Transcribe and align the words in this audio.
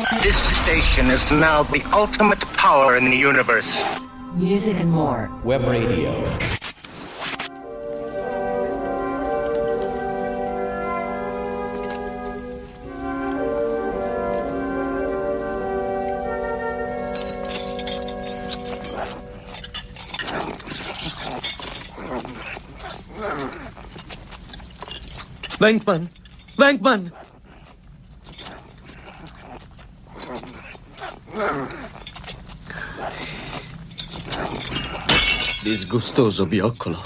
This 0.00 0.62
station 0.62 1.10
is 1.10 1.30
now 1.30 1.62
the 1.62 1.82
ultimate 1.92 2.40
power 2.56 2.96
in 2.96 3.10
the 3.10 3.16
universe. 3.16 3.68
Music 4.34 4.78
and 4.80 4.90
more. 4.90 5.30
Web 5.44 5.62
radio. 5.64 6.24
Venkman! 25.60 26.08
Venkman! 26.56 27.19
Disgustoso 35.90 36.46
bioccolo. 36.46 37.02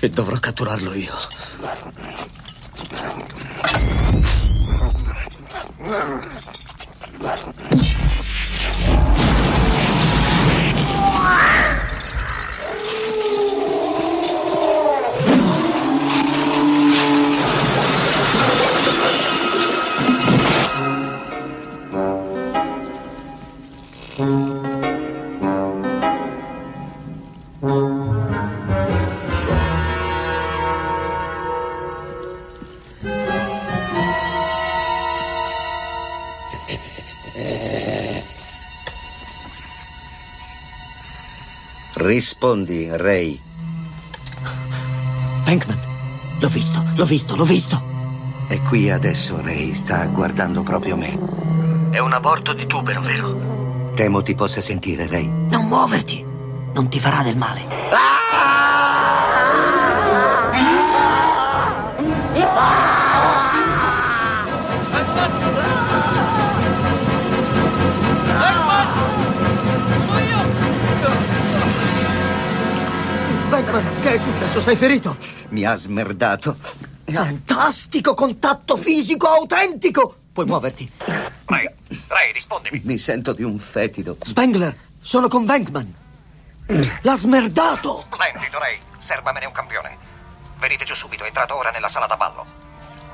E 0.00 0.10
dovrò 0.10 0.36
catturarlo 0.38 0.92
io. 0.92 1.14
Rispondi, 42.18 42.88
Ray. 42.90 43.40
Venkman! 45.44 45.78
L'ho 46.40 46.48
visto, 46.48 46.82
l'ho 46.96 47.04
visto, 47.04 47.36
l'ho 47.36 47.44
visto! 47.44 47.80
È 48.48 48.60
qui 48.62 48.90
adesso, 48.90 49.40
Ray. 49.40 49.72
Sta 49.72 50.04
guardando 50.06 50.64
proprio 50.64 50.96
me. 50.96 51.16
È 51.90 52.00
un 52.00 52.12
aborto 52.12 52.54
di 52.54 52.66
tubero, 52.66 53.02
vero? 53.02 53.92
Temo 53.94 54.20
ti 54.24 54.34
possa 54.34 54.60
sentire, 54.60 55.06
Ray. 55.06 55.30
Non 55.48 55.68
muoverti! 55.68 56.26
Non 56.74 56.88
ti 56.88 56.98
farà 56.98 57.22
del 57.22 57.36
male. 57.36 57.60
Venkman, 73.58 74.00
che 74.02 74.14
è 74.14 74.18
successo? 74.18 74.60
Sei 74.60 74.76
ferito? 74.76 75.16
Mi 75.48 75.64
ha 75.64 75.74
smerdato. 75.74 76.56
Fantastico 77.04 78.14
contatto 78.14 78.76
fisico 78.76 79.26
autentico! 79.26 80.14
Puoi 80.32 80.46
muoverti. 80.46 80.88
Ray, 81.46 81.68
Ray, 82.06 82.32
rispondimi. 82.32 82.80
Mi 82.84 82.98
sento 82.98 83.32
di 83.32 83.42
un 83.42 83.58
fetido. 83.58 84.16
Spengler, 84.22 84.76
sono 85.02 85.26
con 85.26 85.44
Venkman. 85.44 85.92
L'ha 87.02 87.16
smerdato! 87.16 88.04
Splendido, 88.12 88.60
Ray. 88.60 88.78
Serbamene 89.00 89.46
un 89.46 89.52
campione. 89.52 89.96
Venite 90.60 90.84
giù 90.84 90.94
subito, 90.94 91.24
è 91.24 91.26
entrato 91.26 91.56
ora 91.56 91.70
nella 91.70 91.88
sala 91.88 92.06
da 92.06 92.14
ballo. 92.14 92.46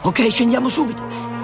Ok, 0.02 0.30
scendiamo 0.30 0.68
subito. 0.68 1.43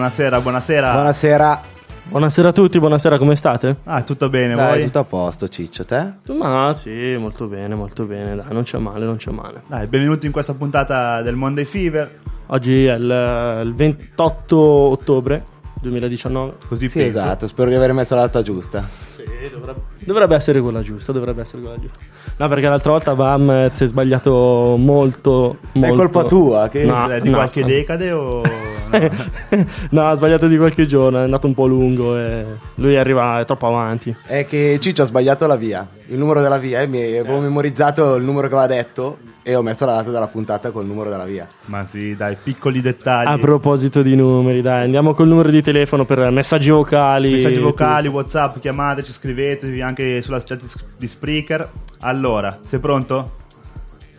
Buonasera, 0.00 0.40
buonasera. 0.42 0.92
Buonasera. 0.92 1.60
Buonasera 2.08 2.48
a 2.48 2.52
tutti, 2.52 2.78
buonasera, 2.78 3.16
come 3.16 3.34
state? 3.34 3.76
Ah, 3.84 4.02
tutto 4.02 4.28
bene, 4.28 4.54
Dai, 4.54 4.74
voi? 4.76 4.84
tutto 4.84 4.98
a 4.98 5.04
posto, 5.04 5.48
Ciccio, 5.48 5.84
te? 5.86 6.12
Ma 6.34 6.72
sì, 6.74 7.16
molto 7.18 7.46
bene, 7.46 7.74
molto 7.74 8.04
bene, 8.04 8.36
dai, 8.36 8.44
non 8.50 8.62
c'è 8.62 8.76
male, 8.78 9.06
non 9.06 9.16
c'è 9.16 9.30
male. 9.30 9.62
Dai, 9.66 9.86
benvenuti 9.86 10.26
in 10.26 10.32
questa 10.32 10.52
puntata 10.52 11.22
del 11.22 11.34
Monday 11.34 11.64
Fever. 11.64 12.18
Oggi 12.48 12.84
è 12.84 12.94
il, 12.94 13.62
il 13.64 13.74
28 13.74 14.56
ottobre 14.56 15.44
2019. 15.80 16.52
Così 16.68 16.88
Sì, 16.88 16.98
penso. 16.98 17.16
esatto, 17.18 17.46
spero 17.48 17.70
di 17.70 17.74
aver 17.74 17.92
messo 17.94 18.14
la 18.14 18.20
data 18.20 18.42
giusta. 18.42 18.84
Sì, 19.26 19.50
dovrebbe, 19.50 19.80
dovrebbe 20.04 20.36
essere 20.36 20.60
quella 20.60 20.80
giusta, 20.82 21.12
dovrebbe 21.12 21.40
essere 21.42 21.60
quella 21.62 21.78
giusta. 21.80 21.98
No, 22.36 22.48
perché 22.48 22.68
l'altra 22.68 22.92
volta 22.92 23.14
Bam 23.14 23.50
eh, 23.50 23.70
si 23.72 23.84
è 23.84 23.86
sbagliato 23.88 24.76
molto, 24.78 25.58
molto. 25.72 25.96
colpa 25.96 26.24
tua, 26.24 26.68
che- 26.68 26.84
No, 26.84 27.10
Eh, 27.12 27.20
di 27.20 27.28
no, 27.30 27.36
qualche 27.36 27.60
no. 27.60 27.66
decade 27.66 28.12
o... 28.12 28.42
no, 29.90 30.08
ha 30.08 30.14
sbagliato 30.14 30.46
di 30.46 30.56
qualche 30.56 30.86
giorno, 30.86 31.18
è 31.18 31.22
andato 31.22 31.46
un 31.48 31.54
po' 31.54 31.66
lungo 31.66 32.16
e 32.16 32.44
lui 32.76 32.96
arriva 32.96 33.40
è 33.40 33.44
troppo 33.44 33.66
avanti. 33.66 34.14
È 34.24 34.46
che 34.46 34.78
Ciccio 34.80 35.02
ha 35.02 35.06
sbagliato 35.06 35.46
la 35.46 35.56
via, 35.56 35.86
il 36.06 36.18
numero 36.18 36.40
della 36.40 36.58
via, 36.58 36.80
e 36.82 36.86
mi 36.86 37.02
avevo 37.18 37.40
memorizzato 37.40 38.14
il 38.14 38.24
numero 38.24 38.46
che 38.48 38.54
aveva 38.54 38.72
detto 38.72 39.18
e 39.48 39.54
ho 39.54 39.62
messo 39.62 39.84
la 39.86 39.92
data 39.94 40.10
della 40.10 40.26
puntata 40.26 40.72
col 40.72 40.86
numero 40.86 41.08
della 41.08 41.24
via. 41.24 41.46
Ma 41.66 41.86
sì, 41.86 42.16
dai, 42.16 42.36
piccoli 42.42 42.80
dettagli. 42.80 43.28
A 43.28 43.38
proposito 43.38 44.02
di 44.02 44.16
numeri, 44.16 44.60
dai, 44.60 44.82
andiamo 44.82 45.14
col 45.14 45.28
numero 45.28 45.50
di 45.50 45.62
telefono 45.62 46.04
per 46.04 46.28
messaggi 46.32 46.70
vocali. 46.70 47.30
Messaggi 47.30 47.60
vocali, 47.60 48.08
WhatsApp, 48.08 48.58
chiamateci, 48.58 49.12
scrivetevi 49.12 49.80
anche 49.82 50.20
sulla 50.20 50.42
chat 50.42 50.60
di- 50.98 51.06
Spreaker. 51.06 51.70
Allora, 52.00 52.58
sei 52.66 52.80
pronto? 52.80 53.34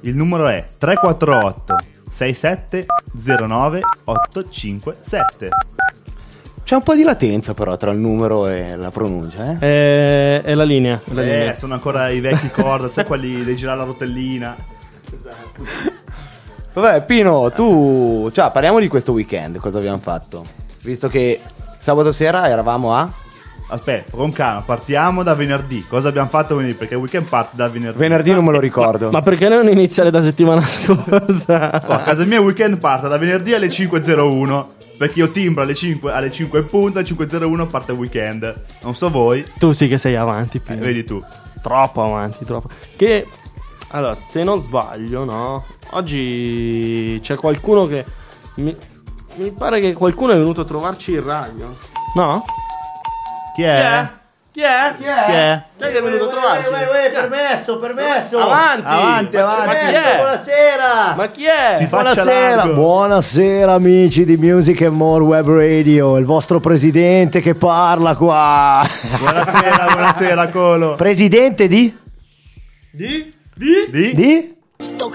Il 0.02 0.16
numero 0.16 0.48
è 0.48 0.64
348 0.78 1.76
6709 2.10 3.80
857. 4.06 5.50
C'è 6.64 6.76
un 6.76 6.84
po' 6.84 6.96
di 6.96 7.04
latenza 7.04 7.54
però 7.54 7.76
tra 7.76 7.92
il 7.92 7.98
numero 8.00 8.48
e 8.48 8.78
la 8.78 8.92
pronuncia, 8.92 9.44
eh? 9.44 9.54
tutto. 9.54 9.66
È, 9.66 10.42
è 10.42 10.54
la 10.54 10.64
linea. 10.64 11.02
È 11.04 11.14
la 11.14 11.22
Eh, 11.22 11.26
linea. 11.26 11.56
sono 11.56 11.74
ancora 11.74 12.08
i 12.10 12.22
vecchi 12.22 12.50
corda, 12.50 12.88
sai 12.88 13.04
quelli 13.06 13.44
di 13.44 13.56
girare 13.58 13.80
la 13.80 13.84
rotellina. 13.86 14.56
Vabbè, 16.74 17.04
Pino, 17.06 17.52
tu... 17.52 18.30
Cioè, 18.32 18.52
parliamo 18.52 18.80
di 18.80 18.88
questo 18.88 19.12
weekend, 19.12 19.58
cosa 19.58 19.80
abbiamo 19.80 19.98
fatto? 19.98 20.46
Visto 20.84 21.08
che 21.10 21.42
sabato 21.78 22.12
sera 22.12 22.48
eravamo 22.50 22.94
a... 22.94 23.10
Aspetta, 23.70 24.12
con 24.16 24.32
calma, 24.32 24.62
partiamo 24.62 25.24
da 25.24 25.34
venerdì. 25.34 25.86
Cosa 25.86 26.08
abbiamo 26.08 26.30
fatto 26.30 26.56
venerdì? 26.56 26.76
Perché 26.78 26.94
il 26.94 27.02
weekend 27.02 27.28
parte 27.28 27.58
da 27.58 27.68
venerdì. 27.68 27.98
Venerdì 27.98 28.32
non 28.32 28.46
me 28.46 28.52
lo 28.54 28.62
ricordo. 28.62 29.10
Ma 29.12 29.22
perché 29.22 29.50
non 29.50 29.68
iniziare 29.68 30.10
da 30.10 30.22
settimana 30.22 30.62
scorsa? 30.64 31.82
Oh, 31.86 31.92
a 31.92 32.00
casa 32.00 32.24
mia 32.24 32.38
il 32.38 32.46
weekend 32.46 32.78
parte 32.78 33.10
da 33.10 33.18
venerdì 33.18 33.54
alle 33.54 33.68
5.01 33.68 34.66
Perché 34.98 35.20
io 35.20 35.32
timbro 35.32 35.64
alle 35.64 35.76
5, 35.76 36.12
alle 36.14 36.32
5 36.32 36.60
in 36.60 36.66
punto 36.68 37.00
Alle 37.00 37.08
5.01 37.08 37.68
parte 37.68 37.92
il 37.92 37.98
weekend 37.98 38.56
Non 38.84 38.96
so 38.96 39.10
voi, 39.10 39.46
tu 39.58 39.74
sì 39.74 39.90
che 39.90 39.98
sei 39.98 40.16
avanti, 40.16 40.58
eh, 40.58 40.62
Pino. 40.62 40.80
vedi 40.80 41.04
tu 41.04 41.20
Troppo 41.62 42.04
avanti, 42.06 42.46
troppo. 42.46 42.70
Che 42.96 43.28
allora, 43.90 44.16
se 44.16 44.44
non 44.44 44.60
sbaglio, 44.60 45.24
no? 45.24 45.66
Oggi 45.92 47.20
c'è 47.24 47.36
qualcuno 47.36 47.88
che 47.88 48.06
mi, 48.56 48.76
mi 49.36 49.52
pare 49.52 49.80
che 49.80 49.94
qualcuno 49.94 50.34
è 50.34 50.38
venuto 50.38 50.62
a 50.62 50.66
trovarci 50.66 51.14
in 51.14 51.24
radio. 51.24 51.76
No? 52.16 52.44
Chi 53.56 53.64
è? 53.64 54.08
Chi 54.52 54.62
è? 54.62 54.96
Chi 54.98 55.04
è? 55.04 55.64
Chi 55.78 55.84
è 55.84 55.92
che 55.92 55.98
è 55.98 56.02
venuto 56.02 56.26
a 56.26 56.28
trovarci? 56.30 56.70
Chi 56.70 56.76
è? 56.76 57.12
permesso, 57.12 57.80
permesso. 57.80 58.40
Avanti! 58.40 58.88
Avanti, 58.88 59.38
Ma- 59.38 59.44
avanti. 59.44 59.68
Ma 59.68 59.76
chi 59.90 59.96
è? 59.96 60.16
Buonasera. 60.16 61.16
Ma 61.16 61.28
chi 61.28 61.46
è? 61.46 61.76
Si 61.78 61.86
Buonasera, 61.86 62.56
largo. 62.56 62.74
buonasera 62.74 63.74
amici 63.74 64.26
di 64.26 64.38
Music 64.38 64.82
and 64.82 64.96
More 64.96 65.24
Web 65.24 65.48
Radio, 65.48 66.18
il 66.18 66.26
vostro 66.26 66.60
presidente 66.60 67.40
che 67.40 67.56
parla 67.56 68.16
qua. 68.16 68.86
Buonasera, 69.20 69.86
buonasera 69.92 70.48
Colo 70.50 70.96
Presidente 70.96 71.68
di? 71.68 71.96
Di? 72.92 73.36
Di? 73.58 73.90
Di? 73.90 74.14
Di? 74.14 74.54
Sto 74.78 75.10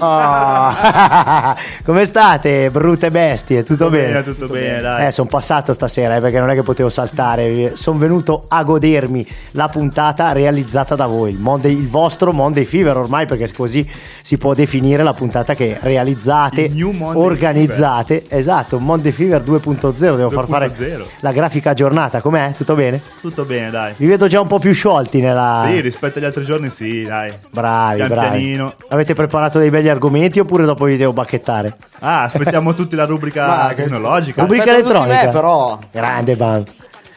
cazzo. 0.00 1.60
Come 1.84 2.04
state, 2.04 2.70
brutte 2.70 3.10
bestie? 3.10 3.62
Tutto, 3.62 3.84
Tutto 3.84 3.90
bene? 3.90 4.06
bene, 4.08 4.22
tutto 4.22 4.46
bene, 4.46 4.80
dai. 4.80 5.06
Eh, 5.06 5.10
sono 5.10 5.28
passato 5.28 5.72
stasera 5.72 6.16
eh, 6.16 6.20
perché 6.20 6.38
non 6.38 6.50
è 6.50 6.54
che 6.54 6.62
potevo 6.62 6.88
saltare. 6.88 7.76
Sono 7.76 7.98
venuto 7.98 8.44
a 8.48 8.62
godermi 8.62 9.26
la 9.52 9.68
puntata 9.68 10.32
realizzata 10.32 10.94
da 10.94 11.06
voi, 11.06 11.30
il, 11.32 11.38
Monday- 11.38 11.72
il 11.72 11.88
vostro 11.88 12.32
Monday 12.32 12.64
Fever 12.64 12.96
ormai, 12.96 13.26
perché 13.26 13.50
così 13.52 13.88
si 14.22 14.38
può 14.38 14.54
definire 14.54 15.02
la 15.02 15.12
puntata 15.14 15.54
che 15.54 15.78
realizzate, 15.80 16.70
organizzate. 17.14 18.24
Esatto, 18.28 18.78
Monday 18.78 19.12
Fever 19.12 19.42
2.0. 19.42 20.16
Devo 20.16 20.30
far 20.30 20.46
fare 20.46 20.72
2.0. 20.72 21.02
la 21.20 21.32
grafica 21.32 21.70
aggiornata. 21.70 22.20
Com'è? 22.20 22.52
Tutto 22.56 22.74
bene? 22.74 23.00
Tutto 23.20 23.44
bene, 23.44 23.70
dai 23.70 23.94
Vi 23.96 24.06
vedo 24.06 24.26
già 24.26 24.40
un 24.40 24.46
po' 24.46 24.58
più 24.58 24.72
sciolti 24.72 25.20
nella. 25.20 25.64
Sì, 25.66 25.80
rispetto 25.80 26.18
agli 26.18 26.24
altri 26.24 26.44
giorni 26.44 26.70
sì, 26.70 27.02
dai 27.02 27.32
Bravi, 27.50 27.96
Pian 27.96 28.08
bravi. 28.08 28.28
pianino. 28.38 28.72
Avete 28.88 29.14
preparato 29.14 29.58
dei 29.58 29.70
belli 29.70 29.88
argomenti 29.90 30.40
oppure 30.40 30.64
dopo 30.64 30.84
vi 30.86 30.96
devo 30.96 31.12
bacchettare? 31.12 31.76
Ah, 32.00 32.22
aspettiamo 32.22 32.72
tutti 32.74 32.96
la 32.96 33.04
rubrica 33.04 33.46
Ma 33.68 33.72
tecnologica 33.74 34.40
Rubrica 34.42 34.70
elettronica. 34.70 35.24
me, 35.26 35.30
però. 35.30 35.78
Grande 35.90 36.36
Bam. 36.36 36.64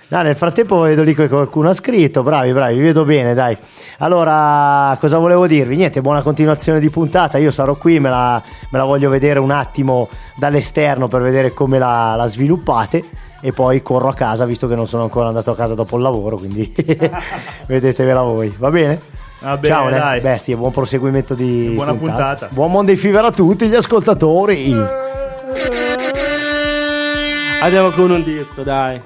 No, 0.09 0.21
nel 0.21 0.35
frattempo 0.35 0.81
vedo 0.81 1.01
lì 1.01 1.15
che 1.15 1.27
qualcuno 1.27 1.69
ha 1.69 1.73
scritto, 1.73 2.21
bravi, 2.21 2.51
bravi, 2.51 2.75
vi 2.75 2.81
vedo 2.83 3.03
bene, 3.03 3.33
dai. 3.33 3.57
Allora, 3.99 4.95
cosa 4.99 5.17
volevo 5.17 5.47
dirvi? 5.47 5.75
Niente, 5.75 6.01
buona 6.01 6.21
continuazione 6.21 6.79
di 6.79 6.89
puntata, 6.91 7.39
io 7.39 7.49
sarò 7.49 7.73
qui, 7.73 7.99
me 7.99 8.09
la, 8.09 8.39
me 8.69 8.77
la 8.77 8.83
voglio 8.83 9.09
vedere 9.09 9.39
un 9.39 9.49
attimo 9.49 10.09
dall'esterno 10.35 11.07
per 11.07 11.21
vedere 11.21 11.51
come 11.51 11.79
la, 11.79 12.13
la 12.15 12.27
sviluppate 12.27 13.03
e 13.41 13.51
poi 13.53 13.81
corro 13.81 14.09
a 14.09 14.13
casa 14.13 14.45
visto 14.45 14.67
che 14.67 14.75
non 14.75 14.85
sono 14.85 15.03
ancora 15.03 15.29
andato 15.29 15.49
a 15.49 15.55
casa 15.55 15.73
dopo 15.73 15.95
il 15.97 16.03
lavoro, 16.03 16.37
quindi 16.37 16.71
vedetevela 17.65 18.21
voi, 18.21 18.53
va 18.57 18.69
bene? 18.69 18.99
Bene, 19.43 19.67
Ciao, 19.67 19.89
dai. 19.89 20.21
bestie, 20.21 20.55
buon 20.55 20.71
proseguimento 20.71 21.33
di 21.33 21.71
Buona 21.75 21.93
puntata. 21.95 22.47
Buon 22.49 22.71
Monday 22.71 22.95
Fever 22.95 23.25
a 23.25 23.31
tutti 23.31 23.67
gli 23.67 23.75
ascoltatori. 23.75 24.73
Andiamo 27.61 27.89
con 27.89 28.11
un 28.11 28.23
disco, 28.23 28.63
dai. 28.63 29.01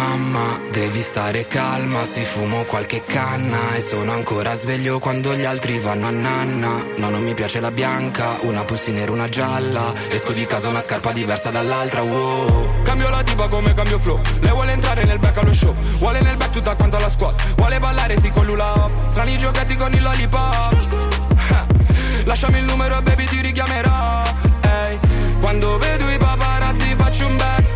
Mamma, 0.00 0.58
devi 0.70 1.02
stare 1.02 1.46
calma, 1.46 2.06
si 2.06 2.24
fumo 2.24 2.62
qualche 2.62 3.04
canna 3.04 3.74
e 3.74 3.82
sono 3.82 4.12
ancora 4.12 4.54
sveglio 4.54 4.98
quando 4.98 5.34
gli 5.34 5.44
altri 5.44 5.78
vanno 5.78 6.06
a 6.06 6.10
nanna. 6.10 6.82
No, 6.96 7.10
non 7.10 7.22
mi 7.22 7.34
piace 7.34 7.60
la 7.60 7.70
bianca, 7.70 8.38
una 8.40 8.64
pussy 8.64 8.92
nera, 8.92 9.12
una 9.12 9.28
gialla. 9.28 9.92
Esco 10.08 10.32
di 10.32 10.46
casa 10.46 10.68
una 10.68 10.80
scarpa 10.80 11.12
diversa 11.12 11.50
dall'altra, 11.50 12.00
wow. 12.00 12.82
Cambio 12.82 13.10
la 13.10 13.22
tipa 13.22 13.46
come 13.50 13.74
cambio 13.74 13.98
flow. 13.98 14.18
Lei 14.40 14.52
vuole 14.52 14.72
entrare 14.72 15.04
nel 15.04 15.18
back 15.18 15.36
allo 15.36 15.52
show, 15.52 15.74
vuole 15.98 16.22
nel 16.22 16.38
back 16.38 16.50
tutta 16.50 16.74
quanto 16.74 16.96
alla 16.96 17.10
squad. 17.10 17.34
Vuole 17.56 17.78
ballare 17.78 18.18
sì 18.18 18.30
con 18.30 18.46
l'ula 18.46 18.72
up, 18.72 19.06
strani 19.06 19.36
giochetti 19.36 19.76
con 19.76 19.92
il 19.92 20.00
lollipop. 20.00 21.08
Lasciami 22.24 22.56
il 22.56 22.64
numero 22.64 23.02
baby 23.02 23.26
ti 23.26 23.42
richiamerò. 23.42 24.22
Ehi, 24.62 24.98
quando 25.42 25.76
vedo 25.76 26.08
i 26.08 26.16
paparazzi 26.16 26.94
faccio 26.96 27.26
un 27.26 27.36
backflip. 27.36 27.69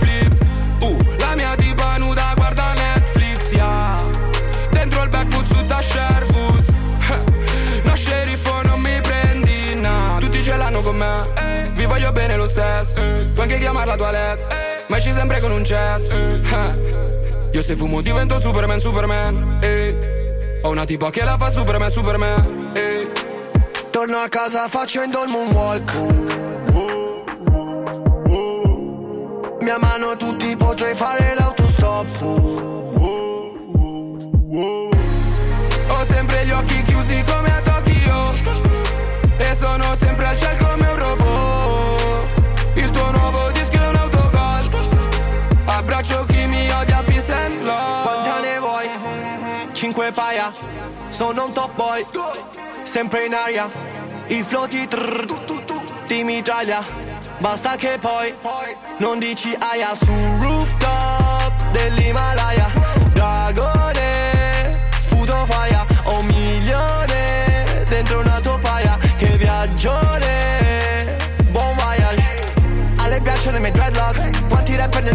Voglio 11.86 12.12
bene 12.12 12.36
lo 12.36 12.46
stesso. 12.46 13.00
Puoi 13.00 13.42
anche 13.42 13.58
chiamarla 13.58 13.96
toilette, 13.96 14.84
ma 14.88 14.96
esci 14.96 15.12
sempre 15.12 15.40
con 15.40 15.50
un 15.52 15.64
cesso. 15.64 16.14
Eh. 16.16 17.50
Io 17.52 17.62
se 17.62 17.76
fumo 17.76 18.00
divento 18.00 18.38
Superman, 18.38 18.80
Superman. 18.80 19.58
eh. 19.62 20.60
Ho 20.62 20.70
una 20.70 20.84
tipa 20.84 21.10
che 21.10 21.22
la 21.24 21.36
fa 21.36 21.50
Superman, 21.50 21.90
Superman. 21.90 22.70
eh. 22.74 23.10
Torno 23.90 24.16
a 24.18 24.28
casa 24.28 24.66
facendo 24.68 25.22
il 25.22 25.30
moonwalk. 25.30 25.92
Mia 29.60 29.78
mano 29.78 30.16
tutti 30.16 30.56
potrei 30.56 30.94
fare 30.94 31.34
l'autostop. 31.38 32.22
Ho 35.88 36.04
sempre 36.06 36.44
gli 36.46 36.50
occhi 36.50 36.82
chiusi 36.82 37.22
come 37.24 37.48
a 37.56 37.60
Tokyo 37.62 37.73
E 39.36 39.54
sono 39.54 39.94
sempre 39.96 40.26
al 40.26 40.36
cielo 40.36 40.66
come 40.66 40.88
un 40.88 40.98
robot 40.98 42.26
Il 42.74 42.90
tuo 42.90 43.10
nuovo 43.10 43.50
disco 43.50 43.76
è 43.76 43.88
un 43.88 43.96
autogol 43.96 44.68
Abbraccio 45.64 46.24
chi 46.26 46.46
mi 46.46 46.70
odia, 46.70 47.02
peace 47.02 47.32
and 47.32 47.62
love 47.62 48.02
Quanta 48.02 48.40
ne 48.40 48.58
vuoi? 48.58 48.88
Cinque 49.74 50.12
paia. 50.12 50.52
Sono 51.10 51.46
un 51.46 51.52
top 51.52 51.74
boy. 51.74 52.06
Sempre 52.84 53.26
in 53.26 53.34
aria. 53.34 53.68
I 54.28 54.42
flotti 54.42 54.86
trrr, 54.86 55.26
ti 56.06 56.22
mitraglia. 56.22 56.82
Basta 57.38 57.76
che 57.76 57.98
poi 58.00 58.34
non 58.98 59.18
dici 59.18 59.54
aia 59.58 59.94
su 59.94 60.12
rooftop 60.40 61.70
dell'Himalaya. 61.72 62.83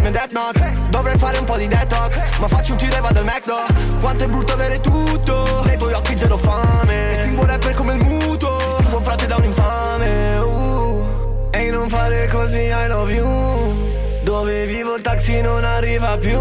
Mio 0.10 0.18
death 0.18 0.32
note. 0.32 0.74
Dovrei 0.90 1.18
fare 1.20 1.38
un 1.38 1.46
po' 1.46 1.56
di 1.56 1.68
detox 1.68 2.40
Ma 2.40 2.48
faccio 2.48 2.72
un 2.72 2.80
tiro 2.80 2.96
e 2.96 3.00
vado 3.00 3.20
al 3.20 3.26
McDo 3.26 3.58
Quanto 4.00 4.24
è 4.24 4.28
brutto 4.28 4.54
avere 4.54 4.82
tutto 4.82 5.62
Nei 5.66 5.78
tuoi 5.78 5.94
occhi 5.94 6.18
zero 6.18 6.36
fame. 6.36 7.20
Estingo 7.20 7.46
rapper 7.46 7.74
come 7.76 7.94
il 7.94 8.04
muto 8.04 8.58
Tuo 8.90 9.00
frate 9.00 9.28
da 9.28 9.36
un 9.36 9.44
infame. 9.44 10.38
Uh. 10.40 11.50
E 11.52 11.70
non 11.70 11.88
fare 11.90 12.28
così 12.28 12.58
I 12.58 12.88
love 12.88 13.14
you. 13.14 14.24
Dove 14.24 14.66
vivo 14.66 14.96
il 14.96 15.02
taxi 15.04 15.42
non 15.42 15.64
arriva 15.64 16.18
più. 16.18 16.40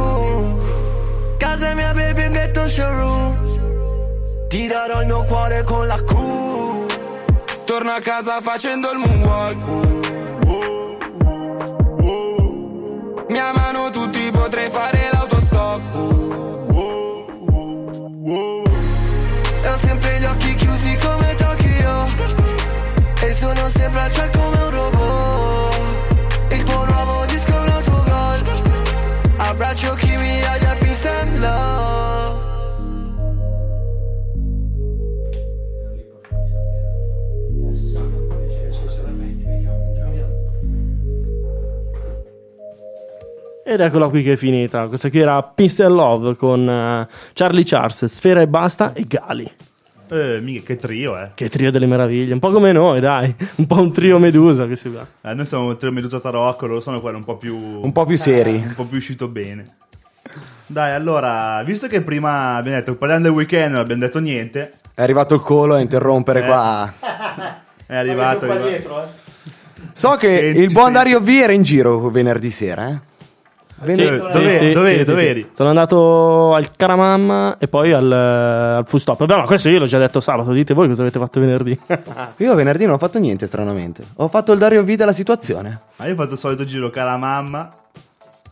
Casa 1.37 1.75
mia 1.75 1.93
baby 1.93 2.25
in 2.25 2.33
ghetto 2.33 2.69
showroom. 2.71 4.47
Ti 4.49 4.67
darò 4.67 5.03
il 5.03 5.07
mio 5.09 5.25
cuore 5.25 5.63
con 5.65 5.87
la 5.87 5.97
Q 5.97 6.87
Torno 7.67 7.91
a 7.91 8.01
casa 8.01 8.41
facendo 8.41 8.91
il 8.93 8.99
moonwalk 8.99 10.08
potrei 14.49 14.71
fare 14.71 15.11
l'autostop. 15.13 15.83
E 19.63 19.69
ho 19.69 19.79
sempre 19.79 20.19
gli 20.19 20.25
occhi 20.25 20.55
chiusi 20.55 20.97
come 20.97 21.35
Tokyo. 21.35 22.07
E 23.21 23.35
sono 23.35 23.69
sempre 23.69 24.01
al 24.01 24.11
cielo 24.11 24.31
come 24.39 24.63
un 24.63 24.71
Ed 43.71 43.81
eccola 43.81 44.09
qui 44.09 44.23
che 44.23 44.33
è 44.33 44.37
finita. 44.37 44.87
Questa 44.87 45.11
qui 45.11 45.19
era 45.19 45.43
Peace 45.43 45.83
and 45.83 45.95
Love 45.95 46.37
con 46.37 46.67
eh, 46.67 47.07
Charlie 47.35 47.65
Charles, 47.65 48.07
Sfera 48.07 48.41
e 48.41 48.49
Basta 48.49 48.95
e 48.95 49.05
Gali. 49.07 49.53
Eh, 50.09 50.39
mica, 50.41 50.69
che 50.69 50.77
trio, 50.77 51.19
eh. 51.19 51.29
Che 51.35 51.51
trio 51.51 51.71
delle 51.71 51.85
meraviglie. 51.85 52.33
Un 52.33 52.39
po' 52.39 52.51
come 52.51 52.73
noi, 52.73 52.99
dai. 53.01 53.35
Un 53.57 53.67
po' 53.67 53.79
un 53.83 53.93
trio 53.93 54.19
Medusa. 54.19 54.67
Che 54.67 54.75
si 54.75 54.89
va. 54.89 55.07
Eh, 55.21 55.35
noi 55.35 55.45
siamo 55.45 55.77
tre 55.77 55.91
Medusa 55.91 56.19
Tarocco, 56.19 56.65
loro 56.67 56.81
sono 56.81 57.03
quelli 57.03 57.19
un 57.19 57.25
po' 57.25 57.37
più... 57.37 57.55
Un 57.59 57.93
po' 57.93 58.07
più 58.07 58.17
seri. 58.17 58.55
un 58.55 58.73
po' 58.75 58.85
più 58.87 58.97
uscito 58.97 59.29
bene. 59.29 59.67
Dai, 60.65 60.95
allora, 60.95 61.63
visto 61.63 61.89
che 61.89 62.01
prima 62.01 62.55
abbiamo 62.55 62.79
detto 62.79 62.95
parliamo 62.95 63.25
del 63.25 63.33
weekend, 63.33 63.73
non 63.73 63.81
abbiamo 63.83 64.01
detto 64.01 64.19
niente, 64.19 64.73
È 64.95 65.03
arrivato 65.03 65.35
il 65.35 65.43
colo 65.43 65.75
a 65.75 65.81
interrompere 65.81 66.41
Eh. 66.41 66.47
qua. 66.47 66.91
è 67.85 67.97
arrivato... 67.97 68.47
è 68.47 68.51
arrivato. 68.51 69.09
So 69.93 70.17
che 70.19 70.39
Senti, 70.39 70.61
il 70.61 70.73
buon 70.73 70.93
senti. 70.95 70.99
Dario 70.99 71.21
V 71.21 71.29
era 71.29 71.53
in 71.53 71.63
giro 71.63 72.09
venerdì 72.09 72.51
sera, 72.51 72.89
eh? 72.89 73.08
Venerdì- 73.81 74.33
Sì, 74.33 74.39
dov'eri? 74.39 74.73
Dov'eri? 74.73 75.05
Dov'eri? 75.05 75.49
Sono 75.53 75.69
andato 75.69 76.55
al 76.55 76.75
Caramamma 76.77 77.57
e 77.59 77.69
poi 77.69 77.93
al, 77.93 78.11
al 78.13 78.87
Full 78.87 78.99
Stop. 79.01 79.19
Vabbè, 79.19 79.37
ma 79.37 79.45
questo 79.45 79.69
io 79.69 79.79
l'ho 79.79 79.87
già 79.87 79.99
detto 79.99 80.21
sabato. 80.21 80.53
Dite 80.53 80.75
voi 80.75 80.89
cosa 80.89 81.03
avete 81.03 81.19
fatto 81.19 81.41
venerdì. 81.41 81.79
Io 82.39 82.55
venerdì 82.55 82.85
non 82.85 82.95
ho 82.95 82.99
fatto 82.99 83.19
niente, 83.19 83.47
stranamente. 83.47 84.03
Ho 84.17 84.29
fatto 84.29 84.53
il 84.53 84.59
Dario 84.59 84.83
V 84.85 84.95
della 84.95 85.13
situazione. 85.13 85.81
Ma 85.97 86.07
io 86.07 86.13
ho 86.13 86.17
fatto 86.17 86.33
il 86.33 86.39
solito 86.39 86.65
giro 86.65 86.91
cara 86.91 87.17
mamma 87.17 87.69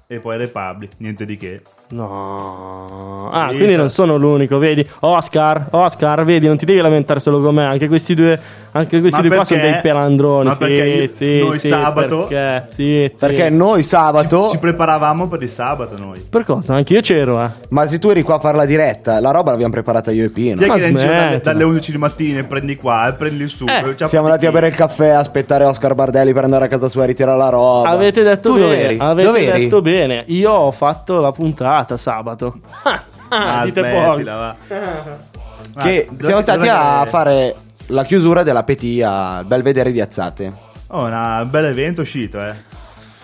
e 0.07 0.21
poi 0.21 0.37
Republic, 0.37 0.93
niente 0.99 1.25
di 1.25 1.37
che. 1.37 1.63
No. 1.89 3.29
Ah, 3.33 3.49
Sì, 3.51 3.57
quindi 3.57 3.75
sa- 3.75 3.79
non 3.81 3.91
sono 3.91 4.17
l'unico, 4.17 4.59
vedi? 4.59 4.87
Oscar, 5.01 5.67
Oscar, 5.71 6.25
vedi, 6.25 6.47
non 6.47 6.57
ti 6.57 6.65
devi 6.65 6.81
lamentare 6.81 7.21
solo 7.21 7.41
con 7.41 7.55
me. 7.55 7.65
Anche 7.65 7.87
questi 7.89 8.15
due, 8.15 8.39
anche 8.73 9.01
questi 9.01 9.21
due 9.21 9.35
qua 9.37 9.45
sono 9.45 9.61
dei 9.61 9.79
pelandroni. 9.81 10.47
Ma 10.49 10.53
sì, 10.53 10.59
perché 10.59 11.11
sì, 11.15 11.39
noi 11.41 11.59
sì, 11.59 11.69
sabato- 11.69 12.27
Perché? 12.27 12.69
Sì, 12.75 13.09
sì. 13.11 13.15
Perché 13.17 13.51
noi 13.51 13.83
sabato. 13.83 14.49
Ci 14.51 14.59
preparavamo 14.59 15.29
per 15.29 15.43
il 15.43 15.49
sabato 15.49 15.97
noi. 15.99 16.25
Per 16.29 16.45
cosa? 16.45 16.75
Anche 16.75 16.95
io 16.95 17.01
c'ero, 17.01 17.43
eh. 17.43 17.49
Ma 17.69 17.87
se 17.87 17.99
tu 17.99 18.09
eri 18.09 18.23
qua 18.23 18.37
a 18.37 18.41
fare 18.41 18.57
la 18.57 18.65
diretta, 18.65 19.21
la 19.21 19.31
roba 19.31 19.51
l'abbiamo 19.53 19.73
preparata 19.73 20.11
io 20.11 20.25
e 20.25 20.31
Pino. 20.31 20.57
Chi 20.57 20.65
è 20.65 20.73
che 20.73 20.93
dalle, 20.93 21.41
dalle 21.43 21.65
11 21.65 21.93
di 21.93 21.99
mattina 21.99 22.41
e 22.41 22.45
prendi 22.45 22.77
qua 22.77 23.09
e 23.09 23.13
prendi 23.13 23.47
su? 23.49 23.65
Eh, 23.69 23.95
C'ha 23.95 24.07
Siamo 24.07 24.27
andati 24.27 24.47
a 24.47 24.51
bere 24.51 24.69
il 24.69 24.75
caffè, 24.75 25.09
a 25.11 25.19
aspettare 25.21 25.65
Oscar 25.65 25.95
Bardelli 25.95 26.33
per 26.33 26.45
andare 26.45 26.65
a 26.65 26.69
casa 26.69 26.89
sua 26.89 27.05
a 27.05 27.07
ritirare 27.07 27.39
la 27.39 27.49
roba. 27.49 27.89
Avete 27.91 28.23
detto 28.23 28.49
tu 28.51 28.55
bene. 28.57 28.67
dov'eri? 28.67 28.97
Avete 28.99 29.29
Dov'eri? 29.29 29.61
detto 29.63 29.83
bene. 29.83 30.25
Io 30.29 30.51
ho 30.53 30.71
fatto 30.73 31.21
la 31.21 31.33
puntata 31.33 31.75
sabato. 31.97 32.59
Ah, 32.83 33.05
Ah, 33.29 33.65
dite 33.65 33.81
smettila, 33.81 34.35
va. 34.37 34.57
Che 35.83 36.07
Ma 36.11 36.17
siamo 36.25 36.41
stati 36.43 36.69
a 36.69 37.05
fare 37.07 37.55
la 37.89 38.05
chiusura 38.05 38.43
della 38.43 38.63
PT 38.63 39.03
al 39.05 39.45
Belvedere 39.47 39.91
di 39.93 40.01
Azzate. 40.01 40.53
Oh, 40.89 41.05
una- 41.07 41.41
un 41.43 41.51
bel 41.51 41.65
evento 41.67 42.03
uscito, 42.03 42.39
eh. 42.41 42.55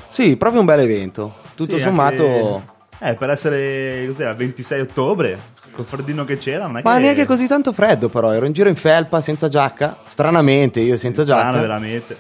Sì, 0.09 0.37
proprio 0.37 0.61
un 0.61 0.67
bel 0.67 0.81
evento. 0.81 1.37
Tutto 1.55 1.77
Sì, 1.77 1.83
sommato. 1.83 2.25
anche- 2.27 2.71
Eh, 3.05 3.15
per 3.15 3.31
essere 3.31 4.05
cos'era, 4.07 4.33
26 4.33 4.81
ottobre, 4.81 5.39
col 5.73 5.85
freddino 5.85 6.25
che 6.25 6.39
c'era, 6.39 6.67
non 6.67 6.79
è 6.79 6.83
Ma 6.85 6.95
che... 6.97 7.01
neanche 7.03 7.25
così 7.25 7.47
tanto 7.49 7.73
freddo, 7.73 8.09
però. 8.09 8.33
Ero 8.33 8.47
in 8.47 8.53
giro 8.53 8.69
in 8.69 8.77
felpa, 8.77 9.21
senza 9.21 9.49
giacca. 9.49 9.97
Stranamente, 10.09 10.79
io 10.81 10.97
senza 10.97 11.23
Strano, 11.23 11.43
giacca. 11.53 11.61
veramente. 11.61 12.17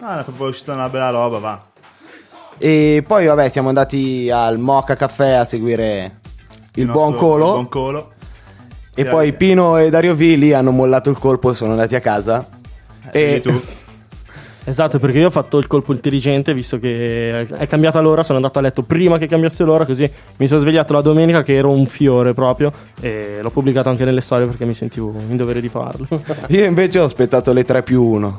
No, 0.00 0.18
è 0.18 0.22
proprio 0.24 0.48
uscita 0.48 0.72
una 0.74 0.88
bella 0.90 1.10
roba, 1.10 1.38
va. 1.38 1.62
E 2.64 3.02
poi, 3.04 3.26
vabbè, 3.26 3.48
siamo 3.48 3.66
andati 3.66 4.30
al 4.32 4.56
Mocha 4.56 4.94
Caffè 4.94 5.30
a 5.30 5.44
seguire 5.44 6.18
il, 6.74 6.84
nostro- 6.84 7.06
buon 7.06 7.14
colo. 7.16 7.46
il 7.46 7.50
buon 7.50 7.68
colo. 7.68 8.12
E 8.94 9.02
Sì, 9.02 9.08
poi. 9.08 9.32
Pino 9.32 9.78
e 9.78 9.90
Dario 9.90 10.14
Villi 10.14 10.52
hanno 10.52 10.70
mollato 10.70 11.10
il 11.10 11.18
colpo 11.18 11.50
e 11.50 11.54
sono 11.56 11.72
andati 11.72 11.96
a 11.96 12.00
casa. 12.00 12.46
Eh, 13.10 13.34
e 13.34 13.40
tu. 13.40 13.60
Esatto, 14.64 15.00
perché 15.00 15.18
io 15.18 15.26
ho 15.26 15.30
fatto 15.30 15.58
il 15.58 15.66
colpo 15.66 15.92
intelligente, 15.92 16.54
visto 16.54 16.78
che 16.78 17.48
è 17.48 17.66
cambiata 17.66 17.98
l'ora, 17.98 18.22
sono 18.22 18.36
andato 18.36 18.60
a 18.60 18.62
letto 18.62 18.84
prima 18.84 19.18
che 19.18 19.26
cambiasse 19.26 19.64
l'ora, 19.64 19.84
così 19.84 20.08
mi 20.36 20.46
sono 20.46 20.60
svegliato 20.60 20.92
la 20.92 21.00
domenica 21.00 21.42
che 21.42 21.56
ero 21.56 21.72
un 21.72 21.84
fiore 21.86 22.32
proprio 22.32 22.70
e 23.00 23.40
l'ho 23.42 23.50
pubblicato 23.50 23.88
anche 23.88 24.04
nelle 24.04 24.20
storie 24.20 24.46
perché 24.46 24.64
mi 24.64 24.74
sentivo 24.74 25.12
in 25.28 25.36
dovere 25.36 25.60
di 25.60 25.68
farlo. 25.68 26.06
io 26.46 26.64
invece 26.64 27.00
ho 27.00 27.04
aspettato 27.04 27.52
le 27.52 27.64
3 27.64 27.82
più 27.82 28.04
1. 28.04 28.38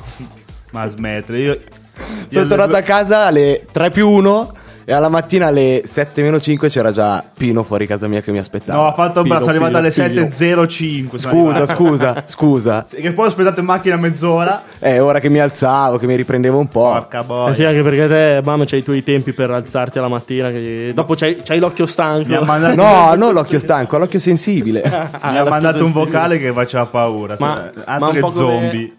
Ma 0.72 0.88
smettere, 0.88 1.40
io... 1.40 1.60
Sono 1.96 2.40
alle 2.40 2.48
tornato 2.48 2.76
a 2.76 2.82
casa 2.82 3.26
alle 3.26 3.66
3 3.72 3.90
più 3.92 4.10
1 4.10 4.54
e 4.86 4.92
alla 4.92 5.08
mattina 5.08 5.48
alle 5.48 5.84
7 5.86 6.22
meno 6.24 6.42
5 6.42 6.68
c'era 6.68 6.92
già 6.92 7.24
Pino 7.38 7.64
fuori 7.64 7.88
casa 7.88 8.08
mia 8.10 8.20
che 8.22 8.32
mi 8.32 8.38
aspettava. 8.40 8.82
No, 8.82 8.88
ha 8.88 8.94
fatto 8.94 9.22
Pino, 9.22 9.38
sono 9.40 9.52
arrivato 9.52 9.78
alle 9.78 9.92
Pino. 9.92 10.06
7.05. 10.26 11.16
sono 11.16 11.34
Scusa, 11.34 11.66
scusa, 11.68 12.24
scusa. 12.28 12.84
Sì, 12.88 12.98
Che 12.98 13.14
poi 13.14 13.26
ho 13.26 13.28
aspettato 13.30 13.62
in 13.62 13.66
macchina 13.68 13.96
mezz'ora. 13.96 14.64
Eh, 14.80 15.00
ora 15.00 15.20
che 15.20 15.30
mi 15.30 15.40
alzavo, 15.40 15.98
che 15.98 16.06
mi 16.06 16.16
riprendevo 16.18 16.58
un 16.58 16.68
po'. 16.68 16.92
Porca 16.92 17.24
boia. 17.24 17.52
Eh 17.52 17.56
sì, 17.56 17.64
anche 17.64 17.82
perché 17.82 18.08
te, 18.10 18.42
mamma, 18.44 18.66
c'hai 18.66 18.80
i 18.80 18.84
tuoi 18.84 19.04
tempi 19.04 19.32
per 19.32 19.52
alzarti 19.52 20.00
alla 20.00 20.10
mattina. 20.10 20.50
Che... 20.50 20.92
Dopo 20.94 21.14
c'hai, 21.16 21.38
c'hai 21.42 21.60
l'occhio 21.60 21.86
stanco. 21.86 22.28
Mi 22.28 22.36
ha 22.36 22.42
mandato, 22.42 22.76
No, 22.76 23.14
non 23.16 23.34
l'occhio 23.34 23.60
stanco, 23.60 23.98
l'occhio 23.98 24.20
sensibile. 24.20 24.82
mi 24.84 25.38
ha 25.38 25.44
mandato 25.48 25.86
un 25.86 25.92
vocale 25.94 26.38
che 26.40 26.52
faceva 26.52 26.86
paura. 26.88 27.36
Ma- 27.40 27.70
sì, 27.74 27.80
ma 27.80 27.84
altro 27.86 28.08
un 28.10 28.14
che 28.16 28.20
po' 28.20 28.32
come- 28.32 28.52
zombie. 28.62 28.92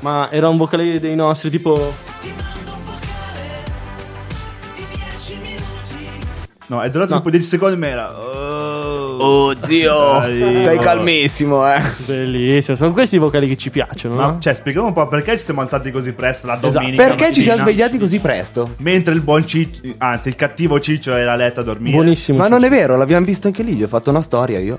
Ma 0.00 0.28
era 0.30 0.48
un 0.48 0.56
vocale 0.56 0.98
dei 1.00 1.14
nostri, 1.14 1.50
tipo. 1.50 1.92
No, 6.66 6.80
è 6.82 6.88
durato 6.90 7.10
No. 7.12 7.16
tipo 7.18 7.30
10 7.30 7.44
secondi, 7.46 7.76
ma 7.76 7.86
era. 7.88 8.16
Oh. 8.16 9.16
Oh 9.22 9.54
zio, 9.58 10.20
stai 10.20 10.76
oh. 10.78 10.80
calmissimo, 10.80 11.70
eh. 11.70 11.82
Bellissimo, 12.06 12.74
sono 12.76 12.92
questi 12.92 13.16
i 13.16 13.18
vocali 13.18 13.46
che 13.48 13.56
ci 13.56 13.68
piacciono, 13.68 14.14
Ma 14.14 14.26
no? 14.26 14.36
cioè, 14.40 14.54
spieghiamo 14.54 14.86
un 14.86 14.92
po' 14.94 15.06
perché 15.08 15.36
ci 15.36 15.44
siamo 15.44 15.60
alzati 15.60 15.90
così 15.90 16.12
presto 16.12 16.46
la 16.46 16.54
domenica. 16.56 17.02
Esatto. 17.02 17.16
Perché 17.16 17.32
ci 17.34 17.42
siamo 17.42 17.58
mattina, 17.58 17.76
svegliati 17.76 17.98
così 17.98 18.18
presto? 18.20 18.74
Mentre 18.78 19.12
il 19.12 19.20
buon 19.20 19.46
Ciccio, 19.46 19.80
anzi, 19.98 20.28
il 20.28 20.36
cattivo 20.36 20.80
Ciccio 20.80 21.14
era 21.14 21.32
a 21.32 21.36
letto 21.36 21.60
a 21.60 21.62
dormire. 21.64 21.96
Buonissimo. 21.96 22.38
Ma 22.38 22.48
non 22.48 22.64
è 22.64 22.70
vero, 22.70 22.96
l'abbiamo 22.96 23.26
visto 23.26 23.46
anche 23.48 23.62
lì, 23.62 23.74
gli 23.74 23.82
ho 23.82 23.88
fatto 23.88 24.08
una 24.08 24.22
storia 24.22 24.58
io. 24.58 24.78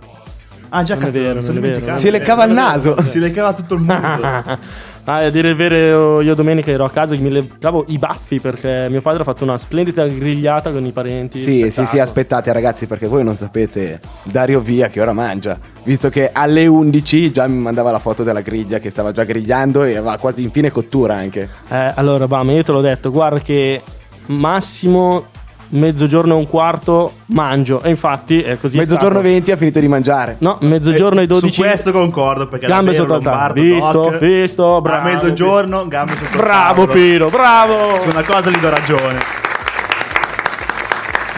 Ah, 0.69 0.81
già, 0.83 0.95
Non 0.95 1.03
è 1.03 1.05
cazzo, 1.05 1.19
vero, 1.19 1.35
mi 1.35 1.43
sono 1.43 1.53
non 1.59 1.63
è 1.65 1.67
vero. 1.67 1.79
dimenticato. 1.79 1.99
Si 1.99 2.09
leccava 2.09 2.43
il 2.45 2.51
naso. 2.53 2.95
Si 3.09 3.19
leccava 3.19 3.53
tutto 3.53 3.73
il 3.75 3.81
mondo. 3.81 4.59
Ah, 5.05 5.17
a 5.25 5.29
dire 5.29 5.49
il 5.49 5.55
vero, 5.55 6.21
io 6.21 6.35
domenica 6.35 6.69
ero 6.69 6.85
a 6.85 6.89
casa 6.91 7.15
che 7.15 7.21
mi 7.21 7.31
levavo 7.31 7.85
i 7.87 7.97
baffi 7.97 8.39
perché 8.39 8.85
mio 8.89 9.01
padre 9.01 9.21
ha 9.21 9.25
fatto 9.25 9.43
una 9.43 9.57
splendida 9.57 10.05
grigliata 10.07 10.71
con 10.71 10.85
i 10.85 10.91
parenti. 10.91 11.39
Sì, 11.39 11.45
sì, 11.45 11.61
sì, 11.61 11.69
Spettacolo. 11.71 12.01
aspettate 12.03 12.53
ragazzi 12.53 12.85
perché 12.85 13.07
voi 13.07 13.23
non 13.23 13.35
sapete 13.35 13.99
Dario 14.23 14.61
Via 14.61 14.89
che 14.89 15.01
ora 15.01 15.13
mangia. 15.13 15.57
Visto 15.83 16.09
che 16.09 16.29
alle 16.31 16.67
11 16.67 17.31
già 17.31 17.47
mi 17.47 17.57
mandava 17.57 17.89
la 17.89 17.99
foto 17.99 18.21
della 18.23 18.41
griglia 18.41 18.77
che 18.77 18.91
stava 18.91 19.11
già 19.11 19.23
grigliando 19.23 19.83
e 19.83 19.95
aveva 19.95 20.17
quasi 20.17 20.43
in 20.43 20.51
fine 20.51 20.71
cottura 20.71 21.15
anche. 21.15 21.49
Eh, 21.69 21.93
allora, 21.95 22.27
Bam, 22.27 22.51
io 22.51 22.63
te 22.63 22.71
l'ho 22.71 22.81
detto, 22.81 23.09
guarda 23.09 23.39
che 23.39 23.81
massimo 24.27 25.25
mezzogiorno 25.71 26.33
e 26.33 26.37
un 26.37 26.47
quarto 26.47 27.13
mangio. 27.27 27.81
E 27.81 27.89
infatti 27.89 28.41
è 28.41 28.57
così. 28.57 28.77
Mezzogiorno 28.77 29.19
stato. 29.19 29.33
20 29.33 29.51
ha 29.51 29.57
finito 29.57 29.79
di 29.79 29.87
mangiare. 29.87 30.35
No, 30.39 30.57
mezzogiorno 30.61 31.21
e 31.21 31.27
12. 31.27 31.53
Su 31.53 31.61
questo 31.61 31.91
concordo 31.91 32.47
perché 32.47 32.67
Gambe 32.67 32.93
sotto 32.93 33.15
il 33.15 33.23
tavolo. 33.23 33.61
Visto, 33.61 33.91
Doc, 33.91 34.17
visto, 34.19 34.81
bravo. 34.81 35.07
A 35.07 35.11
mezzogiorno, 35.11 35.87
gambe 35.87 36.13
sotto 36.15 36.23
il 36.23 36.37
Bravo 36.37 36.85
tavolo. 36.85 36.91
Pino, 36.93 37.29
bravo. 37.29 37.99
Su 37.99 38.09
una 38.09 38.23
cosa 38.23 38.49
gli 38.49 38.57
do 38.57 38.69
ragione. 38.69 39.19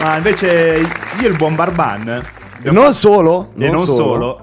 Ma 0.00 0.16
invece 0.16 0.82
io 1.20 1.26
e 1.26 1.30
il 1.30 1.36
buon 1.36 1.54
Barban. 1.54 2.22
abbiamo 2.58 2.80
Non 2.80 2.94
solo, 2.94 3.52
E 3.58 3.70
non 3.70 3.84
solo. 3.84 4.40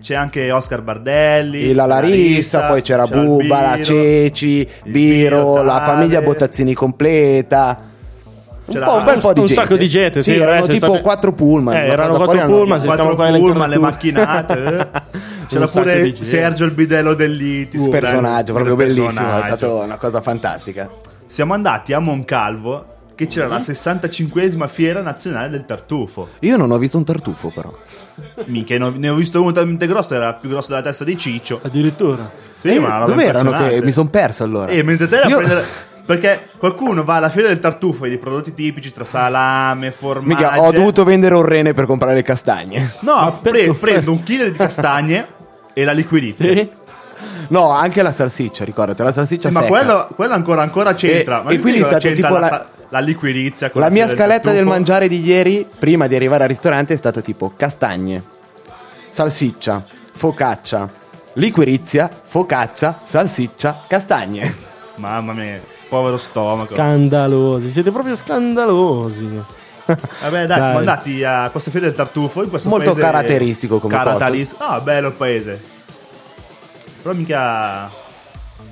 C'è 0.00 0.14
anche 0.14 0.52
Oscar 0.52 0.82
Bardelli, 0.82 1.70
E 1.70 1.74
la 1.74 1.86
Larissa, 1.86 2.66
poi 2.68 2.80
c'era 2.80 3.04
c'era 3.06 3.20
il 3.20 3.26
Buba, 3.26 3.60
la 3.60 3.70
Biro, 3.72 3.84
Ceci, 3.84 4.58
il 4.84 4.90
Biro, 4.92 5.62
la 5.64 5.82
famiglia 5.84 6.20
Bottazzini 6.22 6.74
completa. 6.74 7.94
Un, 8.66 8.72
C'era 8.72 8.84
po', 8.86 8.96
un 8.96 9.04
bel 9.04 9.20
po' 9.20 9.32
di 9.32 9.40
un 9.40 9.46
gente. 9.46 9.62
sacco 9.62 9.76
di 9.76 9.88
gente, 9.88 10.22
sì, 10.22 10.34
erano 10.34 10.50
ragazzi, 10.50 10.72
tipo 10.72 10.86
state- 10.86 11.00
quattro 11.02 11.32
pullman. 11.32 11.74
Eh, 11.76 11.86
erano 11.86 12.16
quattro 12.16 12.46
pullman, 12.46 12.80
sì. 12.80 12.86
Quattro 12.86 13.14
pullman, 13.14 13.70
le 13.70 13.78
macchinate. 13.78 14.52
eh. 14.64 15.18
C'era 15.46 15.64
Un 15.66 15.70
pure. 15.70 16.14
Sergio 16.24 16.64
il 16.64 16.72
bidello 16.72 17.14
dell'Iti. 17.14 17.76
Un 17.76 17.88
personaggio 17.90 18.52
proprio 18.52 18.72
un 18.74 18.78
bellissimo, 18.78 19.38
è 19.40 19.46
stata 19.46 19.72
una 19.72 19.96
cosa 19.96 20.20
fantastica. 20.20 20.90
Siamo 21.26 21.54
andati 21.54 21.92
a 21.92 22.00
Moncalvo 22.00 22.94
che 23.14 23.26
c'era 23.28 23.46
la 23.46 23.58
65esima 23.58 24.68
fiera 24.68 25.00
nazionale 25.00 25.48
del 25.48 25.64
tartufo. 25.64 26.28
Io 26.40 26.56
non 26.56 26.70
ho 26.72 26.76
visto 26.78 26.96
un 26.98 27.04
tartufo 27.04 27.50
però. 27.54 27.72
Mica, 28.46 28.76
ne 28.76 29.08
ho- 29.08 29.14
visto 29.14 29.40
uno 29.40 29.52
talmente 29.52 29.86
grosso, 29.86 30.14
era 30.14 30.34
più 30.34 30.48
grosso 30.50 30.68
della 30.70 30.82
testa 30.82 31.04
di 31.04 31.16
Ciccio. 31.16 31.60
Addirittura. 31.62 32.28
Sì, 32.54 32.74
Eh, 32.74 32.78
ma 32.80 33.04
dove 33.06 33.24
erano 33.24 33.52
che 33.68 33.80
mi 33.82 33.92
sono 33.92 34.08
perso 34.08 34.42
allora? 34.44 34.66
E 34.72 34.82
mentre 34.82 35.06
te 35.06 35.16
era 35.16 35.26
a 35.26 35.28
Io- 35.28 35.36
prendere... 35.36 35.64
Perché 36.06 36.46
qualcuno 36.58 37.02
va 37.02 37.16
alla 37.16 37.28
fiera 37.28 37.48
del 37.48 37.58
tartufo 37.58 38.04
e 38.04 38.08
di 38.10 38.16
prodotti 38.18 38.54
tipici 38.54 38.92
tra 38.92 39.04
salame, 39.04 39.90
formaggio. 39.90 40.44
Mica, 40.44 40.60
ho 40.62 40.70
dovuto 40.70 41.02
vendere 41.02 41.34
un 41.34 41.42
rene 41.44 41.74
per 41.74 41.84
comprare 41.86 42.14
le 42.14 42.22
castagne. 42.22 42.92
No, 43.00 43.40
pre- 43.42 43.74
prendo 43.74 44.12
un 44.12 44.22
chilo 44.22 44.44
di 44.44 44.52
castagne 44.52 45.26
e 45.74 45.82
la 45.84 45.92
liquirizia. 45.92 46.52
Sì? 46.52 46.70
No, 47.48 47.70
anche 47.70 48.02
la 48.02 48.12
salsiccia, 48.12 48.64
ricordate, 48.64 49.02
la 49.02 49.12
salsiccia 49.12 49.48
Sì, 49.48 49.54
ma 49.54 49.62
quello, 49.62 50.08
quello 50.14 50.34
ancora, 50.34 50.62
ancora 50.62 50.94
c'entra. 50.94 51.40
E- 51.40 51.44
ma 51.44 51.50
e 51.50 51.58
quindi 51.58 51.80
è 51.80 51.84
stato 51.84 52.12
tipo 52.12 52.28
la, 52.34 52.38
la- 52.38 52.48
sa- 52.48 52.66
la 52.90 52.98
liquirizia. 53.00 53.70
con 53.70 53.80
La 53.80 53.88
mia 53.90 54.06
scaletta 54.08 54.50
del 54.50 54.58
tartufo. 54.58 54.68
mangiare 54.74 55.08
di 55.08 55.20
ieri, 55.24 55.66
prima 55.78 56.06
di 56.06 56.14
arrivare 56.14 56.44
al 56.44 56.48
ristorante, 56.48 56.94
è 56.94 56.96
stata 56.96 57.20
tipo 57.20 57.52
castagne, 57.56 58.22
salsiccia, 59.08 59.82
focaccia, 60.14 60.88
liquirizia, 61.34 62.08
focaccia, 62.22 63.00
salsiccia, 63.04 63.82
castagne. 63.88 64.54
Mamma 64.96 65.32
mia, 65.32 65.60
povero 65.88 66.16
stomaco. 66.16 66.74
Scandalosi, 66.74 67.70
siete 67.70 67.90
proprio 67.90 68.14
scandalosi. 68.16 69.28
Vabbè, 69.86 70.46
dai, 70.46 70.60
siamo 70.62 70.78
andati 70.78 71.22
a 71.22 71.48
questa 71.50 71.70
fiera 71.70 71.86
del 71.86 71.94
tartufo. 71.94 72.42
In 72.42 72.48
questo 72.50 72.68
Molto 72.68 72.90
paese 72.92 73.00
caratteristico 73.06 73.78
come 73.78 73.94
Caratteris- 73.94 74.56
Ah, 74.58 74.80
bello 74.80 75.08
il 75.08 75.14
paese. 75.14 75.62
Però 77.02 77.14
mica. 77.14 78.04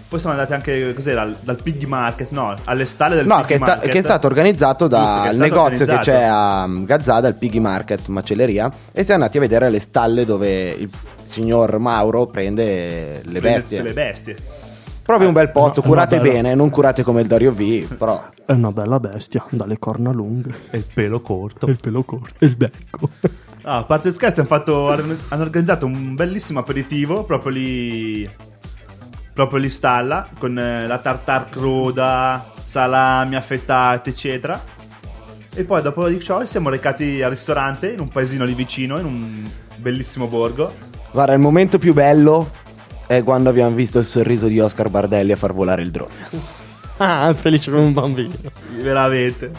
Poi 0.06 0.20
siamo 0.20 0.36
andati 0.36 0.52
anche, 0.54 0.92
cos'era, 0.94 1.28
dal 1.40 1.60
Pig 1.60 1.84
Market, 1.86 2.30
no, 2.30 2.56
alle 2.64 2.84
stalle 2.84 3.16
del 3.16 3.26
No, 3.26 3.36
Pig 3.38 3.46
che 3.46 3.58
Market. 3.58 3.90
che 3.90 3.98
è 3.98 4.02
stato 4.02 4.26
organizzato 4.28 4.84
che 4.84 4.90
dal 4.90 5.36
negozio 5.36 5.86
che 5.86 5.92
organizzato. 5.92 6.02
c'è 6.18 6.22
a 6.24 6.66
mm, 6.68 6.84
Gazzada, 6.84 7.28
il 7.28 7.34
Piggy 7.34 7.58
Market 7.58 8.06
Macelleria, 8.08 8.70
e 8.92 9.02
siamo 9.04 9.22
andati 9.22 9.38
a 9.38 9.40
vedere 9.40 9.70
le 9.70 9.80
stalle 9.80 10.24
dove 10.24 10.68
il 10.70 10.88
signor 11.22 11.78
Mauro 11.78 12.26
prende 12.26 13.22
le 13.24 13.40
Prende 13.40 13.40
bestie. 13.40 13.76
tutte 13.78 13.82
Le 13.88 13.92
bestie. 13.94 14.36
Proprio 15.04 15.28
un 15.28 15.34
bel 15.34 15.50
posto, 15.50 15.82
no, 15.82 15.88
curate 15.88 16.16
no, 16.16 16.22
bello. 16.22 16.34
bene, 16.34 16.54
non 16.54 16.70
curate 16.70 17.02
come 17.02 17.20
il 17.20 17.26
Dario 17.26 17.52
V, 17.52 17.94
però 17.98 18.24
È 18.46 18.52
una 18.52 18.72
bella 18.72 18.98
bestia, 18.98 19.44
dalle 19.50 19.78
corna 19.78 20.10
lunghe. 20.10 20.54
E 20.70 20.78
il 20.78 20.86
pelo 20.94 21.20
corto. 21.20 21.66
E 21.66 21.72
il 21.72 21.78
pelo 21.78 22.04
corto. 22.04 22.34
E 22.38 22.46
il 22.46 22.56
becco. 22.56 23.10
Ah, 23.66 23.78
a 23.78 23.84
parte 23.84 24.12
scherzi, 24.12 24.40
hanno, 24.40 24.48
fatto, 24.48 24.88
hanno 24.88 25.42
organizzato 25.42 25.84
un 25.84 26.14
bellissimo 26.14 26.60
aperitivo 26.60 27.24
proprio 27.24 27.50
lì. 27.52 28.30
Proprio 29.34 29.58
lì 29.58 29.68
stalla. 29.68 30.26
Con 30.38 30.58
eh, 30.58 30.86
la 30.86 30.98
tartar 30.98 31.50
cruda, 31.50 32.52
salami 32.62 33.36
affettati, 33.36 34.08
eccetera. 34.08 34.58
E 35.54 35.64
poi 35.64 35.82
dopo 35.82 36.08
di 36.08 36.18
ciò 36.18 36.44
siamo 36.46 36.70
recati 36.70 37.22
al 37.22 37.30
ristorante 37.30 37.92
in 37.92 38.00
un 38.00 38.08
paesino 38.08 38.44
lì 38.44 38.54
vicino, 38.54 38.98
in 38.98 39.04
un 39.04 39.50
bellissimo 39.76 40.28
borgo. 40.28 40.72
guarda, 41.12 41.34
il 41.34 41.40
momento 41.40 41.78
più 41.78 41.92
bello 41.92 42.50
è 43.06 43.22
quando 43.22 43.48
abbiamo 43.50 43.74
visto 43.74 43.98
il 43.98 44.06
sorriso 44.06 44.46
di 44.46 44.58
Oscar 44.60 44.88
Bardelli 44.88 45.32
a 45.32 45.36
far 45.36 45.52
volare 45.52 45.82
il 45.82 45.90
drone. 45.90 46.12
Ah, 46.98 47.32
felice 47.34 47.70
come 47.70 47.82
un 47.84 47.92
bambino. 47.92 48.32
Veramente. 48.80 49.50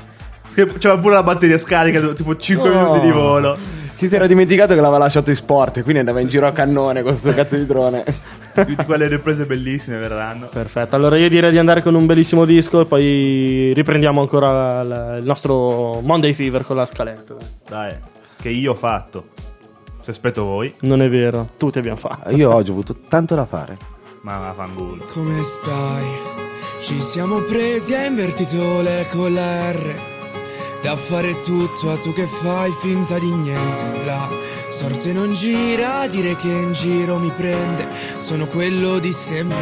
Che- 0.53 0.73
C'era 0.77 0.97
pure 0.97 1.15
la 1.15 1.23
batteria 1.23 1.58
scarica, 1.58 1.99
tipo 2.13 2.36
5 2.36 2.69
Oh. 2.69 2.73
minuti 2.73 2.99
di 3.01 3.12
volo. 3.12 3.58
Chi 3.97 4.08
si 4.08 4.15
era 4.15 4.27
dimenticato 4.27 4.73
che 4.73 4.81
l'aveva 4.81 4.97
lasciato 4.97 5.29
in 5.29 5.36
sport 5.38 5.77
e 5.77 5.81
quindi 5.81 5.99
andava 5.99 6.19
in 6.19 6.27
giro 6.27 6.47
a 6.47 6.51
cannone 6.51 7.01
con 7.01 7.12
questo 7.12 7.34
cazzo 7.34 7.55
di 7.55 7.65
drone. 7.65 8.03
Tutte 8.55 8.86
quelle 8.86 9.08
riprese 9.08 9.45
bellissime 9.45 9.97
verranno. 9.97 10.47
Perfetto, 10.47 10.95
allora 10.95 11.17
io 11.17 11.27
direi 11.29 11.51
di 11.51 11.58
andare 11.58 11.81
con 11.81 11.93
un 11.93 12.05
bellissimo 12.05 12.45
disco 12.45 12.81
e 12.81 12.86
poi 12.86 13.73
riprendiamo 13.73 14.19
ancora 14.21 14.81
il 15.17 15.23
nostro 15.25 15.99
Monday 16.01 16.34
Fever 16.34 16.63
con 16.63 16.77
la 16.77 16.86
scaletta. 16.86 17.36
Dai, 17.67 17.93
che 18.41 18.49
io 18.49 18.71
ho 18.71 18.75
fatto. 18.75 19.27
Se 20.06 20.12
aspetto 20.12 20.44
voi, 20.44 20.72
Non 20.82 21.02
è 21.02 21.10
vero, 21.10 21.50
tutti 21.58 21.80
abbiamo 21.80 21.98
fatto. 21.98 22.30
Io 22.30 22.54
oggi 22.54 22.70
ho 22.70 22.74
avuto 22.74 22.96
tanto 23.10 23.34
da 23.34 23.48
fare. 23.48 23.76
ma 24.22 24.54
fanculo. 24.54 25.04
Come 25.12 25.41
stai? 25.41 26.06
Ci 26.80 27.00
siamo 27.02 27.39
presi 27.39 27.94
e 27.94 28.06
invertito 28.06 28.82
le 28.82 29.08
con 29.12 29.34
la 29.34 29.72
R 29.72 29.96
Da 30.84 30.96
fare 30.96 31.39
tutto 31.41 31.89
a 31.89 31.98
tu 31.98 32.13
che 32.13 32.28
fai 32.28 32.70
finta 32.72 33.18
di 33.18 33.32
niente 33.34 34.04
La 34.04 34.30
sorte 34.70 35.12
non 35.12 35.34
gira 35.34 36.02
a 36.02 36.08
dire 36.08 36.36
che 36.36 36.50
in 36.50 36.74
giro 36.74 37.18
mi 37.18 37.32
prende 37.36 37.88
Sono 38.18 38.46
quello 38.46 39.00
di 39.00 39.12
sempre 39.12 39.56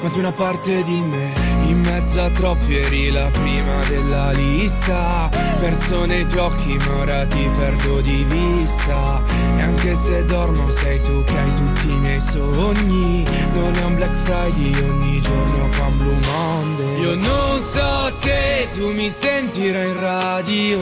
Ma 0.00 0.08
tu 0.08 0.20
una 0.20 0.32
parte 0.32 0.82
di 0.84 1.00
me 1.00 1.61
In 1.72 1.80
mezzo 1.80 2.20
a 2.20 2.28
troppi 2.28 2.76
eri 2.76 3.10
la 3.10 3.30
prima 3.30 3.82
della 3.88 4.30
lista. 4.32 5.30
Persone 5.58 6.16
ai 6.16 6.26
tuoi 6.26 6.44
occhi 6.44 6.76
ma 6.76 6.96
ora 6.96 7.26
ti 7.26 7.48
perdo 7.56 8.02
di 8.02 8.24
vista. 8.24 9.22
E 9.56 9.62
anche 9.62 9.94
se 9.94 10.22
dormo 10.26 10.68
sei 10.68 11.00
tu 11.00 11.24
che 11.24 11.38
hai 11.38 11.52
tutti 11.54 11.88
i 11.88 11.98
miei 11.98 12.20
sogni. 12.20 13.24
Non 13.54 13.74
è 13.74 13.84
un 13.84 13.94
Black 13.94 14.12
Friday 14.12 14.86
ogni 14.86 15.18
giorno 15.22 15.68
qua 15.74 15.86
un 15.86 15.96
Blue 15.96 16.18
Monday. 16.26 17.00
Io 17.00 17.14
non 17.14 17.60
so 17.62 18.10
se 18.10 18.68
tu 18.74 18.92
mi 18.92 19.08
sentirai 19.08 19.88
in 19.88 19.98
radio. 19.98 20.78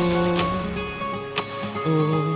Oh, 1.86 1.88
oh. 1.88 2.34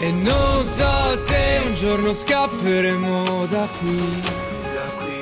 E 0.00 0.10
non 0.10 0.62
so 0.62 1.16
se 1.16 1.62
un 1.64 1.72
giorno 1.72 2.12
scapperemo 2.12 3.46
da 3.46 3.66
qui. 3.78 4.20
Da 4.60 4.92
qui, 4.98 5.20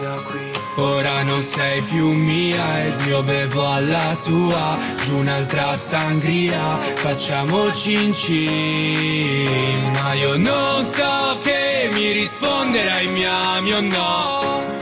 da 0.00 0.14
qui 0.24 0.43
Ora 0.76 1.22
non 1.22 1.40
sei 1.40 1.82
più 1.82 2.12
mia 2.12 2.84
ed 2.84 3.06
io 3.06 3.22
bevo 3.22 3.64
alla 3.64 4.16
tua 4.24 4.76
Giù 5.04 5.18
un'altra 5.18 5.76
sangria, 5.76 6.78
facciamo 6.96 7.72
cin 7.72 8.12
cin 8.12 9.92
Ma 9.92 10.14
io 10.14 10.36
non 10.36 10.84
so 10.84 11.38
che 11.42 11.88
mi 11.92 12.10
risponderai 12.10 13.06
mi 13.06 13.24
ami 13.24 13.72
o 13.72 13.80
no 13.80 14.73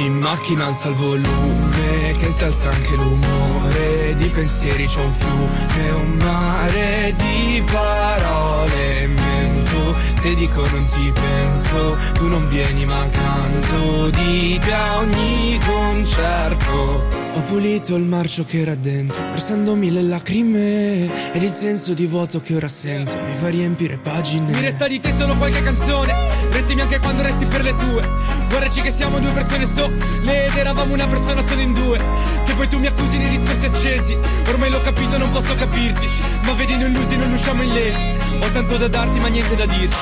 in 0.00 0.18
macchina 0.18 0.66
alza 0.66 0.88
il 0.88 0.94
volume 0.94 2.14
che 2.18 2.30
si 2.30 2.44
alza 2.44 2.70
anche 2.70 2.96
l'umore 2.96 4.14
Di 4.16 4.28
pensieri 4.28 4.86
c'è 4.86 5.00
un 5.00 5.12
fiume, 5.12 5.90
un 5.90 6.16
mare 6.22 7.14
di 7.16 7.62
parole 7.70 9.06
Mento, 9.06 9.94
se 10.14 10.34
dico 10.34 10.60
non 10.70 10.86
ti 10.86 11.12
penso 11.12 11.96
Tu 12.14 12.28
non 12.28 12.48
vieni 12.48 12.84
ma 12.86 13.08
canto 13.10 14.10
di 14.10 14.58
te 14.62 14.74
ogni 14.98 15.60
concerto 15.66 17.29
Ho 17.32 17.42
pulito 17.42 17.94
il 17.94 18.04
marcio 18.04 18.44
che 18.44 18.60
era 18.60 18.74
dentro, 18.74 19.22
versando 19.30 19.76
mille 19.76 20.02
lacrime 20.02 21.32
ed 21.32 21.42
il 21.42 21.50
senso 21.50 21.92
di 21.94 22.06
vuoto 22.06 22.40
che 22.40 22.56
ora 22.56 22.66
sento. 22.66 23.14
Mi 23.14 23.34
fa 23.34 23.48
riempire 23.48 23.98
pagine. 23.98 24.52
Mi 24.52 24.60
resta 24.60 24.88
di 24.88 24.98
te 24.98 25.12
solo 25.16 25.36
qualche 25.36 25.62
canzone. 25.62 26.12
Restimi 26.50 26.80
anche 26.80 26.98
quando 26.98 27.22
resti 27.22 27.44
per 27.46 27.62
le 27.62 27.74
tue. 27.76 28.02
Guardaci 28.48 28.80
che 28.80 28.90
siamo 28.90 29.20
due 29.20 29.30
persone 29.30 29.66
sole 29.66 29.96
Ed 30.22 30.56
eravamo 30.56 30.92
una 30.92 31.06
persona 31.06 31.40
solo 31.42 31.60
in 31.60 31.72
due. 31.72 31.98
Che 32.44 32.52
poi 32.54 32.68
tu 32.68 32.80
mi 32.80 32.88
accusi 32.88 33.16
nei 33.16 33.28
discorsi 33.28 33.66
accesi. 33.66 34.18
Ormai 34.48 34.70
l'ho 34.70 34.80
capito 34.80 35.16
non 35.16 35.30
posso 35.30 35.54
capirti. 35.54 36.08
Ma 36.42 36.52
vedi 36.54 36.76
noi 36.76 36.90
illusi 36.90 37.16
non 37.16 37.30
usciamo 37.30 37.62
illesi. 37.62 38.04
Ho 38.40 38.50
tanto 38.50 38.76
da 38.76 38.88
darti 38.88 39.20
ma 39.20 39.28
niente 39.28 39.54
da 39.54 39.66
dirti. 39.66 39.96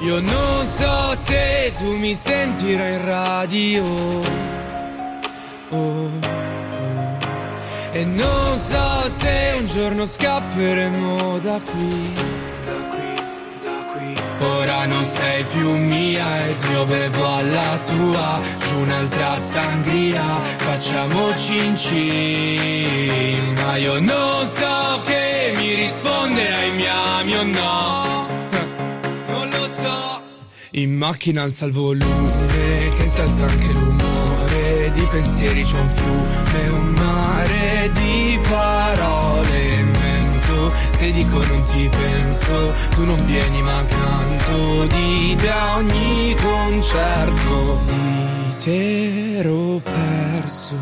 Io 0.00 0.20
non 0.20 0.66
so 0.66 1.14
se 1.14 1.72
tu 1.76 1.96
mi 1.96 2.14
sentirai 2.14 2.94
in 2.94 3.04
radio. 3.04 3.84
Oh. 5.70 6.45
E 7.98 8.04
non 8.04 8.58
so 8.58 9.08
se 9.08 9.54
un 9.58 9.66
giorno 9.66 10.04
scapperemo 10.04 11.38
da 11.38 11.58
qui. 11.64 12.12
Da 12.66 12.78
qui, 12.92 13.14
da 13.64 13.78
qui. 13.90 14.46
Ora 14.46 14.84
non 14.84 15.02
sei 15.02 15.42
più 15.44 15.78
mia 15.78 16.46
ed 16.46 16.62
io 16.72 16.84
bevo 16.84 17.26
alla 17.26 17.80
tua. 17.86 18.40
Giù 18.68 18.80
un'altra 18.80 19.38
sangria 19.38 20.24
Facciamo 20.58 21.34
cin 21.36 21.74
cin 21.74 23.54
Ma 23.54 23.76
io 23.76 23.98
non 23.98 24.46
so 24.46 25.00
che 25.06 25.54
mi 25.56 25.74
risponderai 25.76 26.70
mi 26.72 26.86
ami 26.86 27.34
o 27.34 27.42
no. 27.44 28.26
Non 29.32 29.48
lo 29.48 29.66
so. 29.68 30.20
In 30.72 30.92
macchina 30.92 31.44
alza 31.44 31.64
il 31.64 31.72
volume 31.72 32.90
che 32.98 33.08
si 33.08 33.20
alza 33.22 33.46
anche 33.46 33.72
l'umore 33.72 34.65
Di 34.92 35.06
pensieri 35.10 35.64
c'è 35.64 35.78
un 35.78 35.88
fiume, 35.88 36.68
un 36.68 36.94
mare 36.96 37.90
di 37.92 38.38
parole 38.48 39.82
mento 39.82 40.72
Se 40.92 41.10
dico 41.10 41.44
non 41.44 41.62
ti 41.64 41.88
penso, 41.88 42.72
tu 42.90 43.04
non 43.04 43.24
vieni 43.26 43.62
ma 43.62 43.84
canto. 43.84 44.86
Di 44.86 45.36
te 45.38 45.50
a 45.50 45.76
ogni 45.76 46.36
concerto 46.40 47.80
Di 47.86 48.54
te 48.62 49.38
ero 49.38 49.80
perso, 49.82 50.76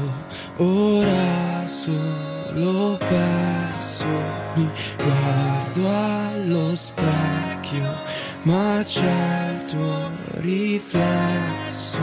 ora 0.59 1.67
solo 1.67 2.99
perso. 2.99 4.05
Mi 4.55 4.71
guardo 4.97 5.89
allo 5.89 6.75
specchio 6.75 8.23
ma 8.43 8.83
c'è 8.85 9.55
il 9.57 9.65
tuo 9.65 10.11
riflesso. 10.41 12.03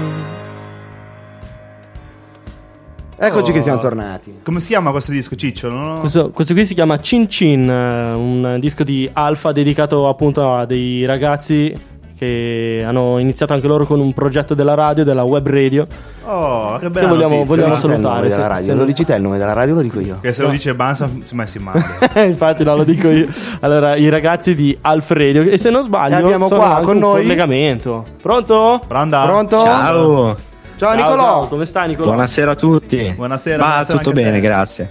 Eccoci 3.23 3.51
Oh. 3.51 3.53
che 3.53 3.61
siamo 3.61 3.77
tornati. 3.77 4.39
Come 4.43 4.59
si 4.61 4.67
chiama 4.67 4.89
questo 4.91 5.11
disco, 5.11 5.35
Ciccio? 5.35 5.67
Ho- 5.69 5.99
Questo, 5.99 6.31
questo 6.31 6.53
qui 6.53 6.65
si 6.65 6.73
chiama 6.73 6.99
Cin 6.99 7.29
Cin, 7.29 7.69
eh, 7.69 8.13
un 8.13 8.57
disco 8.59 8.83
di 8.83 9.07
Alfa 9.13 9.51
dedicato 9.51 10.07
appunto 10.09 10.55
a 10.55 10.65
dei 10.65 11.05
ragazzi 11.05 11.71
che 12.17 12.83
hanno 12.85 13.17
iniziato 13.19 13.53
anche 13.53 13.65
loro 13.67 13.85
con 13.85 13.99
un 13.99 14.13
progetto 14.13 14.53
della 14.55 14.73
radio, 14.75 15.03
della 15.03 15.23
web 15.23 15.47
radio. 15.47 15.87
Oh, 16.25 16.73
che 16.77 16.81
Che 16.85 16.89
bella 16.91 17.07
vogliamo- 17.09 17.45
vogliamo 17.45 17.73
il 17.73 17.79
salutare, 17.79 18.27
della 18.29 18.41
se- 18.41 18.47
radio? 18.47 18.65
se- 18.65 18.73
Lo 18.75 18.85
dici 18.85 19.05
te 19.05 19.15
il 19.15 19.21
nome 19.23 19.37
della 19.39 19.53
radio? 19.53 19.73
Lo 19.75 19.81
dico 19.81 19.99
io. 19.99 20.17
Che 20.21 20.31
se 20.33 20.41
lo 20.43 20.49
dice 20.49 20.73
Bansa 20.75 21.07
si 21.23 21.33
è 21.33 21.35
messi 21.35 21.57
male. 21.59 21.83
Infatti, 22.25 22.63
no, 22.63 22.75
lo 22.75 22.83
dico 22.83 23.07
io. 23.07 23.27
Allora, 23.61 23.95
i 23.95 24.07
ragazzi 24.09 24.53
di 24.55 24.75
Alf 24.81 25.09
Radio, 25.11 25.41
e 25.43 25.57
se 25.57 25.69
non 25.71 25.81
sbaglio, 25.83 26.15
E 26.17 26.21
abbiamo 26.23 26.47
sono 26.47 26.59
qua 26.59 26.79
con 26.83 26.95
un 26.95 27.01
noi- 27.01 27.21
collegamento. 27.21 28.05
Pronto? 28.21 28.81
Pronto? 28.87 29.19
Pronto? 29.23 29.59
Ciao, 29.63 30.35
Ciao 30.81 30.95
Nicolò. 30.95 31.15
ciao, 31.15 31.47
come 31.47 31.65
stai, 31.67 31.89
Nicolò? 31.89 32.07
buonasera 32.07 32.49
a 32.49 32.55
tutti. 32.55 33.13
Buonasera, 33.15 33.57
Ma 33.61 33.67
buonasera 33.69 33.97
tutto 33.99 34.11
bene, 34.13 34.39
grazie. 34.39 34.89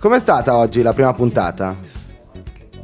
Com'è 0.00 0.18
stata 0.18 0.56
oggi 0.56 0.82
la 0.82 0.92
prima 0.92 1.14
puntata? 1.14 1.76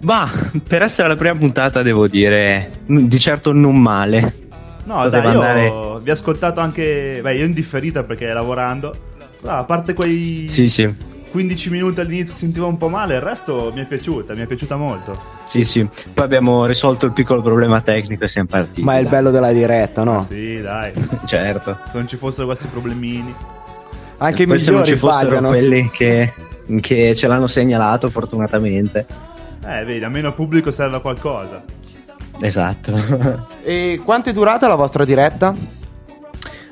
Ma 0.02 0.30
per 0.64 0.82
essere 0.82 1.08
la 1.08 1.16
prima 1.16 1.34
puntata 1.34 1.82
devo 1.82 2.06
dire 2.06 2.82
di 2.86 3.18
certo 3.18 3.52
non 3.52 3.76
male. 3.82 4.20
No, 4.84 5.02
Poteva 5.02 5.08
dai, 5.08 5.22
io 5.22 5.40
andare- 5.40 6.00
vi 6.04 6.10
ho 6.10 6.12
ascoltato 6.12 6.60
anche. 6.60 7.18
Beh, 7.20 7.34
io 7.34 7.44
in 7.46 7.52
differita 7.52 8.04
perché 8.04 8.32
lavorando. 8.32 8.94
Però, 9.40 9.58
a 9.58 9.64
parte 9.64 9.92
quei 9.92 10.44
Sì, 10.46 10.68
sì. 10.68 10.88
15 11.30 11.70
minuti 11.70 12.00
all'inizio 12.00 12.34
sentivo 12.34 12.66
un 12.66 12.76
po' 12.76 12.88
male, 12.88 13.14
il 13.14 13.20
resto 13.20 13.70
mi 13.74 13.82
è 13.82 13.86
piaciuta, 13.86 14.34
mi 14.34 14.40
è 14.40 14.46
piaciuta 14.46 14.76
molto. 14.76 15.18
Sì, 15.44 15.62
sì. 15.64 15.88
Poi 16.12 16.24
abbiamo 16.24 16.66
risolto 16.66 17.06
il 17.06 17.12
piccolo 17.12 17.40
problema 17.42 17.80
tecnico 17.80 18.24
e 18.24 18.28
siamo 18.28 18.48
partiti. 18.48 18.82
Ma 18.82 18.94
è 18.96 18.98
il 18.98 19.04
dai. 19.04 19.12
bello 19.12 19.30
della 19.30 19.52
diretta, 19.52 20.02
no? 20.04 20.24
Sì, 20.28 20.60
dai. 20.60 20.92
Certo. 21.24 21.78
Se 21.86 21.92
non 21.94 22.08
ci 22.08 22.16
fossero 22.16 22.46
questi 22.46 22.66
problemini. 22.66 23.32
Anche 24.18 24.42
i 24.42 24.46
Poi 24.46 24.60
se 24.60 24.70
non 24.70 24.80
migliori 24.80 24.98
ci 24.98 25.00
fossero 25.00 25.26
sbagliano. 25.30 25.48
quelli 25.48 25.90
che, 25.90 26.32
che 26.80 27.14
ce 27.14 27.26
l'hanno 27.26 27.46
segnalato, 27.46 28.10
fortunatamente. 28.10 29.06
Eh, 29.66 29.84
vedi, 29.84 30.02
almeno 30.04 30.32
pubblico 30.32 30.70
serve 30.70 30.96
a 30.96 31.00
qualcosa. 31.00 31.62
Esatto. 32.40 33.48
E 33.62 34.00
quanto 34.04 34.30
è 34.30 34.32
durata 34.32 34.66
la 34.66 34.74
vostra 34.74 35.04
diretta? 35.04 35.54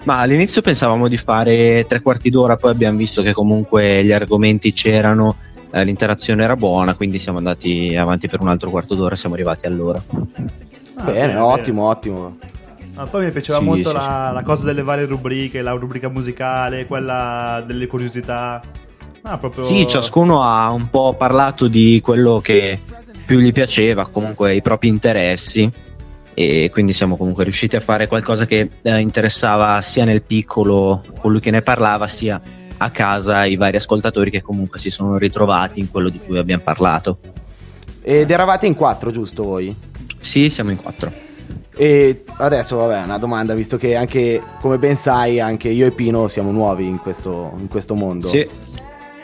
Ma 0.08 0.20
all'inizio 0.20 0.62
pensavamo 0.62 1.06
di 1.06 1.18
fare 1.18 1.84
tre 1.86 2.00
quarti 2.00 2.30
d'ora, 2.30 2.56
poi 2.56 2.70
abbiamo 2.70 2.96
visto 2.96 3.20
che 3.20 3.34
comunque 3.34 4.02
gli 4.02 4.10
argomenti 4.10 4.72
c'erano, 4.72 5.36
eh, 5.70 5.84
l'interazione 5.84 6.44
era 6.44 6.56
buona, 6.56 6.94
quindi 6.94 7.18
siamo 7.18 7.36
andati 7.36 7.94
avanti 7.94 8.26
per 8.26 8.40
un 8.40 8.48
altro 8.48 8.70
quarto 8.70 8.94
d'ora, 8.94 9.14
siamo 9.14 9.34
arrivati 9.34 9.66
all'ora. 9.66 10.02
Ah, 10.94 11.02
bene, 11.02 11.36
ottimo, 11.36 11.88
ottimo. 11.88 12.38
Ma 12.94 13.04
poi 13.04 13.26
mi 13.26 13.32
piaceva 13.32 13.58
Sì, 13.58 13.64
molto 13.64 13.90
sì, 13.90 13.96
la, 13.96 14.30
la 14.32 14.42
cosa 14.42 14.64
delle 14.64 14.82
varie 14.82 15.04
rubriche, 15.04 15.60
la 15.60 15.72
rubrica 15.72 16.08
musicale, 16.08 16.86
quella 16.86 17.62
delle 17.66 17.86
curiosità. 17.86 18.62
Ah, 19.20 19.36
proprio... 19.36 19.62
Sì, 19.62 19.86
ciascuno 19.86 20.42
ha 20.42 20.70
un 20.70 20.88
po' 20.88 21.16
parlato 21.18 21.68
di 21.68 22.00
quello 22.02 22.40
che 22.42 22.80
più 23.26 23.40
gli 23.40 23.52
piaceva, 23.52 24.06
comunque 24.06 24.54
i 24.54 24.62
propri 24.62 24.88
interessi 24.88 25.70
e 26.40 26.70
quindi 26.70 26.92
siamo 26.92 27.16
comunque 27.16 27.42
riusciti 27.42 27.74
a 27.74 27.80
fare 27.80 28.06
qualcosa 28.06 28.46
che 28.46 28.70
eh, 28.80 28.98
interessava 29.00 29.82
sia 29.82 30.04
nel 30.04 30.22
piccolo 30.22 31.04
colui 31.18 31.40
che 31.40 31.50
ne 31.50 31.62
parlava, 31.62 32.06
sia 32.06 32.40
a 32.76 32.90
casa 32.90 33.44
i 33.44 33.56
vari 33.56 33.78
ascoltatori 33.78 34.30
che 34.30 34.40
comunque 34.40 34.78
si 34.78 34.88
sono 34.88 35.18
ritrovati 35.18 35.80
in 35.80 35.90
quello 35.90 36.08
di 36.08 36.20
cui 36.20 36.38
abbiamo 36.38 36.62
parlato. 36.62 37.18
Ed 38.02 38.30
eravate 38.30 38.66
in 38.66 38.76
quattro, 38.76 39.10
giusto 39.10 39.42
voi? 39.42 39.74
Sì, 40.20 40.48
siamo 40.48 40.70
in 40.70 40.76
quattro. 40.76 41.12
E 41.74 42.22
adesso, 42.36 42.76
vabbè, 42.76 43.02
una 43.02 43.18
domanda, 43.18 43.54
visto 43.54 43.76
che 43.76 43.96
anche, 43.96 44.40
come 44.60 44.78
ben 44.78 44.94
sai, 44.94 45.40
anche 45.40 45.70
io 45.70 45.86
e 45.86 45.90
Pino 45.90 46.28
siamo 46.28 46.52
nuovi 46.52 46.86
in 46.86 46.98
questo, 46.98 47.52
in 47.58 47.66
questo 47.66 47.96
mondo. 47.96 48.28
Sì. 48.28 48.48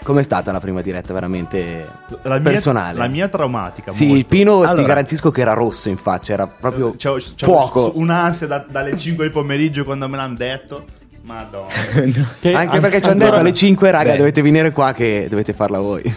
Com'è 0.05 0.23
stata 0.23 0.53
la 0.53 0.61
prima 0.61 0.83
diretta 0.83 1.13
veramente 1.15 1.89
La 2.23 2.39
mia, 2.39 2.41
personale? 2.51 2.99
La 2.99 3.07
mia 3.09 3.27
traumatica. 3.29 3.91
Sì, 3.91 4.03
molto. 4.05 4.19
il 4.19 4.27
Pino 4.27 4.61
ti 4.61 4.67
Allora- 4.67 4.83
garantisco 4.87 5.31
che 5.31 5.41
era 5.41 5.55
rosso 5.55 5.89
in 5.89 5.97
faccia, 5.97 6.35
era 6.35 6.47
proprio 6.47 6.91
C'ho, 6.91 7.15
c'ho 7.15 7.21
fuoco. 7.37 7.93
un'ansia 7.95 8.47
da- 8.47 8.65
dalle 8.69 8.99
5 8.99 9.25
del 9.25 9.33
pomeriggio 9.33 9.83
quando 9.85 10.07
me 10.09 10.17
l'hanno 10.19 10.37
detto. 10.37 10.85
Madonna. 11.23 11.69
Che 12.39 12.53
Anche 12.53 12.77
an- 12.77 12.83
perché 12.83 13.01
ci 13.01 13.09
hanno 13.09 13.19
detto 13.21 13.37
alle 13.37 13.55
5, 13.55 13.91
raga, 13.91 14.11
Beh. 14.13 14.19
dovete 14.19 14.43
venire 14.43 14.73
qua 14.73 14.93
che 14.93 15.27
dovete 15.31 15.55
farla 15.55 15.79
voi. 15.79 16.15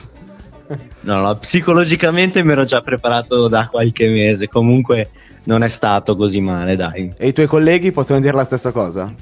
No, 1.01 1.21
no, 1.21 1.35
psicologicamente 1.37 2.43
mi 2.43 2.51
ero 2.51 2.65
già 2.65 2.81
preparato 2.81 3.47
da 3.47 3.69
qualche 3.69 4.09
mese, 4.09 4.49
comunque 4.49 5.11
non 5.43 5.63
è 5.63 5.69
stato 5.69 6.17
così 6.17 6.41
male, 6.41 6.75
dai. 6.75 7.13
E 7.17 7.27
i 7.27 7.31
tuoi 7.33 7.47
colleghi 7.47 7.93
possono 7.93 8.19
dire 8.19 8.33
la 8.33 8.43
stessa 8.43 8.71
cosa? 8.71 9.13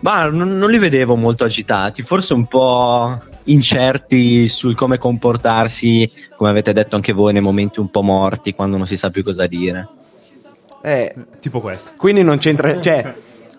Ma 0.00 0.28
non, 0.28 0.56
non 0.58 0.70
li 0.70 0.78
vedevo 0.78 1.16
molto 1.16 1.44
agitati, 1.44 2.02
forse 2.02 2.34
un 2.34 2.46
po' 2.46 3.18
incerti 3.44 4.46
sul 4.48 4.74
come 4.74 4.98
comportarsi, 4.98 6.10
come 6.36 6.50
avete 6.50 6.72
detto 6.72 6.96
anche 6.96 7.12
voi, 7.12 7.32
nei 7.32 7.42
momenti 7.42 7.80
un 7.80 7.90
po' 7.90 8.02
morti, 8.02 8.54
quando 8.54 8.76
non 8.76 8.86
si 8.86 8.96
sa 8.96 9.10
più 9.10 9.22
cosa 9.24 9.46
dire. 9.46 9.88
Eh, 10.82 11.14
tipo 11.40 11.60
questo. 11.60 11.90
quindi 11.96 12.22
non 12.22 12.38
c'entra, 12.38 12.80
cioè, 12.80 13.12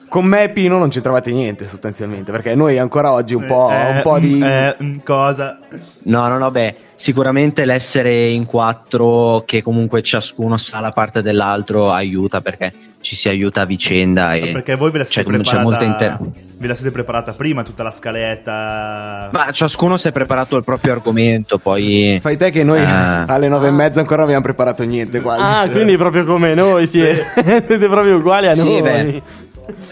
con 0.07 0.23
me 0.25 0.43
e 0.43 0.49
Pino 0.49 0.77
non 0.77 0.89
c'entravate 0.89 1.31
niente 1.31 1.67
sostanzialmente, 1.67 2.31
perché 2.31 2.55
noi 2.55 2.77
ancora 2.77 3.11
oggi 3.11 3.33
un 3.33 3.45
po', 3.45 3.69
Eh, 3.69 3.89
un 3.89 4.01
po' 4.01 4.19
di... 4.19 4.39
eh, 4.41 4.75
mm, 4.81 4.97
cosa? 5.03 5.59
No, 6.03 6.27
no, 6.29 6.37
no, 6.37 6.49
beh, 6.51 6.75
sicuramente 6.97 7.63
l'essere 7.63 8.27
in 8.27 8.45
quattro, 8.45 9.43
che 9.45 9.61
comunque 9.61 10.01
ciascuno 10.01 10.57
sa 10.57 10.81
la 10.81 10.91
parte 10.91 11.21
dell'altro, 11.21 11.91
aiuta 11.91 12.41
perché 12.41 12.73
ci 12.99 13.15
si 13.15 13.29
aiuta 13.29 13.61
a 13.61 13.65
vicenda. 13.65 14.33
E, 14.33 14.51
Perché 14.51 14.75
voi 14.75 14.91
ve 14.91 14.97
la 14.97 15.03
siete 15.05 15.21
cioè, 15.21 15.31
come 15.31 15.43
c'è 15.43 15.55
preparata. 15.55 15.83
inter- 15.85 16.17
ve 16.57 16.67
la 16.67 16.73
siete 16.73 16.91
preparata 16.91 17.31
prima 17.31 17.61
tutta 17.63 17.83
la 17.83 17.91
scaletta. 17.91 19.29
Ma 19.31 19.51
ciascuno 19.51 19.97
si 19.97 20.07
è 20.07 20.11
preparato 20.11 20.57
il 20.57 20.63
proprio 20.63 20.93
argomento, 20.93 21.57
poi... 21.59 22.17
Fai 22.21 22.35
te 22.35 22.49
che 22.49 22.63
noi 22.63 22.81
Ah. 22.83 23.25
alle 23.25 23.47
nove 23.47 23.67
e 23.67 23.71
mezza 23.71 23.99
ancora 23.99 24.17
non 24.17 24.25
abbiamo 24.25 24.43
preparato 24.43 24.83
niente 24.83 25.21
quasi. 25.21 25.41
Ah, 25.41 25.69
quindi 25.69 25.95
proprio 25.95 26.25
come 26.25 26.53
noi, 26.55 26.87
sì. 26.87 26.99
siete 27.35 27.77
proprio 27.87 28.17
uguali 28.17 28.47
a 28.47 28.53
Sì, 28.53 28.63
noi. 28.63 28.81
beh. 28.81 29.21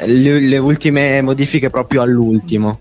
Le, 0.05 0.39
le 0.39 0.57
ultime 0.57 1.21
modifiche 1.21 1.69
proprio 1.69 2.01
all'ultimo. 2.01 2.79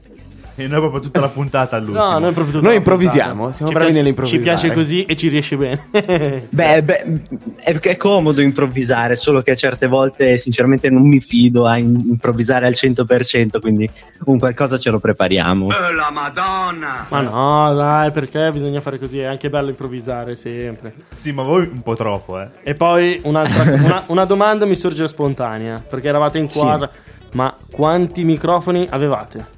E 0.57 0.69
noi 0.69 0.79
proprio 0.79 1.01
tutta 1.01 1.19
la 1.21 1.29
puntata 1.29 1.77
all'ultimo. 1.77 2.05
No, 2.11 2.19
noi 2.21 2.33
proprio 2.33 2.55
tutta 2.55 2.67
Noi 2.69 2.77
improvvisiamo, 2.77 3.51
siamo 3.51 3.71
Ci 3.71 3.75
bravi 3.75 3.75
piace- 3.75 3.93
nell'improvvisare. 3.93 4.39
Ci 4.39 4.49
piace 4.69 4.73
così 4.75 5.05
e 5.05 5.17
ci 5.17 5.29
riesce 5.29 5.57
bene. 5.57 5.83
Beh, 6.49 6.83
beh, 6.83 7.21
è, 7.57 7.79
è 7.79 7.97
comodo 7.97 8.41
improvvisare, 8.41 9.17
solo 9.17 9.43
che 9.43 9.57
certe 9.57 9.89
volte 9.89 10.39
sinceramente 10.39 10.89
non 10.91 11.09
mi 11.09 11.21
fido 11.21 11.67
a 11.67 11.77
in- 11.77 12.05
improvvisare 12.09 12.67
al 12.67 12.75
100%, 12.77 13.59
quindi 13.61 13.91
un 14.27 14.39
qualcosa 14.39 14.79
ce 14.79 14.91
lo 14.91 15.01
prepariamo. 15.01 15.67
la 15.69 16.11
madonna! 16.13 17.07
Ma 17.09 17.21
no, 17.21 17.75
dai, 17.75 18.11
perché 18.13 18.51
bisogna 18.53 18.81
fare 18.81 18.99
così? 18.99 19.19
È 19.19 19.25
anche 19.25 19.51
bello 19.51 19.71
improvvisare 19.71 20.37
sempre. 20.37 20.95
Sì, 21.15 21.33
ma 21.33 21.43
voi 21.43 21.69
un 21.73 21.83
po' 21.83 21.97
troppo, 21.97 22.41
eh. 22.41 22.49
E 22.63 22.75
poi 22.75 23.21
un'altra, 23.25 23.73
una, 23.75 24.03
una 24.07 24.25
domanda 24.25 24.67
mi 24.67 24.77
sorge 24.77 25.09
spontanea, 25.09 25.83
perché 25.89 26.09
eravate 26.09 26.39
in 26.39 26.49
Sì. 26.49 26.61
quadra. 26.61 26.89
Ma 27.33 27.53
quanti 27.73 28.23
microfoni 28.23 28.87
avevate? 28.89 29.54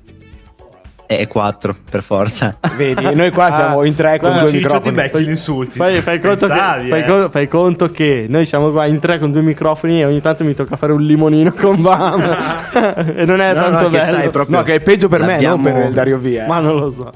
È 1.06 1.26
4 1.28 1.76
per 1.88 2.02
forza. 2.02 2.56
Vedi, 2.76 3.14
noi 3.14 3.30
qua 3.30 3.52
siamo 3.52 3.84
in 3.84 3.94
tre 3.94 4.18
con 4.18 4.36
due 4.38 4.50
microfoni. 4.50 4.90
becchi 4.94 5.20
gli 5.22 5.28
insulti. 5.28 5.78
Fai, 5.78 6.00
fai 6.00 6.18
conto 6.18 6.46
che, 6.46 6.52
Pensavi, 6.52 6.88
fai, 6.88 7.00
eh. 7.00 7.04
co- 7.04 7.30
fai 7.30 7.48
conto 7.48 7.90
che 7.92 8.26
noi 8.28 8.44
siamo 8.44 8.70
qua 8.70 8.86
in 8.86 8.98
tre 8.98 9.18
con 9.20 9.30
due 9.30 9.42
microfoni 9.42 10.00
e 10.00 10.04
ogni 10.04 10.20
tanto 10.20 10.42
mi 10.42 10.54
tocca 10.54 10.76
fare 10.76 10.92
un 10.92 11.02
limonino 11.02 11.52
con 11.52 11.80
Bam. 11.80 12.20
e 13.16 13.24
non 13.24 13.40
è 13.40 13.52
No, 13.54 13.60
tanto 13.60 13.82
no, 13.84 13.88
che 13.90 13.98
bello. 13.98 14.16
sai, 14.18 14.28
proprio 14.30 14.56
No, 14.58 14.62
che 14.64 14.74
è 14.74 14.80
peggio 14.80 15.08
per 15.08 15.22
me, 15.22 15.40
non 15.40 15.60
per 15.62 15.76
il 15.86 15.92
Dario 15.92 16.18
Via. 16.18 16.44
eh. 16.44 16.48
Ma 16.48 16.58
non 16.58 16.74
lo 16.76 16.90
so. 16.90 17.12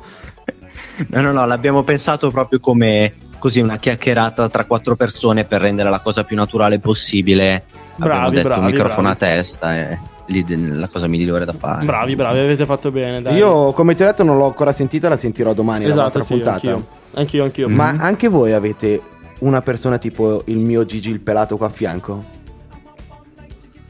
No, 1.08 1.20
no, 1.22 1.32
no, 1.32 1.46
l'abbiamo 1.46 1.82
pensato 1.82 2.30
proprio 2.30 2.60
come 2.60 3.14
così 3.38 3.60
una 3.60 3.78
chiacchierata 3.78 4.48
tra 4.50 4.64
quattro 4.66 4.96
persone 4.96 5.44
per 5.44 5.62
rendere 5.62 5.88
la 5.90 6.00
cosa 6.00 6.24
più 6.24 6.36
naturale 6.36 6.78
possibile. 6.78 7.64
Bravi, 7.96 8.12
Abbiamo 8.14 8.30
detto 8.30 8.48
bravi, 8.48 8.60
un 8.60 8.66
microfono 8.66 9.08
bravi. 9.08 9.16
a 9.16 9.26
testa 9.36 9.76
e 9.76 9.98
lì 10.30 10.44
la 10.78 10.88
cosa 10.88 11.06
migliore 11.08 11.44
da 11.44 11.52
fare. 11.52 11.84
Bravi, 11.84 12.14
bravi, 12.16 12.38
avete 12.38 12.64
fatto 12.66 12.90
bene. 12.90 13.20
Dai. 13.20 13.34
Io, 13.36 13.72
come 13.72 13.94
ti 13.94 14.02
ho 14.02 14.06
detto, 14.06 14.22
non 14.22 14.36
l'ho 14.36 14.46
ancora 14.46 14.72
sentita, 14.72 15.08
la 15.08 15.16
sentirò 15.16 15.52
domani 15.52 15.84
la 15.84 15.90
esatto, 15.90 16.02
vostra 16.04 16.22
sì, 16.22 16.32
puntata. 16.34 16.52
anch'io. 16.70 16.86
Anch'io, 17.14 17.44
anch'io. 17.44 17.68
Ma 17.68 17.94
anche 17.98 18.28
voi 18.28 18.52
avete 18.52 19.00
una 19.40 19.60
persona 19.62 19.98
tipo 19.98 20.42
il 20.46 20.58
mio 20.58 20.84
Gigi 20.84 21.10
il 21.10 21.20
pelato 21.20 21.56
qua 21.56 21.66
a 21.66 21.70
fianco? 21.70 22.24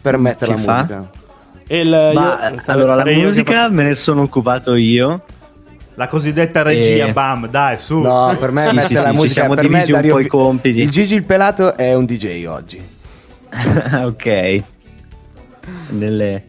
Per 0.03 0.17
mettere 0.17 0.55
Che 0.55 0.65
la 0.65 0.65
fa? 0.65 0.77
musica. 0.79 1.11
E 1.67 1.81
il, 1.81 1.91
Ma 2.15 2.51
io- 2.51 2.63
allora 2.67 2.95
la 2.97 3.05
musica 3.05 3.69
me 3.69 3.83
ne 3.85 3.95
sono 3.95 4.23
occupato 4.23 4.75
io. 4.75 5.23
La 5.95 6.09
cosiddetta 6.09 6.63
regia, 6.63 7.07
Eh. 7.09 7.13
bam, 7.13 7.47
dai, 7.49 7.77
su. 7.77 7.99
No, 8.01 8.35
per 8.41 8.51
me 8.53 8.65
Sì, 8.65 8.75
mettere 8.75 8.87
sì, 8.87 8.95
la 8.95 9.01
sì, 9.01 9.07
ci 9.11 9.15
musica 9.17 9.33
siamo 9.41 9.55
per 9.55 9.65
me 9.65 9.71
divisi 9.71 9.91
un 9.93 9.97
Dario 9.99 10.13
po' 10.15 10.21
i 10.21 10.27
compiti. 10.27 10.81
Il 10.81 10.91
Gigi 10.91 11.15
il 11.15 11.25
pelato 11.25 11.77
è 11.77 11.95
un 11.95 12.07
DJ 12.07 12.47
oggi. 12.47 12.81
ok. 14.05 14.63
Nelle... 15.91 16.45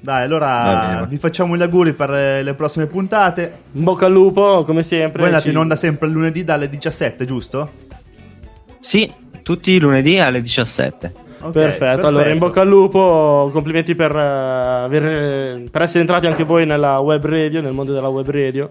Dai, 0.00 0.22
allora 0.22 1.06
vi 1.08 1.16
facciamo 1.16 1.56
gli 1.56 1.62
auguri 1.62 1.92
per 1.92 2.10
eh, 2.12 2.42
le 2.42 2.54
prossime 2.54 2.86
puntate. 2.86 3.62
In 3.72 3.82
bocca 3.82 4.06
al 4.06 4.12
lupo, 4.12 4.62
come 4.64 4.82
sempre. 4.82 5.18
Voi 5.18 5.26
andate 5.26 5.44
ci- 5.44 5.50
in 5.50 5.56
onda 5.56 5.74
sempre 5.76 6.06
il 6.06 6.12
lunedì 6.12 6.44
dalle 6.44 6.68
17, 6.68 7.24
giusto? 7.24 7.70
Sì, 8.78 9.12
tutti 9.42 9.72
i 9.72 9.80
lunedì 9.80 10.18
alle 10.18 10.40
17. 10.40 11.26
Ok, 11.40 11.52
perfetto. 11.52 12.06
allora 12.06 12.28
in 12.30 12.38
bocca 12.38 12.60
al 12.60 12.68
lupo, 12.68 13.50
complimenti 13.52 13.94
per, 13.94 14.14
eh, 14.14 14.20
aver- 14.20 15.70
per 15.70 15.82
essere 15.82 16.00
entrati 16.00 16.26
anche 16.26 16.44
voi 16.44 16.64
nella 16.64 16.98
web 16.98 17.24
radio, 17.24 17.60
nel 17.60 17.72
mondo 17.72 17.92
della 17.92 18.08
web 18.08 18.28
radio. 18.30 18.70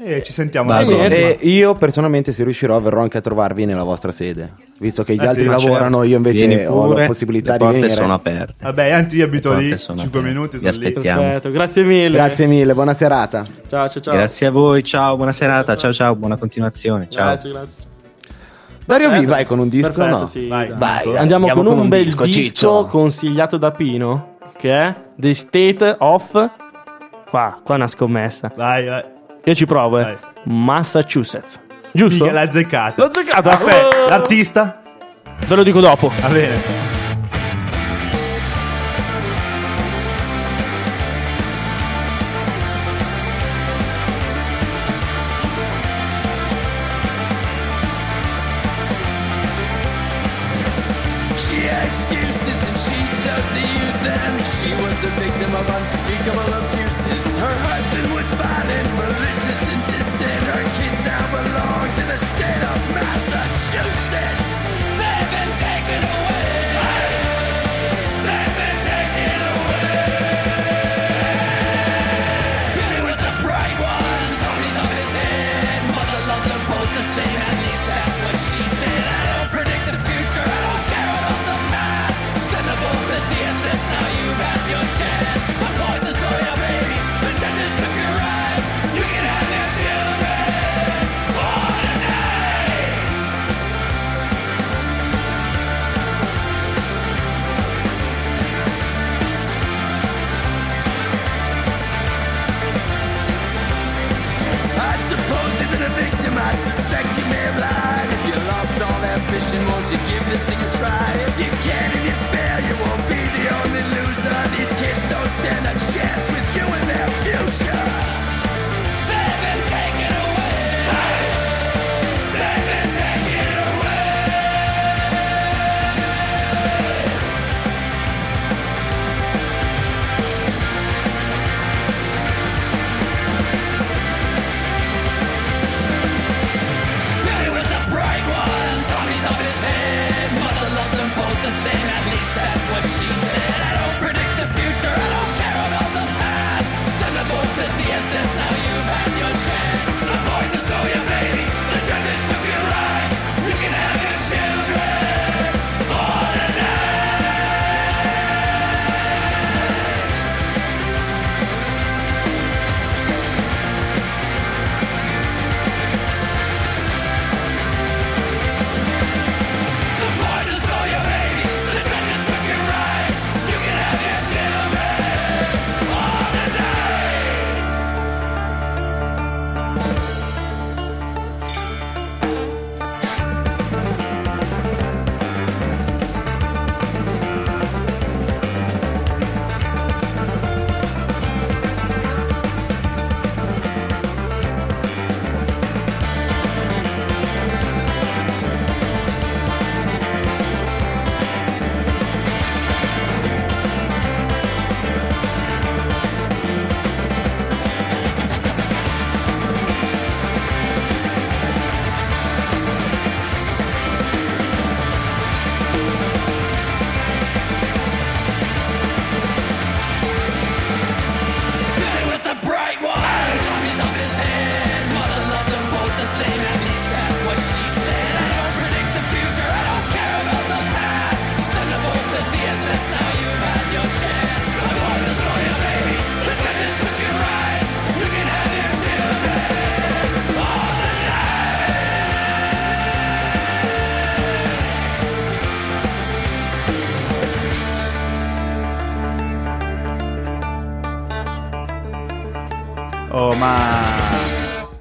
E 0.00 0.22
ci 0.22 0.32
sentiamo 0.32 0.70
alla 0.72 0.84
prossima. 0.86 1.06
E 1.08 1.38
io 1.40 1.74
personalmente, 1.74 2.32
se 2.32 2.44
riuscirò, 2.44 2.80
verrò 2.80 3.00
anche 3.02 3.18
a 3.18 3.20
trovarvi 3.20 3.64
nella 3.64 3.82
vostra 3.82 4.12
sede. 4.12 4.52
Visto 4.78 5.02
che 5.02 5.14
gli 5.16 5.20
Eh 5.22 5.26
altri 5.26 5.42
sì, 5.42 5.48
lavorano, 5.48 5.96
certo. 5.96 6.04
io 6.08 6.16
invece 6.18 6.66
ho 6.66 6.86
la 6.94 7.04
possibilità 7.06 7.52
le 7.52 7.58
di 7.58 7.64
porte 7.64 7.80
venire. 7.80 8.00
sono 8.00 8.14
aperte. 8.14 8.54
Vabbè, 8.62 8.90
anzi 8.90 9.16
io 9.16 9.24
abito 9.24 9.52
Le 9.52 9.56
lì, 9.60 9.68
porte 9.70 9.78
sono 9.82 9.98
5 9.98 10.18
aperte. 10.20 10.34
minuti 10.36 10.58
sono 10.58 10.70
lì. 10.70 10.76
aspettiamo. 10.86 11.20
Perfetto, 11.22 11.50
grazie 11.50 11.82
mille. 11.82 12.10
Grazie 12.16 12.46
mille, 12.46 12.74
buona 12.74 12.94
serata. 12.94 13.44
Ciao, 13.66 13.88
ciao, 13.88 14.00
ciao. 14.02 14.14
Grazie 14.14 14.46
a 14.46 14.50
voi, 14.52 14.84
ciao, 14.84 15.16
buona 15.16 15.32
serata, 15.32 15.76
ciao 15.76 15.92
ciao, 15.92 16.14
buona 16.14 16.36
continuazione, 16.36 17.08
ciao. 17.10 17.24
Grazie, 17.32 17.50
grazie. 17.50 17.86
Dario 18.84 19.06
V, 19.08 19.10
Perfetto. 19.10 19.30
vai 19.32 19.44
con 19.46 19.58
un 19.58 19.68
disco 19.68 19.90
Perfetto, 19.92 20.18
no? 20.18 20.26
sì, 20.26 20.46
Vai, 20.46 20.68
vai, 20.74 20.96
Andiamo, 20.98 21.18
andiamo 21.18 21.46
con, 21.48 21.64
con 21.64 21.66
un, 21.72 21.78
un 21.80 21.88
bel 21.88 22.04
disco, 22.04 22.24
disco, 22.24 22.86
consigliato 22.86 23.56
da 23.56 23.70
Pino, 23.72 24.36
che 24.56 24.72
è 24.72 24.94
The 25.16 25.34
State 25.34 25.96
of... 25.98 26.30
Qua, 27.28 27.60
qua 27.62 27.74
è 27.74 27.78
una 27.78 27.88
scommessa. 27.88 28.50
Vai, 28.56 28.86
vai. 28.86 29.02
Io 29.44 29.54
ci 29.54 29.66
provo, 29.66 29.98
eh. 29.98 30.16
Massachusetts. 30.44 31.58
Giusto? 31.92 32.24
Mica 32.24 32.34
l'ha 32.34 32.42
azzeccata. 32.42 33.02
L'ho 33.02 33.08
azzeccato. 33.08 33.48
Aspetta, 33.48 33.88
Oh! 34.04 34.08
l'artista? 34.08 34.82
Ve 35.46 35.54
lo 35.54 35.62
dico 35.62 35.80
dopo. 35.80 36.10
Va 36.20 36.28
bene. 36.28 36.97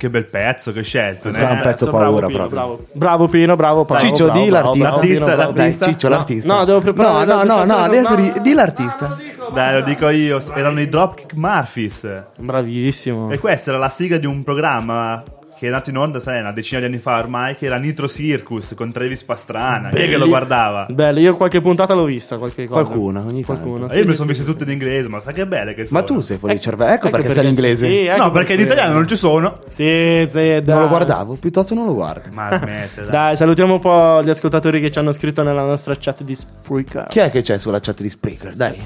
Che 0.07 0.09
bel 0.09 0.25
pezzo 0.25 0.71
che 0.71 0.79
hai 0.79 0.85
scelto. 0.85 1.29
Questo 1.29 1.39
è 1.39 1.51
un 1.51 1.57
eh. 1.57 1.61
pezzo 1.61 1.85
bravo, 1.85 2.03
paura 2.03 2.27
Pino, 2.27 2.37
proprio. 2.37 2.59
Bravo, 2.59 2.85
bravo 2.91 3.27
Pino, 3.27 3.55
bravo 3.55 3.85
Paolo. 3.85 4.03
Ciccio, 4.03 4.25
bravo, 4.25 4.39
di 4.39 4.49
bravo, 4.49 4.65
l'artista. 4.65 4.87
bravo, 4.89 4.99
Pino, 4.99 5.25
bravo. 5.25 5.51
Dai, 5.51 5.55
l'artista? 5.55 5.85
Ciccio, 5.85 6.07
No, 6.07 6.15
l'artista. 6.15 6.53
No, 6.53 6.65
devo 6.65 6.79
preparare 6.79 7.25
No, 7.25 7.43
no, 7.43 7.43
no, 7.43 7.65
no, 7.65 7.75
adesso 7.77 8.09
no, 8.09 8.15
di, 8.15 8.41
di 8.41 8.53
l'artista. 8.53 9.17
Dai, 9.53 9.73
lo 9.73 9.81
dico 9.81 10.09
io. 10.09 10.41
Erano 10.53 10.81
i 10.81 10.89
Dropkick 10.89 11.33
Murphys. 11.35 12.23
Bravissimo. 12.37 13.31
E 13.31 13.39
questa 13.39 13.69
era 13.71 13.79
la 13.79 13.89
sigla 13.89 14.17
di 14.17 14.25
un 14.25 14.43
programma 14.43 15.23
che 15.57 15.67
è 15.67 15.69
nato 15.69 15.89
in 15.89 15.97
onda, 15.97 16.19
sai, 16.19 16.39
una 16.39 16.51
decina 16.51 16.79
di 16.79 16.85
anni 16.85 16.97
fa 16.97 17.17
ormai, 17.17 17.55
che 17.55 17.65
era 17.65 17.77
Nitro 17.77 18.07
Circus 18.07 18.73
con 18.75 18.91
Travis 18.91 19.23
Pastrana. 19.23 19.89
Chi 19.89 19.95
è 19.97 19.99
che 20.01 20.11
lo 20.11 20.17
Belli- 20.19 20.29
guardava? 20.29 20.85
Bello, 20.89 21.19
io 21.19 21.35
qualche 21.35 21.61
puntata 21.61 21.93
l'ho 21.93 22.05
vista, 22.05 22.37
qualche 22.37 22.65
cosa. 22.67 22.83
Qualcuna, 22.83 23.21
ogni 23.21 23.43
tanto. 23.43 23.63
Qualcuna, 23.63 23.85
E 23.87 23.89
sì, 23.89 23.97
io 23.97 24.09
sì, 24.09 24.15
sono 24.15 24.21
sì. 24.21 24.35
viste 24.37 24.43
tutte 24.43 24.63
in 24.65 24.71
inglese, 24.71 25.07
ma 25.09 25.21
sai 25.21 25.33
che 25.33 25.45
belle 25.47 25.73
che 25.73 25.85
sono. 25.85 25.99
Ma 25.99 26.05
tu 26.05 26.19
sei 26.21 26.37
fuori 26.37 26.53
di 26.55 26.61
cervello. 26.61 26.91
Ecco, 26.93 27.09
perché, 27.09 27.25
sai 27.25 27.35
perché- 27.35 27.49
l'inglese. 27.49 27.87
sì, 27.87 28.05
ecco 28.05 28.23
No, 28.23 28.31
perché 28.31 28.51
in 28.53 28.57
perché- 28.59 28.73
italiano 28.73 28.93
non 28.97 29.07
ci 29.07 29.15
sono. 29.15 29.59
Sì, 29.73 30.27
sì, 30.29 30.35
dai. 30.35 30.63
Non 30.65 30.79
lo 30.81 30.87
guardavo, 30.87 31.33
piuttosto 31.35 31.73
non 31.73 31.85
lo 31.85 31.93
guardo. 31.93 32.29
Ma 32.33 32.57
smette, 32.61 33.01
dai. 33.01 33.09
Dai, 33.09 33.35
salutiamo 33.37 33.73
un 33.73 33.79
po' 33.79 34.21
gli 34.23 34.29
ascoltatori 34.29 34.79
che 34.79 34.91
ci 34.91 34.99
hanno 34.99 35.11
scritto 35.11 35.41
nella 35.43 35.63
nostra 35.65 35.95
chat 35.99 36.23
di 36.23 36.35
Spreaker. 36.35 37.07
Chi 37.07 37.19
è 37.19 37.31
che 37.31 37.41
c'è 37.41 37.57
sulla 37.57 37.79
chat 37.79 38.01
di 38.01 38.09
Spreaker? 38.09 38.53
Dai. 38.53 38.85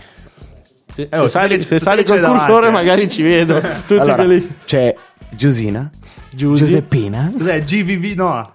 Se, 0.93 1.07
Eh, 1.09 1.17
oh, 1.19 1.23
se 1.23 1.27
sali, 1.29 1.61
se- 1.61 1.79
sali 1.79 2.03
col 2.03 2.19
cursore 2.19 2.45
davanti, 2.45 2.65
eh. 2.67 2.69
magari 2.71 3.09
ci 3.09 3.21
vedo. 3.21 3.59
Tutti 3.87 3.93
allora, 3.93 4.15
quelli... 4.15 4.47
c'è 4.65 4.93
Giusina. 5.29 5.89
Giuseppina, 6.33 7.33
Cos'è? 7.37 7.61
GVV? 7.61 8.15
No. 8.15 8.51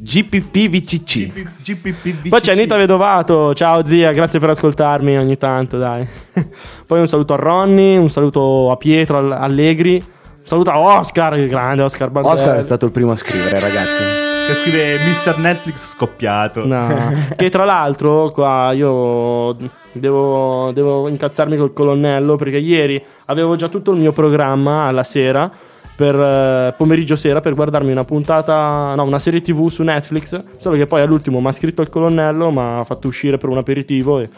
GPPVCC. 0.00 1.32
GPP. 1.60 2.28
Poi 2.28 2.40
c'è 2.40 2.52
Anita 2.52 2.76
Vedovato, 2.76 3.52
ciao 3.54 3.84
zia, 3.84 4.12
grazie 4.12 4.38
per 4.38 4.50
ascoltarmi 4.50 5.18
ogni 5.18 5.36
tanto, 5.36 5.76
dai. 5.76 6.06
Poi 6.86 7.00
un 7.00 7.08
saluto 7.08 7.34
a 7.34 7.36
Ronny, 7.36 7.96
un 7.96 8.08
saluto 8.08 8.70
a 8.70 8.76
Pietro 8.76 9.18
All- 9.18 9.32
Allegri, 9.32 9.96
un 9.96 10.44
saluto 10.44 10.70
a 10.70 10.78
Oscar, 10.78 11.34
che 11.34 11.48
grande 11.48 11.82
Oscar 11.82 12.10
Bandelli. 12.10 12.36
Oscar 12.36 12.56
è 12.56 12.62
stato 12.62 12.84
il 12.84 12.92
primo 12.92 13.10
a 13.10 13.16
scrivere, 13.16 13.58
ragazzi. 13.58 14.04
Che 14.46 14.54
scrive 14.54 14.98
Mr. 14.98 15.38
Netflix 15.38 15.94
scoppiato. 15.94 16.64
No. 16.64 17.12
che 17.36 17.50
tra 17.50 17.64
l'altro 17.64 18.30
qua 18.30 18.70
io 18.72 19.56
devo, 19.92 20.70
devo 20.72 21.08
incazzarmi 21.08 21.56
col 21.56 21.72
colonnello 21.72 22.36
perché 22.36 22.58
ieri 22.58 23.02
avevo 23.26 23.56
già 23.56 23.68
tutto 23.68 23.90
il 23.90 23.98
mio 23.98 24.12
programma 24.12 24.84
alla 24.84 25.02
sera 25.02 25.50
per 25.98 26.14
eh, 26.14 26.74
pomeriggio 26.76 27.16
sera 27.16 27.40
per 27.40 27.56
guardarmi 27.56 27.90
una 27.90 28.04
puntata, 28.04 28.94
no, 28.94 29.02
una 29.02 29.18
serie 29.18 29.40
TV 29.40 29.68
su 29.68 29.82
Netflix, 29.82 30.38
solo 30.58 30.76
che 30.76 30.86
poi 30.86 31.00
all'ultimo 31.00 31.40
mi 31.40 31.48
ha 31.48 31.52
scritto 31.52 31.82
il 31.82 31.88
colonnello, 31.88 32.52
mi 32.52 32.60
ha 32.60 32.84
fatto 32.84 33.08
uscire 33.08 33.36
per 33.36 33.48
un 33.48 33.56
aperitivo 33.58 34.20
e 34.20 34.28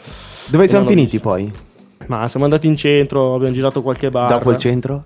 Dove 0.46 0.64
E 0.64 0.68
siamo 0.68 0.87
finiti 0.87 1.12
visto. 1.18 1.29
poi? 1.29 1.53
ma 2.07 2.27
siamo 2.29 2.46
andati 2.46 2.66
in 2.66 2.77
centro, 2.77 3.35
abbiamo 3.35 3.53
girato 3.53 3.83
qualche 3.83 4.09
bar. 4.11 4.31
Dopo 4.31 4.51
il 4.53 4.57
centro? 4.57 5.05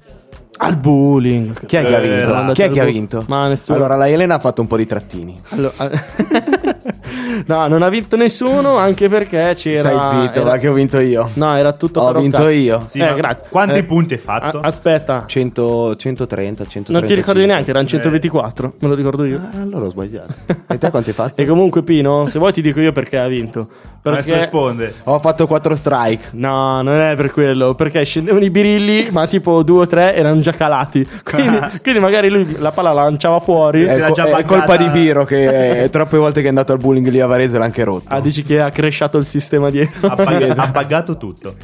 Al 0.58 0.76
bowling. 0.76 1.66
Chi 1.66 1.74
è 1.76 1.84
che 1.84 1.94
ha 1.96 1.98
Eh, 1.98 2.02
vinto? 2.02 2.16
siamo 2.24 2.34
andati 2.34 2.62
Chi 2.62 2.68
è 2.68 2.70
che 2.70 2.80
ha 2.80 2.84
vinto? 2.84 3.24
Ma 3.26 3.48
nessuno. 3.48 3.76
Allora, 3.76 3.96
la 3.96 4.08
Elena 4.08 4.36
ha 4.36 4.38
fatto 4.38 4.60
un 4.60 4.68
po' 4.68 4.76
di 4.76 4.86
trattini. 4.86 5.36
Allora- 5.48 5.72
no, 7.46 7.66
non 7.66 7.82
ha 7.82 7.88
vinto 7.88 8.16
nessuno 8.16 8.76
anche 8.76 9.08
perché 9.08 9.54
c'era. 9.56 9.90
Stai 9.90 10.20
zitto, 10.22 10.40
era- 10.40 10.50
va 10.50 10.56
che 10.58 10.68
ho 10.68 10.72
vinto 10.72 10.98
io. 10.98 11.30
No, 11.34 11.56
era 11.56 11.72
tutto 11.72 12.00
Ho 12.00 12.12
vinto 12.20 12.38
Occa- 12.38 12.50
io. 12.50 12.82
Sì, 12.86 12.98
eh, 12.98 13.14
grazie. 13.14 13.46
Quanti 13.50 13.78
Eh, 13.78 13.84
punti 13.84 14.14
hai 14.14 14.20
fatto? 14.20 14.58
a- 14.58 14.66
aspetta, 14.66 15.24
100, 15.26 15.96
130, 15.96 16.64
130. 16.66 16.92
non 16.92 17.04
ti 17.06 17.14
ricordi 17.14 17.46
neanche, 17.46 17.70
erano 17.70 17.86
124, 17.86 18.74
me 18.80 18.88
lo 18.88 18.94
ricordo 18.94 19.24
io. 19.24 19.38
Ah, 19.38 19.60
allora 19.62 19.86
ho 19.86 19.90
sbagliato. 19.90 20.32
E 20.66 20.78
te 20.78 20.90
quanti 20.90 21.10
hai 21.10 21.14
fatto? 21.14 21.32
E 21.42 21.46
comunque, 21.46 21.82
Pino, 21.82 22.26
se 22.26 22.38
vuoi 22.38 22.52
ti 22.52 22.60
dico 22.62 22.80
io 22.80 22.92
perché 22.92 23.18
ha 23.18 23.26
vinto. 23.26 23.68
Adesso 24.06 24.22
Perché. 24.28 24.36
risponde. 24.42 24.94
Ho 25.04 25.18
fatto 25.18 25.46
4 25.46 25.74
strike. 25.74 26.28
No, 26.32 26.82
non 26.82 26.94
è 26.94 27.14
per 27.16 27.30
quello, 27.32 27.74
perché 27.74 28.04
scendevano 28.04 28.44
i 28.44 28.50
birilli, 28.50 29.08
ma 29.10 29.26
tipo 29.26 29.62
due 29.62 29.84
o 29.84 29.86
tre 29.86 30.14
erano 30.14 30.42
già 30.42 30.52
calati. 30.52 31.08
Quindi, 31.24 31.58
quindi 31.82 32.00
magari 32.00 32.28
lui 32.28 32.54
la 32.58 32.70
palla 32.70 32.92
la 32.92 33.04
lanciava 33.04 33.40
fuori. 33.40 33.84
È, 33.86 33.92
era 33.92 34.08
co- 34.08 34.12
già 34.12 34.26
è 34.36 34.44
colpa 34.44 34.76
di 34.76 34.88
Biro 34.90 35.24
che 35.24 35.88
troppe 35.90 36.18
volte 36.18 36.40
che 36.40 36.46
è 36.46 36.48
andato 36.50 36.73
al 36.74 36.80
bullying 36.80 37.08
lì 37.08 37.20
a 37.20 37.26
Varese 37.26 37.58
l'ha 37.58 37.64
anche 37.64 37.84
rotto. 37.84 38.06
Ah, 38.14 38.20
dici 38.20 38.42
che 38.42 38.60
ha 38.60 38.70
cresciato 38.70 39.16
il 39.18 39.24
sistema 39.24 39.70
dietro. 39.70 40.08
Ha, 40.08 40.66
buggato 40.68 41.16
tutto. 41.16 41.54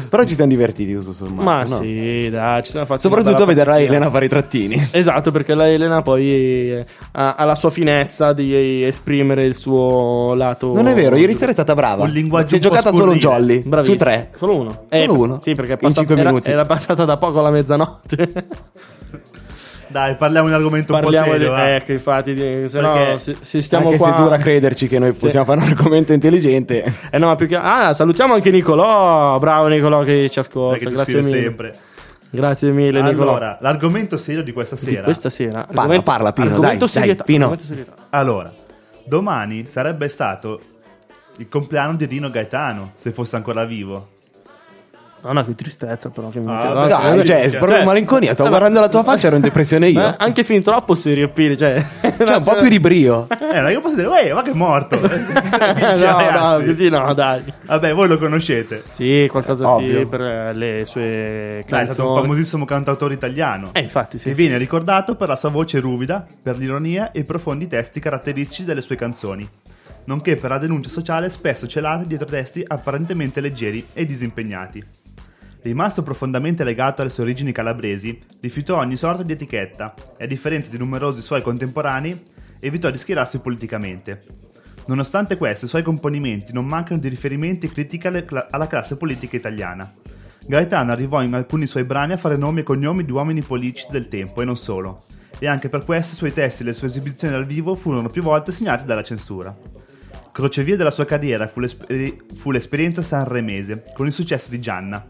Però 0.09 0.25
ci 0.25 0.33
siamo 0.33 0.49
divertiti 0.49 0.93
tutto 0.93 1.13
sommato. 1.13 1.41
Ma 1.43 1.63
no? 1.63 1.79
sì, 1.81 2.29
dai, 2.29 2.61
ci 2.63 2.71
siamo 2.71 2.85
fatti 2.85 3.01
Soprattutto 3.01 3.31
bella 3.33 3.45
vedere 3.45 3.69
partita. 3.69 3.89
Elena 3.89 4.11
fare 4.11 4.25
i 4.25 4.27
trattini. 4.27 4.87
Esatto, 4.91 5.31
perché 5.31 5.53
la 5.53 5.69
Elena 5.69 6.01
poi 6.01 6.25
eh, 6.73 6.85
ha, 7.13 7.35
ha 7.35 7.45
la 7.45 7.55
sua 7.55 7.69
finezza 7.69 8.33
di 8.33 8.83
esprimere 8.83 9.45
il 9.45 9.55
suo 9.55 10.33
lato. 10.33 10.73
Non 10.73 10.87
è 10.87 10.93
vero, 10.93 11.15
ieri 11.15 11.33
sera 11.35 11.51
è 11.51 11.53
stata 11.53 11.73
brava. 11.73 12.03
Un 12.03 12.09
linguaggio 12.09 12.47
Si 12.47 12.55
è 12.57 12.59
giocata 12.59 12.91
solo 12.91 13.11
un 13.11 13.19
scurrile. 13.21 13.39
jolly. 13.55 13.63
Bravissima. 13.69 13.97
Su 13.97 14.03
tre. 14.03 14.31
Solo 14.35 14.55
uno. 14.59 14.85
Solo 14.89 15.13
uno? 15.17 15.39
Sì, 15.41 15.55
perché 15.55 15.71
è 15.71 15.75
In 15.75 15.79
passata- 15.79 15.99
cinque 15.99 16.19
era, 16.19 16.29
minuti. 16.29 16.51
era 16.51 16.65
passata 16.65 17.05
da 17.05 17.15
poco 17.17 17.39
alla 17.39 17.51
mezzanotte. 17.51 18.27
Dai, 19.91 20.15
parliamo 20.15 20.47
di 20.47 20.53
un 20.53 20.59
argomento 20.59 20.93
Parliamo 20.93 21.25
un 21.25 21.31
po' 21.33 21.37
di. 21.37 21.43
serio. 21.43 21.57
va. 21.57 21.75
Ecco, 21.75 21.91
infatti, 21.91 22.33
di- 22.33 22.69
se 22.69 22.79
no, 22.79 23.17
se, 23.17 23.35
se 23.41 23.61
stiamo 23.61 23.87
Anche 23.87 23.97
qua. 23.97 24.15
se 24.15 24.21
dura 24.21 24.37
crederci 24.37 24.87
che 24.87 24.99
noi 24.99 25.11
possiamo 25.13 25.45
fare 25.45 25.59
un 25.61 25.67
argomento 25.67 26.13
intelligente. 26.13 26.83
Eh 27.11 27.17
no, 27.17 27.27
ma 27.27 27.35
più 27.35 27.47
che. 27.47 27.55
Ah, 27.57 27.93
salutiamo 27.93 28.33
anche 28.33 28.51
Nicolò. 28.51 29.37
Bravo 29.39 29.67
Nicolò 29.67 30.03
che 30.03 30.29
ci 30.29 30.39
ascolta. 30.39 30.85
Ti 30.85 30.93
Grazie 30.93 31.21
mille. 31.21 31.41
sempre. 31.41 31.73
Grazie 32.29 32.71
mille, 32.71 33.01
Nicolò. 33.01 33.31
Allora, 33.31 33.57
l'argomento 33.59 34.15
serio 34.15 34.41
di 34.41 34.53
questa 34.53 34.75
Di 34.75 34.81
sera. 34.81 35.01
questa 35.03 35.29
sera. 35.29 35.67
Parla, 35.71 36.01
parla, 36.01 36.31
Pino, 36.31 36.47
argomento 36.47 36.85
dai, 36.85 36.93
dai, 36.93 37.01
serietà, 37.01 37.23
Pino. 37.25 37.43
argomento 37.43 37.65
serietà. 37.67 37.93
Allora, 38.11 38.53
domani 39.03 39.67
sarebbe 39.67 40.07
stato 40.07 40.59
il 41.37 41.49
compleanno 41.49 41.95
di 41.97 42.05
Rino 42.05 42.29
Gaetano, 42.29 42.91
se 42.95 43.11
fosse 43.11 43.35
ancora 43.35 43.65
vivo. 43.65 44.07
No, 45.23 45.31
no, 45.33 45.43
che 45.45 45.55
tristezza, 45.55 46.09
però. 46.09 46.29
Che 46.29 46.39
mi 46.39 46.51
Ah, 46.51 46.73
no, 46.73 46.87
Dai, 46.87 47.17
che- 47.19 47.25
cioè, 47.25 47.49
proprio 47.57 47.83
malinconia. 47.83 48.33
Stavo 48.33 48.49
Eh, 48.49 48.51
ma- 48.51 48.57
guardando 48.57 48.79
la 48.85 48.89
tua 48.89 49.03
faccia, 49.09 49.27
ero 49.27 49.35
in 49.35 49.41
depressione 49.41 49.87
io. 49.89 50.07
Eh, 50.09 50.15
anche 50.17 50.43
fin 50.43 50.61
troppo 50.63 50.95
serio, 50.95 51.29
Pini. 51.29 51.57
Cioè, 51.57 51.83
Cioè, 52.17 52.35
un 52.37 52.43
po' 52.43 52.55
più 52.55 52.69
di 52.69 52.79
brio. 52.79 53.27
Eh, 53.51 53.73
che 53.73 53.79
posso 53.81 53.95
dire, 53.95 54.07
uè, 54.07 54.33
ma 54.33 54.43
che 54.43 54.51
è 54.51 54.53
morto. 54.53 54.97
Vince, 54.97 55.27
no, 56.07 56.57
no, 56.57 56.63
così 56.65 56.89
no, 56.89 57.13
dai. 57.13 57.41
Vabbè, 57.65 57.93
voi 57.93 58.07
lo 58.07 58.17
conoscete. 58.17 58.83
Sì, 58.91 59.27
qualcosa 59.29 59.67
Ovvio. 59.69 59.99
sì 59.99 60.05
per 60.05 60.21
eh, 60.21 60.53
le 60.53 60.85
sue 60.85 61.01
Dai, 61.01 61.59
è 61.59 61.65
canzoni. 61.65 61.93
stato 61.93 62.09
un 62.13 62.15
famosissimo 62.21 62.63
cantautore 62.65 63.13
italiano. 63.13 63.69
Eh, 63.73 63.81
infatti, 63.81 64.17
sì. 64.17 64.29
Che 64.29 64.35
viene 64.35 64.57
ricordato 64.57 65.15
per 65.15 65.27
la 65.27 65.35
sua 65.35 65.49
voce 65.49 65.79
ruvida, 65.79 66.25
per 66.41 66.57
l'ironia 66.57 67.11
e 67.11 67.19
i 67.19 67.23
profondi 67.23 67.67
testi 67.67 67.99
caratteristici 67.99 68.63
delle 68.63 68.79
sue 68.81 68.95
canzoni, 68.95 69.47
nonché 70.05 70.35
per 70.37 70.49
la 70.51 70.57
denuncia 70.57 70.89
sociale 70.89 71.29
spesso 71.29 71.67
celata 71.67 72.03
dietro 72.05 72.25
testi 72.27 72.63
apparentemente 72.65 73.41
leggeri 73.41 73.85
e 73.93 74.05
disimpegnati. 74.05 74.83
Rimasto 75.63 76.01
profondamente 76.01 76.63
legato 76.63 77.01
alle 77.01 77.11
sue 77.11 77.23
origini 77.23 77.51
calabresi, 77.51 78.19
rifiutò 78.39 78.77
ogni 78.77 78.95
sorta 78.95 79.21
di 79.21 79.33
etichetta 79.33 79.93
e, 80.17 80.23
a 80.23 80.27
differenza 80.27 80.71
di 80.71 80.77
numerosi 80.79 81.21
suoi 81.21 81.43
contemporanei, 81.43 82.19
evitò 82.59 82.89
di 82.89 82.97
schierarsi 82.97 83.39
politicamente. 83.39 84.25
Nonostante 84.87 85.37
questo, 85.37 85.65
i 85.65 85.67
suoi 85.67 85.83
componimenti 85.83 86.51
non 86.51 86.65
mancano 86.65 86.99
di 86.99 87.07
riferimenti 87.07 87.67
e 87.67 87.71
critiche 87.71 88.07
alla 88.49 88.67
classe 88.67 88.97
politica 88.97 89.35
italiana. 89.35 89.93
Gaetano 90.47 90.91
arrivò 90.91 91.21
in 91.21 91.35
alcuni 91.35 91.67
suoi 91.67 91.83
brani 91.83 92.13
a 92.13 92.17
fare 92.17 92.37
nomi 92.37 92.61
e 92.61 92.63
cognomi 92.63 93.05
di 93.05 93.11
uomini 93.11 93.43
politici 93.43 93.85
del 93.91 94.07
tempo 94.07 94.41
e 94.41 94.45
non 94.45 94.57
solo, 94.57 95.03
e 95.37 95.45
anche 95.45 95.69
per 95.69 95.85
questo 95.85 96.13
i 96.13 96.17
suoi 96.17 96.33
testi 96.33 96.63
e 96.63 96.65
le 96.65 96.73
sue 96.73 96.87
esibizioni 96.87 97.35
dal 97.35 97.45
vivo 97.45 97.75
furono 97.75 98.09
più 98.09 98.23
volte 98.23 98.51
segnati 98.51 98.85
dalla 98.85 99.03
censura. 99.03 99.55
Crocevia 100.31 100.75
della 100.75 100.89
sua 100.89 101.05
carriera 101.05 101.47
fu, 101.47 101.59
l'esper- 101.59 102.15
fu 102.33 102.49
l'esperienza 102.49 103.03
sanremese, 103.03 103.83
con 103.93 104.07
il 104.07 104.13
successo 104.13 104.49
di 104.49 104.59
Gianna. 104.59 105.05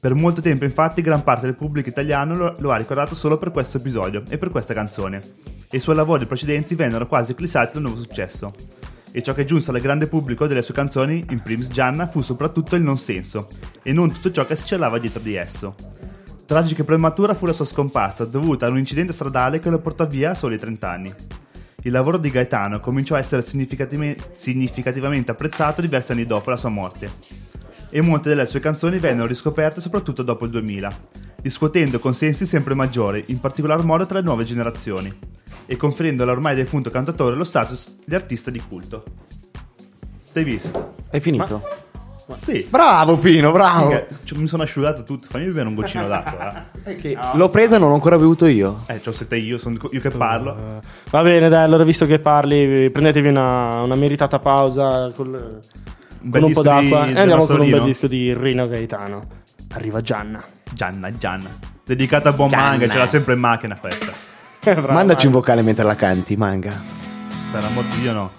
Per 0.00 0.14
molto 0.14 0.40
tempo, 0.40 0.64
infatti, 0.64 1.02
gran 1.02 1.22
parte 1.22 1.44
del 1.44 1.56
pubblico 1.56 1.90
italiano 1.90 2.34
lo, 2.34 2.54
lo 2.56 2.70
ha 2.72 2.76
ricordato 2.76 3.14
solo 3.14 3.36
per 3.36 3.50
questo 3.50 3.76
episodio 3.76 4.22
e 4.30 4.38
per 4.38 4.48
questa 4.48 4.72
canzone, 4.72 5.20
e 5.70 5.76
i 5.76 5.80
suoi 5.80 5.94
lavori 5.94 6.24
precedenti 6.24 6.74
vennero 6.74 7.06
quasi 7.06 7.32
eclissati 7.32 7.74
dal 7.74 7.82
nuovo 7.82 7.98
successo. 7.98 8.54
E 9.12 9.20
ciò 9.20 9.34
che 9.34 9.44
giunse 9.44 9.70
al 9.70 9.78
grande 9.78 10.06
pubblico 10.06 10.46
delle 10.46 10.62
sue 10.62 10.72
canzoni, 10.72 11.26
in 11.28 11.42
primis 11.42 11.68
Gianna, 11.68 12.06
fu 12.06 12.22
soprattutto 12.22 12.76
il 12.76 12.82
non 12.82 12.96
senso, 12.96 13.48
e 13.82 13.92
non 13.92 14.10
tutto 14.10 14.30
ciò 14.30 14.46
che 14.46 14.56
si 14.56 14.64
celava 14.64 14.98
dietro 14.98 15.20
di 15.20 15.34
esso. 15.34 15.74
Tragica 16.46 16.80
e 16.80 16.86
prematura 16.86 17.34
fu 17.34 17.44
la 17.44 17.52
sua 17.52 17.66
scomparsa, 17.66 18.24
dovuta 18.24 18.64
ad 18.64 18.72
un 18.72 18.78
incidente 18.78 19.12
stradale 19.12 19.58
che 19.58 19.68
lo 19.68 19.80
portò 19.80 20.06
via 20.06 20.30
a 20.30 20.34
soli 20.34 20.56
30 20.56 20.90
anni. 20.90 21.12
Il 21.82 21.92
lavoro 21.92 22.16
di 22.16 22.30
Gaetano 22.30 22.80
cominciò 22.80 23.16
a 23.16 23.18
essere 23.18 23.42
significativamente 23.42 25.30
apprezzato 25.30 25.82
diversi 25.82 26.12
anni 26.12 26.24
dopo 26.24 26.48
la 26.48 26.56
sua 26.56 26.70
morte 26.70 27.39
e 27.90 28.00
molte 28.00 28.28
delle 28.28 28.46
sue 28.46 28.60
canzoni 28.60 28.98
vennero 28.98 29.26
riscoperte 29.26 29.80
soprattutto 29.80 30.22
dopo 30.22 30.44
il 30.44 30.50
2000, 30.50 30.90
riscuotendo 31.42 31.98
consensi 31.98 32.46
sempre 32.46 32.74
maggiori, 32.74 33.24
in 33.28 33.40
particolar 33.40 33.82
modo 33.84 34.06
tra 34.06 34.18
le 34.18 34.24
nuove 34.24 34.44
generazioni, 34.44 35.12
e 35.66 35.76
conferendo 35.76 36.22
all'ormai 36.22 36.54
defunto 36.54 36.90
cantatore 36.90 37.36
lo 37.36 37.44
status 37.44 37.96
di 38.04 38.14
artista 38.14 38.50
di 38.50 38.60
culto. 38.66 39.04
Visto? 40.32 40.94
Hai 41.10 41.20
finito? 41.20 41.62
Sì. 42.40 42.64
Bravo, 42.70 43.18
Pino, 43.18 43.50
bravo. 43.50 44.06
Cioè, 44.24 44.38
mi 44.38 44.46
sono 44.46 44.62
asciugato 44.62 45.02
tutto, 45.02 45.26
fammi 45.28 45.46
bere 45.46 45.66
un 45.66 45.74
goccino 45.74 46.06
d'acqua. 46.06 46.68
eh. 46.84 47.18
L'ho 47.34 47.48
presa 47.48 47.74
e 47.74 47.78
non 47.80 47.88
l'ho 47.88 47.94
ancora 47.94 48.16
bevuto 48.16 48.46
io. 48.46 48.84
Eh, 48.86 49.00
c'ho 49.00 49.10
sette 49.10 49.36
io, 49.36 49.58
sono 49.58 49.76
io 49.90 50.00
che 50.00 50.10
parlo. 50.10 50.78
Va 51.10 51.22
bene, 51.22 51.48
dai, 51.48 51.64
allora 51.64 51.82
visto 51.82 52.06
che 52.06 52.20
parli, 52.20 52.88
prendetevi 52.90 53.26
una, 53.26 53.80
una 53.82 53.96
meritata 53.96 54.38
pausa 54.38 55.10
col- 55.12 55.58
con 56.28 56.42
un 56.42 56.52
po' 56.52 56.62
disco 56.62 56.62
di- 56.62 56.68
d'acqua 56.68 57.04
e 57.06 57.08
andiamo 57.08 57.34
nostro 57.36 57.56
con 57.56 57.64
un 57.64 57.70
bel 57.70 57.82
disco 57.82 58.06
di 58.06 58.34
Rino 58.34 58.68
Gaetano. 58.68 59.22
Arriva 59.72 60.00
Gianna. 60.00 60.40
Gianna, 60.72 61.10
Gianna. 61.16 61.48
Dedicata 61.84 62.30
a 62.30 62.32
buon 62.32 62.48
Gianna. 62.50 62.62
manga, 62.70 62.88
ce 62.88 62.98
l'ha 62.98 63.06
sempre 63.06 63.34
in 63.34 63.40
macchina 63.40 63.78
questa. 63.78 64.12
Mandaci 64.92 65.26
un 65.26 65.32
vocale 65.32 65.62
mentre 65.62 65.84
la 65.84 65.94
canti, 65.94 66.36
manga. 66.36 66.72
Per 67.52 67.64
amor 67.64 67.84
di 67.84 68.00
Dio 68.00 68.12
no. 68.12 68.30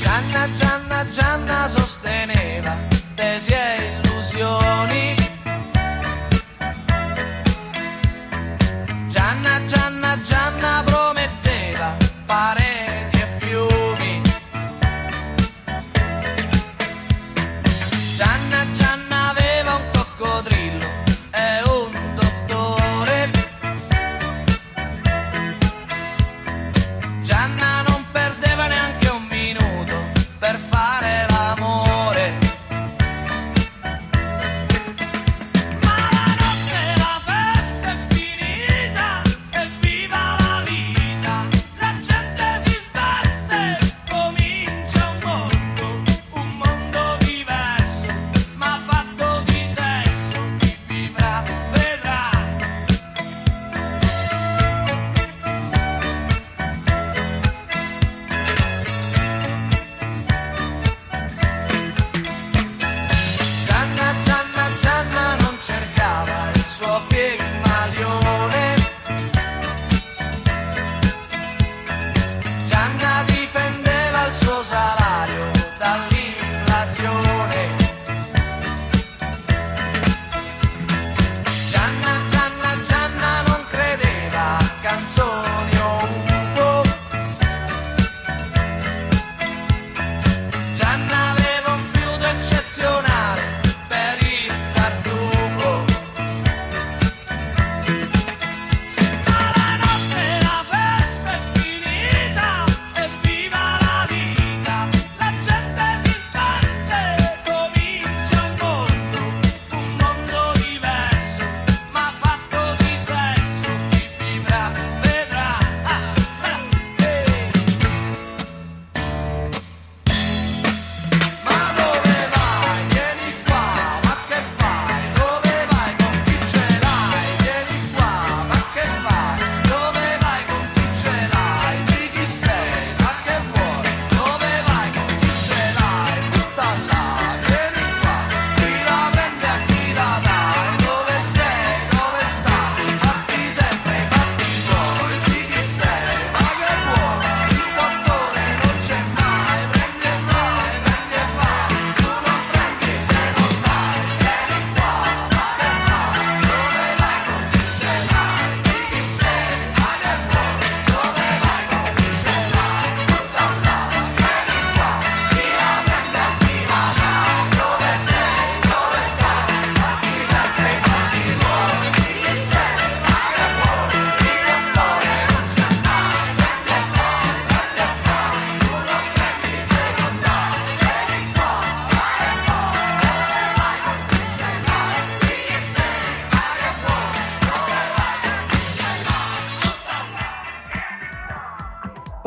Gianna, 0.00 0.48
Gianna, 0.56 1.08
Gianna 1.10 1.68
sosteneva 1.68 2.74
tesi 3.14 3.52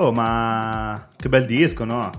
Oh, 0.06 0.12
ma 0.12 1.08
che 1.16 1.30
bel 1.30 1.45
disco, 1.45 1.86
no? 1.86 2.10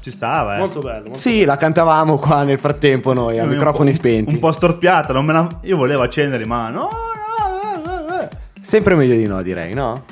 Ci 0.00 0.10
stava, 0.10 0.56
eh. 0.56 0.58
Molto 0.58 0.80
bello. 0.80 1.04
molto 1.04 1.18
Sì, 1.18 1.44
la 1.46 1.56
cantavamo 1.56 2.18
qua 2.18 2.42
nel 2.42 2.58
frattempo 2.58 3.14
noi, 3.14 3.38
a 3.38 3.44
Un 3.44 3.48
microfoni 3.50 3.90
po'- 3.92 3.96
spenti. 3.96 4.34
Un 4.34 4.38
po' 4.40 4.52
storpiata, 4.52 5.12
non 5.14 5.24
me 5.24 5.32
la... 5.32 5.48
Io 5.62 5.76
volevo 5.78 6.02
accendere, 6.02 6.44
ma 6.44 6.68
no, 6.68 6.88
no, 6.90 7.80
no, 7.82 7.92
no, 8.02 8.06
no. 8.16 8.28
Sempre 8.60 8.94
meglio 8.96 9.14
di 9.14 9.26
no, 9.26 9.40
direi, 9.40 9.72
no? 9.72 10.04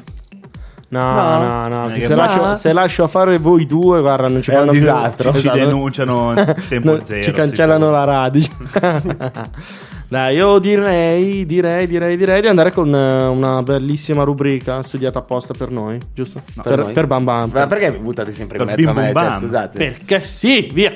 No, 0.89 1.01
No. 1.01 1.39
no, 1.45 1.69
no. 1.69 1.81
Non 1.83 1.93
che 1.93 2.07
se, 2.07 2.15
lascio, 2.15 2.55
se 2.55 2.73
lascio 2.73 3.07
fare 3.09 3.39
voi 3.39 3.67
due, 3.67 4.01
guarda, 4.01 4.29
non 4.29 4.41
ci 4.43 4.51
È 4.51 4.55
un 4.55 4.59
fanno 4.61 4.71
più- 4.73 4.81
disastro. 4.81 5.31
Ci 5.33 5.39
Esatto. 5.39 5.57
denunciano 5.57 6.35
tempo 6.69 6.93
No, 6.97 7.05
zero. 7.05 7.23
Ci 7.23 7.31
cancellano 7.33 7.85
sicuro. 7.87 7.99
la 7.99 8.05
radio. 8.05 8.47
Dai, 10.13 10.37
io 10.37 10.59
direi, 10.59 11.47
direi, 11.47 11.87
direi, 11.87 12.19
direi 12.19 12.43
di 12.43 12.47
andare 12.47 12.71
con 12.71 12.95
eh, 12.95 13.27
una 13.29 13.63
bellissima 13.63 14.25
rubrica 14.25 14.83
studiata 14.83 15.21
apposta 15.21 15.55
per 15.55 15.71
noi, 15.71 15.99
giusto? 16.13 16.43
No, 16.55 16.63
per, 16.63 16.81
noi? 16.81 16.93
per 16.93 17.07
Bam 17.07 17.25
Bam. 17.25 17.51
Ma 17.51 17.67
perché 17.67 17.93
buttate 17.93 18.31
sempre 18.31 18.59
in 18.59 18.67
Per 18.67 18.77
mezzo 18.77 18.91
a 18.91 18.93
me? 18.93 19.13
Cioè, 19.15 19.39
scusate. 19.39 19.79
Perché 19.79 20.23
sì, 20.23 20.69
via. 20.71 20.95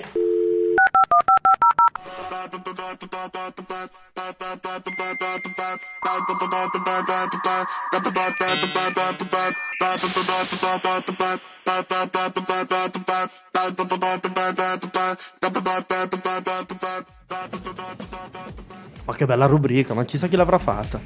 Ma 19.06 19.14
che 19.14 19.24
bella 19.24 19.46
rubrica, 19.46 19.94
ma 19.94 20.04
chissà 20.04 20.26
chi 20.26 20.36
l'avrà 20.36 20.58
fatta. 20.58 20.98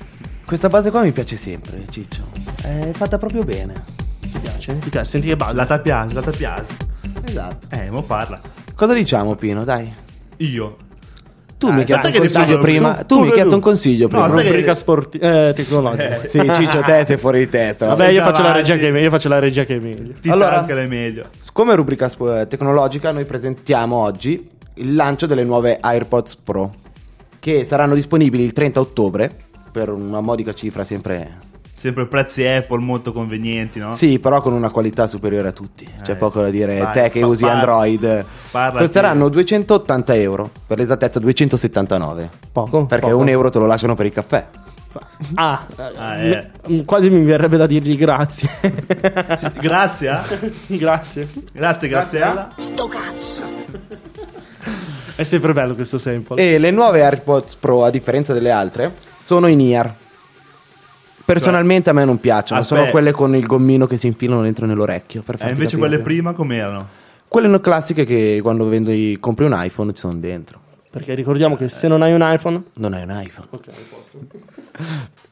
Questa 0.44 0.68
base 0.68 0.90
qua 0.90 1.02
mi 1.02 1.12
piace 1.12 1.36
sempre, 1.36 1.84
Ciccio. 1.90 2.22
È 2.62 2.90
fatta 2.92 3.18
proprio 3.18 3.44
bene. 3.44 3.74
Ti 4.20 4.38
piace? 4.40 4.78
Ti 4.78 4.88
piace? 4.90 5.10
Senti 5.10 5.28
che 5.28 5.36
base. 5.36 5.54
La 5.54 5.66
tapias, 5.66 6.12
la 6.12 6.22
tapias. 6.22 6.68
Esatto. 7.26 7.66
Eh, 7.76 7.90
mo 7.90 8.02
parla. 8.02 8.40
Cosa 8.74 8.94
diciamo, 8.94 9.34
Pino? 9.34 9.64
Dai. 9.64 9.92
Io. 10.38 10.76
Tu 11.58 11.66
Ah, 11.66 11.72
mi 11.74 11.80
hai 11.80 11.84
chiesto 11.84 12.06
sai 12.06 12.16
un 12.16 12.22
che 12.22 12.32
consiglio 12.32 12.58
prima. 12.58 12.96
su- 13.00 13.04
Tu 13.06 13.14
mi 13.16 13.20
hai 13.20 13.26
pure 13.26 13.32
chiesto 13.34 13.50
tu. 13.50 13.54
un 13.56 13.60
consiglio 13.60 14.08
No, 14.10 14.22
prima. 14.24 14.40
che- 14.40 14.48
rubrica 14.48 14.74
sportiva 14.74 15.48
eh, 15.48 15.52
tecnologica. 15.52 16.20
Sì, 16.26 16.50
Ciccio, 16.54 16.80
te 16.80 17.04
sei 17.06 17.16
fuori 17.18 17.38
di 17.40 17.48
testa. 17.50 17.86
Vabbè, 17.86 18.08
io 18.08 18.22
faccio, 18.22 18.40
la 18.42 18.48
avanti. 18.48 18.68
regia 18.70 18.80
che 18.80 18.88
è 18.88 18.90
meglio, 18.90 19.04
io 19.04 19.10
faccio 19.10 19.28
la 19.28 19.38
regia 19.38 19.64
che 19.64 19.76
è 19.76 19.78
meglio. 19.78 20.14
Ti 20.18 20.30
Allora- 20.30 20.64
che 20.64 20.82
è 20.82 20.86
meglio. 20.86 21.26
Come 21.52 21.74
rubrica 21.74 22.08
sp- 22.08 22.22
eh, 22.40 22.46
tecnologica, 22.48 23.12
noi 23.12 23.26
presentiamo 23.26 23.94
oggi 23.96 24.48
il 24.74 24.94
lancio 24.94 25.26
delle 25.26 25.44
nuove 25.44 25.76
AirPods 25.78 26.36
Pro 26.36 26.70
che 27.40 27.64
saranno 27.64 27.94
disponibili 27.94 28.44
il 28.44 28.52
30 28.52 28.78
ottobre 28.80 29.34
per 29.72 29.88
una 29.88 30.20
modica 30.20 30.52
cifra 30.52 30.84
sempre 30.84 31.48
Sempre 31.80 32.04
prezzi 32.06 32.44
Apple 32.44 32.80
molto 32.80 33.10
convenienti, 33.10 33.78
no? 33.78 33.94
Sì, 33.94 34.18
però 34.18 34.42
con 34.42 34.52
una 34.52 34.68
qualità 34.70 35.06
superiore 35.06 35.48
a 35.48 35.52
tutti. 35.52 35.88
C'è 36.02 36.12
Eh, 36.12 36.16
poco 36.16 36.42
da 36.42 36.50
dire. 36.50 36.78
vai, 36.78 36.92
Te 36.92 37.08
che 37.08 37.20
pa- 37.20 37.26
usi 37.26 37.42
parla- 37.42 37.56
Android. 37.58 38.24
parlati. 38.50 38.78
Costeranno 38.84 39.28
280 39.30 40.14
euro. 40.14 40.50
Per 40.66 40.76
l'esattezza 40.76 41.18
279. 41.18 42.28
Poco. 42.52 42.84
Perché 42.84 43.06
poco. 43.06 43.16
un 43.22 43.28
euro 43.30 43.48
te 43.48 43.58
lo 43.58 43.64
lasciano 43.66 43.94
per 43.94 44.04
il 44.04 44.12
caffè. 44.12 44.46
Ah, 45.36 45.64
Ah, 45.76 46.16
eh, 46.18 46.30
eh. 46.32 46.46
mi- 46.66 46.84
quasi 46.84 47.08
mi 47.08 47.24
verrebbe 47.24 47.56
da 47.56 47.66
dirgli 47.66 47.96
grazie. 47.96 48.50
Grazie. 49.58 50.20
grazie. 50.66 51.28
Grazie, 51.50 51.88
Graziella. 51.88 52.48
Sto 52.56 52.88
cazzo. 52.88 53.49
È 55.16 55.24
sempre 55.24 55.52
bello 55.52 55.74
questo 55.74 55.98
sample. 55.98 56.36
E 56.54 56.58
le 56.58 56.70
nuove 56.70 57.02
AirPods 57.02 57.56
Pro, 57.56 57.84
a 57.84 57.90
differenza 57.90 58.32
delle 58.32 58.50
altre, 58.50 58.94
sono 59.22 59.46
in 59.46 59.60
ear. 59.60 59.94
Personalmente 61.24 61.90
a 61.90 61.92
me 61.92 62.04
non 62.04 62.18
piacciono, 62.18 62.62
sono 62.62 62.80
Aspetta. 62.80 62.96
quelle 62.98 63.12
con 63.12 63.36
il 63.36 63.46
gommino 63.46 63.86
che 63.86 63.96
si 63.96 64.06
infilano 64.08 64.42
dentro 64.42 64.66
nell'orecchio. 64.66 65.22
Per 65.22 65.34
E 65.36 65.38
farti 65.38 65.52
Eh, 65.52 65.56
invece 65.56 65.76
capire. 65.76 65.88
quelle 65.88 66.02
prima 66.02 66.32
com'erano? 66.32 66.88
Quelle 67.28 67.46
no- 67.46 67.60
classiche 67.60 68.04
che 68.04 68.40
quando 68.42 68.66
vendo 68.66 68.90
i- 68.90 69.16
compri 69.20 69.44
un 69.44 69.52
iPhone 69.54 69.92
ci 69.92 70.00
sono 70.00 70.14
dentro. 70.14 70.58
Perché 70.90 71.14
ricordiamo 71.14 71.54
che 71.56 71.68
se 71.68 71.86
non 71.86 72.02
hai 72.02 72.12
un 72.12 72.20
iPhone... 72.24 72.60
Non 72.74 72.94
hai 72.94 73.02
un 73.04 73.10
iPhone. 73.22 73.46
Ok. 73.50 73.66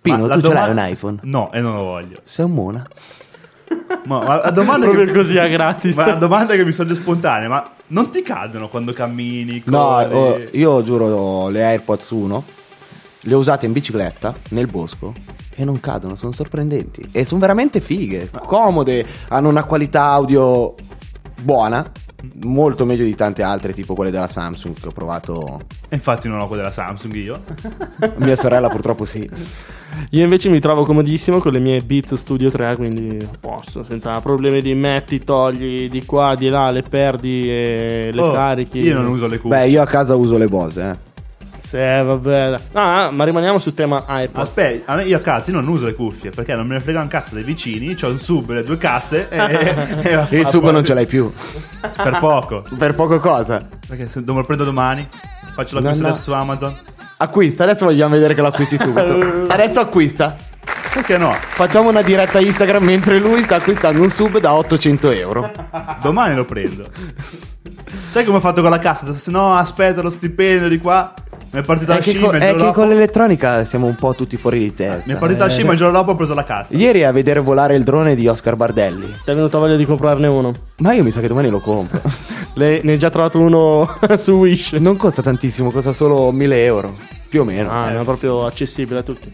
Pino, 0.01 0.19
Ma 0.19 0.27
la 0.29 0.35
tu 0.35 0.41
ce 0.43 0.47
l'hai 0.53 0.57
domanda- 0.63 0.83
un 0.85 0.89
iPhone? 0.91 1.19
No, 1.23 1.51
e 1.53 1.61
non 1.61 1.75
lo 1.75 1.83
voglio. 1.83 2.19
Sei 2.23 2.45
un 2.45 2.53
mona. 2.53 2.87
Ma, 4.05 4.23
ma 4.23 4.41
la 4.43 4.51
domanda 4.51 4.87
Proprio 4.87 5.07
che, 5.07 5.13
così 5.13 5.39
a 5.39 5.49
gratis. 5.49 5.95
Ma 5.95 6.07
la 6.07 6.15
domanda 6.15 6.55
che 6.55 6.65
mi 6.65 6.73
sorge 6.73 6.95
spontanea, 6.95 7.49
ma 7.49 7.71
non 7.89 8.11
ti 8.11 8.23
cadono 8.23 8.69
quando 8.69 8.93
cammini? 8.93 9.63
No, 9.67 9.99
oh, 9.99 10.41
io 10.53 10.83
giuro 10.83 11.49
le 11.49 11.65
AirPods 11.65 12.11
1 12.11 12.45
le 13.23 13.35
ho 13.35 13.39
usate 13.39 13.67
in 13.67 13.73
bicicletta 13.73 14.35
nel 14.51 14.67
bosco 14.67 15.13
e 15.55 15.65
non 15.65 15.81
cadono, 15.81 16.15
sono 16.15 16.33
sorprendenti 16.33 17.03
e 17.11 17.25
sono 17.25 17.41
veramente 17.41 17.81
fighe, 17.81 18.31
comode, 18.47 19.05
hanno 19.29 19.49
una 19.49 19.65
qualità 19.65 20.05
audio 20.05 20.75
buona, 21.43 21.85
molto 22.45 22.85
meglio 22.85 23.05
di 23.05 23.15
tante 23.15 23.43
altre, 23.43 23.73
tipo 23.73 23.95
quelle 23.95 24.11
della 24.11 24.29
Samsung 24.29 24.79
che 24.79 24.87
ho 24.87 24.93
provato. 24.93 25.61
E 25.89 25.97
infatti 25.97 26.29
non 26.29 26.41
ho 26.41 26.47
quella 26.47 26.63
della 26.63 26.75
Samsung 26.75 27.15
io. 27.15 27.43
Mia 28.17 28.37
sorella 28.37 28.69
purtroppo 28.69 29.05
sì. 29.05 29.29
Io 30.11 30.25
invece 30.25 30.49
mi 30.49 30.61
trovo 30.61 30.85
comodissimo 30.85 31.39
con 31.39 31.53
le 31.53 31.59
mie 31.61 31.81
Beats 31.81 32.15
Studio 32.15 32.51
3, 32.51 32.77
quindi 32.77 33.19
a 33.25 33.37
posto, 33.39 33.85
senza 33.85 34.21
problemi 34.21 34.61
di 34.61 34.75
metti, 34.75 35.19
togli 35.19 35.89
di 35.91 36.05
qua, 36.05 36.35
di 36.37 36.49
là, 36.49 36.71
le 36.71 36.83
perdi 36.83 37.43
e 37.51 38.11
le 38.13 38.21
Oh, 38.23 38.33
carichi. 38.33 38.79
Io 38.81 38.95
non 39.01 39.07
uso 39.07 39.27
le 39.27 39.39
cuffie. 39.39 39.59
Beh, 39.59 39.69
io 39.69 39.83
a 39.83 39.87
casa 39.87 40.15
uso 40.15 40.37
le 40.39 40.47
Bose, 40.47 40.91
eh. 40.91 41.07
Sì, 41.69 41.77
vabbè. 41.77 42.55
Ah, 42.73 43.11
ma 43.11 43.25
rimaniamo 43.25 43.59
sul 43.59 43.75
tema 43.75 44.03
iPod. 44.09 44.41
Aspetta, 44.43 44.91
a 44.93 44.97
me- 44.97 45.05
io 45.05 45.19
a 45.19 45.21
casa 45.21 45.51
io 45.51 45.61
non 45.61 45.69
uso 45.69 45.85
le 45.85 45.93
cuffie 45.93 46.31
perché 46.31 46.55
non 46.55 46.67
me 46.67 46.75
ne 46.77 46.81
frega 46.81 47.03
un 47.03 47.09
cazzo 47.09 47.35
dei 47.35 47.45
vicini. 47.45 47.95
C'ho 47.95 48.09
un 48.09 48.19
sub, 48.19 48.51
le 48.53 48.65
due 48.65 48.79
casse 48.79 49.29
e, 49.29 49.37
e 50.31 50.39
Il 50.39 50.47
sub 50.47 50.71
non 50.71 50.83
ce 50.83 50.95
l'hai 50.95 51.05
più. 51.05 51.31
Per 51.81 52.19
poco. 52.21 52.65
Per 52.79 52.95
poco 52.95 53.19
cosa? 53.21 53.69
Perché 53.87 54.07
se 54.09 54.21
me 54.21 54.33
lo 54.33 54.45
prendo 54.45 54.65
domani, 54.65 55.07
faccio 55.53 55.75
l'acquisto 55.75 56.01
No, 56.03 56.09
no. 56.09 56.15
adesso 56.15 56.23
su 56.23 56.33
Amazon. 56.33 56.75
Acquista, 57.21 57.65
adesso 57.65 57.85
vogliamo 57.85 58.15
vedere 58.15 58.35
che 58.35 58.41
lo 58.41 58.49
acquisti 58.49 58.77
subito. 58.79 59.47
Adesso 59.49 59.81
acquista. 59.81 60.37
Perché 60.93 61.19
no? 61.19 61.33
Facciamo 61.33 61.89
una 61.91 62.03
diretta 62.03 62.39
Instagram 62.41 62.85
mentre 62.85 63.19
lui 63.19 63.43
sta 63.43 63.57
acquistando 63.57 64.03
un 64.03 64.11
sub 64.11 64.39
da 64.39 64.55
800 64.55 65.11
euro. 65.11 65.51
Domani 66.03 66.35
lo 66.35 66.45
prendo. 66.45 66.89
Sai 68.09 68.25
come 68.25 68.37
ho 68.39 68.41
fatto 68.41 68.61
con 68.63 68.71
la 68.71 68.79
cassa? 68.79 69.13
Se 69.13 69.31
no, 69.31 69.55
aspetta 69.55 70.01
lo 70.03 70.11
stipendio 70.11 70.69
di 70.69 70.79
qua. 70.79 71.13
Mi 71.51 71.61
è 71.61 71.63
partita 71.63 71.95
la 71.95 72.01
scimmia. 72.03 72.31
è 72.33 72.39
che 72.53 72.55
dopo- 72.55 72.73
con 72.73 72.89
l'elettronica 72.89 73.65
siamo 73.65 73.87
un 73.87 73.95
po' 73.95 74.15
tutti 74.15 74.37
fuori 74.37 74.59
di 74.59 74.75
testa. 74.75 75.05
Mi 75.07 75.15
è 75.15 75.19
partita 75.19 75.45
la 75.45 75.51
Eh. 75.51 75.51
scimmia 75.55 75.73
il 75.73 75.79
giorno 75.79 75.97
dopo 75.99 76.11
ho 76.13 76.15
preso 76.15 76.35
la 76.35 76.45
cassa. 76.45 76.77
Ieri 76.77 77.05
a 77.05 77.11
vedere 77.13 77.41
volare 77.41 77.75
il 77.75 77.83
drone 77.85 78.15
di 78.15 78.29
Oscar 78.29 78.55
Bardelli. 78.57 79.07
Ti 79.07 79.31
è 79.31 79.35
venuta 79.35 79.57
voglia 79.59 79.77
di 79.77 79.85
comprarne 79.87 80.27
uno? 80.27 80.53
Ma 80.79 80.93
io 80.93 81.03
mi 81.03 81.11
sa 81.11 81.21
che 81.21 81.29
domani 81.29 81.49
lo 81.49 81.61
compro. 81.61 82.01
Le- 82.59 82.81
ne 82.83 82.93
hai 82.93 82.99
già 82.99 83.09
trovato 83.09 83.39
uno 83.39 83.89
su 84.19 84.33
Wish? 84.33 84.73
Non 84.73 84.97
costa 84.97 85.23
tantissimo, 85.23 85.71
costa 85.71 85.93
solo 85.93 86.33
1000 86.33 86.65
euro. 86.65 86.93
Più 87.29 87.43
o 87.43 87.45
meno. 87.45 87.71
Ah, 87.71 87.93
Eh. 87.93 88.01
è 88.01 88.03
proprio 88.03 88.47
accessibile 88.47 88.99
a 88.99 89.03
tutti. 89.03 89.31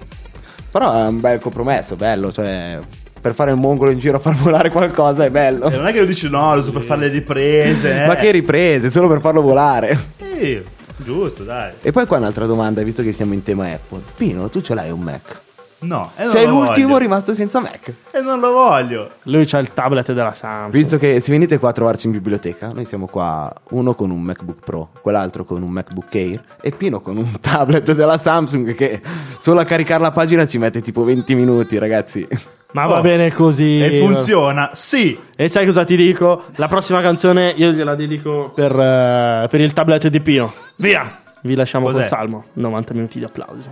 Però 0.71 0.93
è 0.93 1.07
un 1.07 1.21
bel 1.21 1.39
compromesso, 1.41 1.97
bello. 1.97 2.31
Cioè, 2.31 2.79
per 3.21 3.33
fare 3.33 3.53
il 3.53 3.57
mongolo 3.57 3.91
in 3.91 3.99
giro 3.99 4.17
a 4.19 4.21
far 4.21 4.35
volare 4.37 4.69
qualcosa 4.71 5.25
è 5.25 5.31
bello. 5.31 5.71
E 5.71 5.77
non 5.77 5.87
è 5.87 5.93
che 5.93 6.01
lo 6.01 6.05
dici 6.07 6.29
no, 6.29 6.55
lo 6.55 6.63
so 6.63 6.71
per 6.73 6.83
fare 6.83 7.01
le 7.03 7.09
riprese. 7.09 8.03
eh. 8.05 8.07
Ma 8.07 8.17
che 8.17 8.31
riprese, 8.31 8.91
solo 8.91 9.09
per 9.09 9.21
farlo 9.21 9.41
volare. 9.41 9.99
Sì, 10.19 10.61
giusto, 10.99 11.45
dai. 11.45 11.73
E 11.81 11.93
poi 11.93 12.05
qua 12.07 12.19
un'altra 12.19 12.45
domanda, 12.45 12.83
visto 12.83 13.03
che 13.03 13.13
siamo 13.13 13.33
in 13.33 13.43
tema 13.43 13.71
Apple. 13.71 14.01
Pino, 14.17 14.51
tu 14.51 14.61
ce 14.61 14.75
l'hai 14.75 14.91
un 14.91 15.01
Mac? 15.01 15.41
No, 15.87 16.11
Sei 16.21 16.47
l'ultimo 16.47 16.89
voglio. 16.89 16.99
rimasto 16.99 17.35
senza 17.35 17.61
Mac. 17.61 17.93
E 18.11 18.21
non 18.21 18.41
lo 18.41 18.53
voglio. 18.53 19.11
Lui 19.25 19.45
c'ha 19.47 19.59
il 19.59 19.73
tablet 19.73 20.13
della 20.13 20.33
Samsung. 20.33 20.73
Visto 20.73 20.99
che 20.99 21.21
se 21.21 21.31
venite 21.31 21.59
qua 21.59 21.71
a 21.71 21.73
trovarci 21.73 22.07
in 22.07 22.13
biblioteca, 22.13 22.71
noi 22.73 22.85
siamo 22.85 23.07
qua 23.07 23.53
uno 23.71 23.95
con 23.95 24.11
un 24.11 24.23
MacBook 24.23 24.65
Pro, 24.65 24.89
quell'altro 25.01 25.45
con 25.45 25.63
un 25.63 25.71
MacBook 25.71 26.15
Air 26.15 26.43
e 26.61 26.71
Pino 26.71 27.01
con 27.01 27.17
un 27.17 27.39
tablet 27.41 27.93
della 27.93 28.19
Samsung 28.19 28.75
che 28.75 29.01
solo 29.39 29.61
a 29.61 29.65
caricare 29.65 30.03
la 30.03 30.11
pagina 30.13 30.47
ci 30.47 30.59
mette 30.59 30.81
tipo 30.81 31.05
20 31.05 31.35
minuti, 31.35 31.79
ragazzi. 31.79 32.27
Ma 32.73 32.87
va 32.87 32.99
Oh. 32.99 33.03
bene 33.03 33.31
così. 33.33 33.81
E 33.81 34.01
funziona, 34.01 34.71
sì. 34.73 35.17
E 35.37 35.47
sai 35.49 35.65
cosa 35.67 35.85
ti 35.85 35.95
dico? 35.97 36.45
La 36.57 36.67
prossima 36.67 37.01
canzone 37.01 37.53
io 37.57 37.71
gliela 37.71 37.95
dedico 37.95 38.51
per, 38.53 38.73
eh, 38.73 39.47
per 39.49 39.61
il 39.61 39.73
tablet 39.73 40.09
di 40.09 40.21
Pino. 40.21 40.53
Via! 40.77 41.21
Vi 41.43 41.55
lasciamo 41.55 41.85
Cos'è? 41.85 41.99
col 41.99 42.05
salmo. 42.07 42.45
90 42.55 42.95
minuti 42.95 43.19
di 43.21 43.25
applausi. 43.25 43.69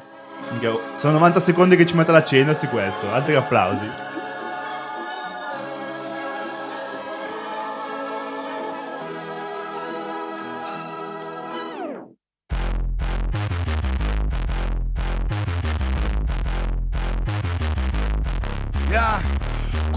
Sono 0.95 1.14
90 1.14 1.40
secondi 1.40 1.76
che 1.76 1.86
ci 1.86 1.97
mette 1.97 2.11
ad 2.11 2.16
accendersi 2.16 2.66
questo. 2.66 3.11
Altri 3.12 3.34
applausi. 3.34 4.11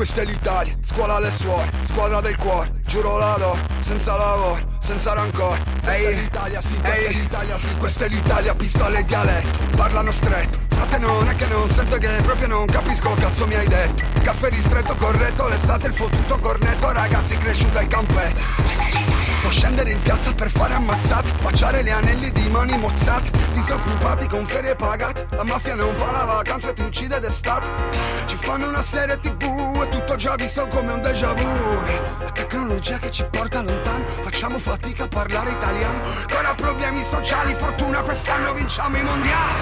Questa 0.06 0.22
è 0.22 0.26
l'Italia, 0.26 0.78
scuola 0.84 1.16
alle 1.16 1.32
suore, 1.32 1.72
squadra 1.82 2.22
del 2.22 2.38
cuore, 2.38 2.80
giuro 2.86 3.18
la 3.18 3.38
loro, 3.38 3.58
senza 3.80 4.16
lavoro, 4.16 4.78
senza 4.78 5.14
rancore. 5.14 5.60
Ehi, 5.84 6.22
l'Italia, 6.22 6.62
sì, 6.62 6.76
questa 6.76 6.94
è 6.94 7.12
l'Italia, 7.12 7.58
sì, 7.58 7.76
questa 7.76 8.06
è 8.06 8.10
l'Italia, 8.10 8.54
pistole 8.54 9.00
e 9.00 9.04
dialetto, 9.04 9.76
parlano 9.76 10.12
stretto. 10.12 10.60
Frate 10.68 11.00
non 11.00 11.28
è 11.28 11.36
che 11.36 11.48
non 11.48 11.68
sento 11.72 11.98
che 11.98 12.08
proprio 12.22 12.46
non 12.46 12.68
capisco 12.68 13.16
cazzo 13.16 13.48
mi 13.48 13.56
hai 13.56 13.68
detto. 13.68 14.04
Caffè 14.22 14.50
ristretto, 14.50 14.96
corretto, 14.96 15.48
l'estate 15.48 15.88
il 15.88 15.94
fottuto 15.96 16.38
cornetto, 16.38 16.92
ragazzi 16.92 17.36
cresciuto 17.38 17.80
al 17.80 17.88
campetto. 17.88 18.86
Può 19.46 19.54
scendere 19.54 19.92
in 19.92 20.02
piazza 20.02 20.34
per 20.34 20.50
fare 20.50 20.74
ammazzate 20.74 21.30
Baciare 21.44 21.84
gli 21.84 21.90
anelli 21.92 22.32
di 22.32 22.50
mani 22.50 22.76
mozzate 22.80 23.30
Disoccupati 23.54 24.28
con 24.28 24.44
ferie 24.44 24.76
pagate 24.76 25.28
La 25.30 25.44
mafia 25.44 25.76
non 25.76 25.94
fa 25.94 26.10
la 26.10 26.24
vacanza 26.24 26.72
e 26.72 26.74
ti 26.74 26.82
uccide 26.82 27.20
d'estate 27.20 27.68
Ci 28.26 28.38
fanno 28.38 28.68
una 28.70 28.82
serie 28.82 29.20
tv 29.20 29.84
e 29.84 29.90
tutto 29.96 30.16
già 30.18 30.36
visto 30.36 30.68
come 30.68 30.92
un 30.92 31.02
déjà 31.02 31.32
vu. 31.34 31.48
La 32.20 32.32
tecnologia 32.32 32.98
che 32.98 33.12
ci 33.12 33.26
porta 33.30 33.62
lontano 33.62 34.04
Facciamo 34.24 34.60
fatica 34.60 35.06
a 35.06 35.08
parlare 35.08 35.52
italiano. 35.52 36.02
Ancora 36.28 36.54
problemi 36.54 37.02
sociali, 37.02 37.54
fortuna 37.54 38.02
quest'anno 38.02 38.54
vinciamo 38.54 38.98
i 38.98 39.04
mondiali. 39.04 39.54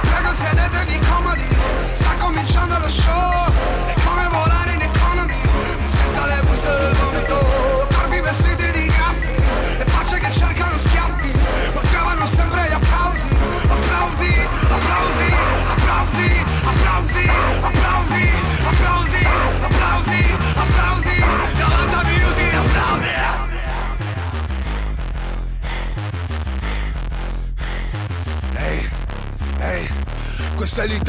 Prego 0.00 0.32
sedetevi 0.32 0.98
comodi. 1.06 1.48
Sta 1.92 2.14
cominciando 2.18 2.78
lo 2.78 2.88
show 2.88 3.65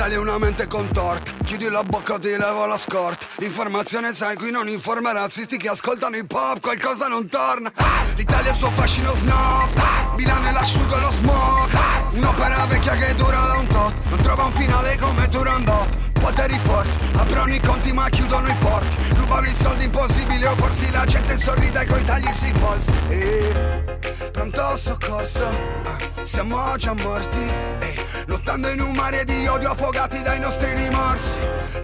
questa 0.08 0.14
è 0.14 0.18
una 0.18 0.38
mente 0.38 0.68
contorta. 0.68 1.32
Chiudi 1.44 1.70
la 1.70 1.84
bocca, 1.84 2.18
ti 2.18 2.30
levo 2.30 2.66
la 2.66 2.78
scorta. 2.78 3.26
L'informazione 3.38 4.14
sai, 4.14 4.36
qui 4.36 4.52
non 4.52 4.70
informa 4.70 5.12
razzisti 5.12 5.58
che 5.58 5.68
ascoltano 5.68 6.16
il 6.16 6.26
pop, 6.26 6.62
qualcosa 6.62 7.08
non 7.08 7.28
torna. 7.28 7.72
L'Italia 8.16 8.52
ha 8.52 8.54
il 8.54 8.58
suo 8.58 8.70
fascino 8.70 9.14
snob. 9.14 10.16
Milano 10.16 10.48
è 10.48 10.52
l'asciugo 10.52 10.96
e 10.96 11.02
lo 11.02 11.10
smog. 11.10 11.74
Ah, 11.74 12.10
Un'opera 12.12 12.66
vecchia 12.68 12.96
che 12.96 13.16
dura 13.16 13.38
da 13.38 13.58
un 13.58 13.68
tot. 13.68 13.94
Non 14.10 14.22
trova 14.22 14.44
un 14.46 14.54
finale 14.54 14.98
come 14.98 15.28
Turandot. 15.28 15.98
Poteri 16.14 16.58
forti, 16.58 16.98
aprono 17.16 17.54
i 17.54 17.60
conti 17.60 17.92
ma 17.92 18.10
chiudono 18.10 18.48
i 18.48 18.56
porti. 18.60 18.96
Rubano 19.14 19.48
i 19.48 19.56
soldi 19.56 19.84
impossibile 19.86 20.48
opporsi, 20.48 20.90
la 20.90 21.06
gente 21.06 21.38
sorride 21.38 21.86
coi 21.86 22.04
tagli 22.04 22.32
sui 22.34 22.52
polsi. 22.54 22.92
E... 23.10 24.00
pronto 24.32 24.78
soccorso 24.78 25.46
ah, 25.46 26.24
Siamo 26.24 26.76
già 26.78 26.94
morti 26.94 27.40
eh, 27.80 28.07
Lottando 28.28 28.68
in 28.68 28.82
un 28.82 28.92
mare 28.92 29.24
di 29.24 29.48
odio 29.48 29.72
affogati 29.72 30.22
dai 30.22 30.38
nostri 30.40 30.74
rimorsi. 30.74 31.32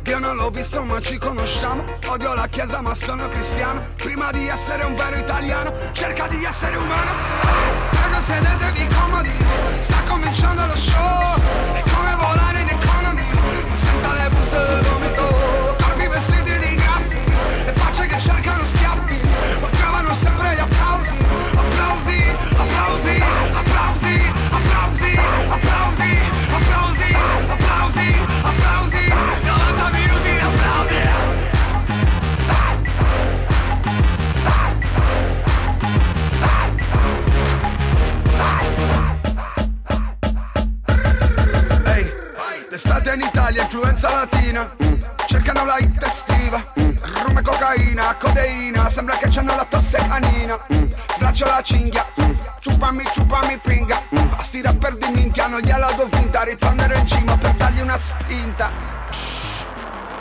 Dio 0.02 0.20
non 0.20 0.36
l'ho 0.36 0.50
visto 0.50 0.84
ma 0.84 1.00
ci 1.00 1.18
conosciamo. 1.18 1.86
Odio 2.08 2.34
la 2.34 2.48
chiesa 2.48 2.82
ma 2.82 2.94
sono 2.94 3.30
cristiano. 3.30 3.82
Prima 3.96 4.30
di 4.32 4.46
essere 4.50 4.84
un 4.84 4.94
vero 4.94 5.16
italiano 5.18 5.72
Cerca 5.94 6.28
di 6.28 6.44
essere 6.44 6.76
umano. 6.76 7.12
Prego 7.91 8.20
sedetevi 8.20 8.88
comodi. 8.94 9.32
Sta 9.80 10.04
cominciando 10.06 10.66
lo 10.66 10.76
show. 10.76 11.41
È 11.72 11.82
come 11.94 12.16
volare 12.16 12.60
in 12.60 12.70
economy 12.70 13.26
Ma 13.70 13.76
senza 13.76 14.14
le 14.14 14.30
buste 14.30 14.58
del 14.58 14.82
vomito. 14.82 15.76
Corpi 15.82 16.08
vestiti 16.08 16.60
di 16.60 16.76
graffi 16.76 17.18
E 17.68 17.72
facce 17.72 18.06
che 18.06 18.20
cercano 18.20 18.64
schiaffi. 18.66 19.18
Ma 19.62 19.68
trovano 19.68 20.14
sempre 20.14 20.56
gli 20.56 20.60
applausi. 20.60 21.10
Applausi, 21.56 22.24
applausi, 22.52 22.58
applausi 22.58 23.24
Applausi, 23.24 23.43
applausi, 26.04 27.10
applausi 27.54 27.54
Applausi, 27.54 28.33
in 43.14 43.22
Italia, 43.22 43.61
influenza 43.64 44.09
latina. 44.09 44.76
Cercano 45.28 45.66
la 45.66 45.78
hit 45.78 46.03
estiva. 46.03 46.74
Rum 47.24 47.38
e 47.38 47.41
cocaina, 47.41 48.16
codeina 48.16 48.89
Sembra 48.89 49.18
che 49.18 49.30
c'hanno 49.30 49.55
la 49.55 49.66
tosse 49.66 49.97
canina 49.97 50.57
mm. 50.74 50.91
Slaccio 51.16 51.45
la 51.45 51.61
cinghia. 51.61 52.05
Ciupami, 52.59 53.03
ciupami, 53.14 53.57
pinga. 53.59 54.03
A 54.38 54.43
sti 54.43 54.61
rapper 54.61 54.95
di 54.95 55.07
minchia 55.14 55.47
non 55.47 55.59
gliela 55.59 55.91
do 55.91 56.05
vinta 56.05 56.43
Ritornerò 56.43 56.95
in 56.95 57.07
cima 57.07 57.38
per 57.38 57.53
dargli 57.53 57.82
una 57.82 57.97
spinta 57.97 58.72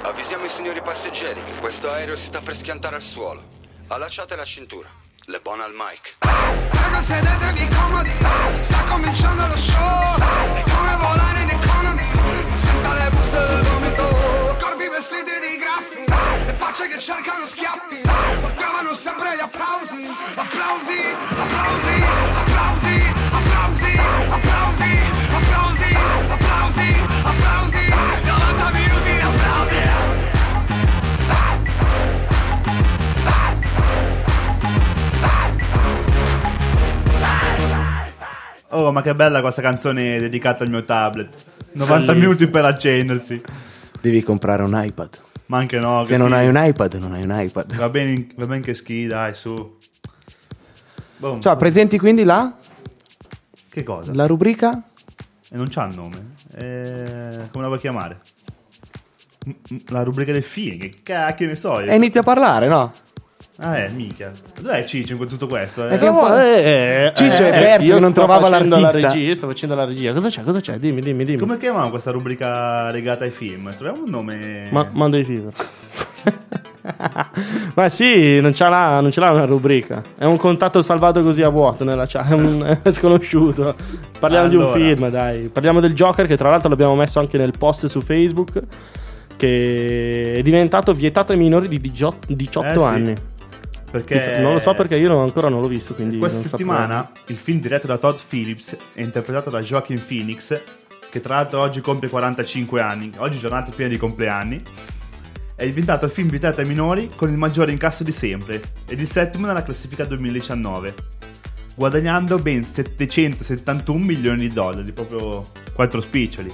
Avvisiamo 0.03 0.45
i 0.45 0.49
signori 0.49 0.83
passeggeri 0.83 1.43
che 1.45 1.53
questo 1.61 1.91
aereo 1.91 2.17
si 2.17 2.27
sta 2.27 2.41
per 2.41 2.57
schiantare 2.57 2.97
al 2.97 3.03
suolo. 3.03 3.43
Allacciate 3.89 4.37
la 4.37 4.45
cintura. 4.45 4.89
Le 5.27 5.41
buone 5.41 5.63
al 5.63 5.73
mic. 5.73 6.17
Prego 6.19 7.01
sedetevi 7.01 7.69
comodi 7.69 8.11
Sta 8.61 8.83
cominciando 8.89 9.47
lo 9.47 9.57
show 9.57 10.19
È 10.19 10.63
come 10.63 10.97
volare 10.97 11.41
in 11.43 11.51
economy 11.51 12.22
Senza 12.83 12.95
le 12.95 13.11
buste 13.11 13.39
del 13.47 13.63
vomito. 13.63 14.03
Corpi 14.59 14.89
vestiti 14.89 15.31
di 15.39 15.57
graffi 15.63 16.03
E 16.49 16.53
facce 16.55 16.89
che 16.89 16.99
cercano 16.99 17.45
schiaffi. 17.47 18.01
Ma 18.03 18.49
trovano 18.57 18.93
sempre 18.93 19.37
gli 19.37 19.41
applausi. 19.41 20.03
Applausi, 20.35 20.99
applausi, 21.31 21.95
applausi 22.43 22.95
Applausi, 23.39 23.93
applausi, 24.35 24.91
applausi 25.31 25.95
Applausi, 26.35 26.89
applausi. 27.23 27.83
90 28.27 28.71
minuti 28.73 29.13
di 29.15 29.21
applausi. 29.21 29.81
Oh, 38.71 38.91
ma 38.91 39.03
che 39.03 39.15
bella 39.15 39.41
questa 39.41 39.63
canzone 39.63 40.19
dedicata 40.19 40.65
al 40.65 40.71
mio 40.71 40.83
tablet. 40.83 41.52
90 41.73 41.95
Bellissimo. 41.97 42.15
minuti 42.19 42.47
per 42.49 42.65
accendersi. 42.65 43.41
Devi 44.01 44.23
comprare 44.23 44.63
un 44.63 44.79
iPad. 44.83 45.21
Ma 45.47 45.59
anche 45.59 45.79
no. 45.79 46.03
Se 46.03 46.17
non 46.17 46.29
schifo. 46.29 46.41
hai 46.41 46.49
un 46.49 46.57
iPad, 46.69 46.95
non 46.95 47.13
hai 47.13 47.23
un 47.23 47.31
iPad. 47.41 47.75
Va 47.77 47.89
bene, 47.89 48.27
va 48.37 48.47
bene 48.47 48.61
che 48.63 48.75
schi, 48.75 49.07
dai, 49.07 49.35
su. 49.35 49.79
Boom. 51.17 51.41
Ciao, 51.41 51.57
presenti 51.57 51.99
quindi 51.99 52.25
la, 52.25 52.57
Che 53.69 53.83
cosa? 53.83 54.13
la 54.15 54.27
rubrica? 54.27 54.83
E 55.51 55.57
non 55.57 55.67
c'ha 55.69 55.85
il 55.87 55.95
nome. 55.95 56.35
Eh, 56.55 57.49
come 57.51 57.63
la 57.63 57.67
vuoi 57.69 57.79
chiamare? 57.79 58.21
La 59.89 60.03
rubrica 60.03 60.33
del 60.33 60.43
film, 60.43 60.79
che 60.79 60.95
cacchio 61.03 61.47
ne 61.47 61.55
so 61.57 61.81
io. 61.81 61.91
E 61.91 61.95
inizia 61.95 62.21
a 62.21 62.25
parlare, 62.25 62.69
no? 62.69 62.93
Ah, 63.59 63.79
eh, 63.79 63.91
mica. 63.91 64.33
Dov'è 64.61 64.85
Ciccio 64.85 65.13
in 65.13 65.27
tutto 65.27 65.47
questo? 65.47 65.87
È 65.87 65.99
che 65.99 66.07
un 66.09 66.17
po'- 66.19 66.37
Eh, 66.37 67.13
Ciccio 67.15 67.43
è 67.45 67.49
eh, 67.49 67.51
perso 67.51 67.85
io 67.87 67.95
che 67.97 68.01
non 68.01 68.13
trovava 68.13 68.49
l'artista. 68.49 68.81
La 68.81 68.91
regia, 68.91 69.35
sto 69.35 69.47
facendo 69.49 69.75
la 69.75 69.85
regia. 69.85 70.13
Cosa 70.13 70.29
c'è? 70.29 70.43
Cosa 70.43 70.61
c'è? 70.61 70.79
Dimmi, 70.79 71.01
dimmi, 71.01 71.25
dimmi. 71.25 71.39
Come 71.39 71.59
chiamiamo 71.59 71.91
questa 71.91 72.11
rubrica 72.11 72.91
legata 72.91 73.25
ai 73.25 73.31
film? 73.31 73.75
Troviamo 73.77 74.05
un 74.05 74.11
nome. 74.11 74.69
Ma, 74.71 74.89
mando 74.93 75.17
i 75.19 75.25
fever. 75.25 75.53
Ma 77.75 77.89
sì, 77.89 78.41
non 78.41 78.55
ce, 78.55 78.69
l'ha, 78.69 79.01
non 79.01 79.11
ce 79.13 79.21
l'ha 79.21 79.31
una 79.31 79.45
rubrica. 79.45 80.03
È 80.17 80.25
un 80.25 80.37
contatto 80.37 80.83
salvato 80.83 81.23
così 81.23 81.43
a 81.43 81.49
vuoto 81.49 81.85
nella 81.85 82.07
chat. 82.07 82.31
È, 82.31 82.35
un, 82.35 82.79
è 82.83 82.91
sconosciuto. 82.91 83.75
Parliamo 84.19 84.49
di 84.49 84.57
Allora. 84.57 84.77
un 84.77 84.81
film, 84.81 85.09
dai. 85.11 85.43
Parliamo 85.53 85.81
del 85.81 85.95
Joker, 85.95 86.27
che 86.27 86.37
tra 86.37 86.51
l'altro 86.51 86.69
l'abbiamo 86.71 86.97
messo 86.97 87.19
anche 87.21 87.39
nel 87.39 87.53
post 87.57 87.87
su 87.87 88.01
Facebook. 88.01 88.61
Che 89.37 90.35
è 90.37 90.43
diventato 90.43 90.93
vietato 90.93 91.33
ai 91.33 91.39
minori 91.39 91.69
di 91.69 91.81
18, 91.81 92.33
18 92.35 92.69
Eh 92.69 93.05
sì. 93.05 93.15
Perché 93.93 94.39
Non 94.41 94.55
lo 94.55 94.59
so 94.59 94.73
perché 94.73 94.97
io 94.97 95.17
ancora 95.19 95.49
non 95.51 95.61
l'ho 95.61 95.69
visto. 95.69 95.95
Quindi 95.95 96.19
Questa 96.19 96.39
non 96.41 96.49
saprei. 96.49 96.67
settimana 96.67 97.11
il 97.27 97.37
film 97.37 97.61
diretto 97.61 97.87
da 97.87 97.99
Todd 97.99 98.19
Phillips 98.27 98.77
e 98.95 99.03
interpretato 99.03 99.51
da 99.51 99.61
Joaquin 99.61 100.03
Phoenix, 100.05 100.61
che 101.11 101.21
tra 101.21 101.35
l'altro 101.37 101.61
oggi 101.61 101.81
compie 101.83 102.09
45 102.09 102.81
anni, 102.81 103.13
oggi 103.19 103.39
giornata 103.39 103.71
piena 103.71 103.91
di 103.93 103.99
compleanni, 103.99 104.63
è 105.55 105.67
diventato 105.67 106.07
il 106.07 106.11
film 106.11 106.29
vietato 106.31 106.61
ai 106.63 106.67
minori 106.67 107.11
con 107.15 107.29
il 107.31 107.37
maggiore 107.37 107.71
incasso 107.71 108.03
di 108.03 108.13
sempre 108.13 108.61
ed 108.89 108.99
il 108.99 109.07
settimo 109.07 109.47
nella 109.47 109.63
classifica 109.63 110.05
2019, 110.05 110.95
guadagnando 111.77 112.39
ben 112.39 112.65
771 112.65 114.03
milioni 114.03 114.49
di 114.49 114.55
dollari, 114.55 114.91
proprio 114.93 115.45
quattro 115.75 116.01
spiccioli. 116.01 116.51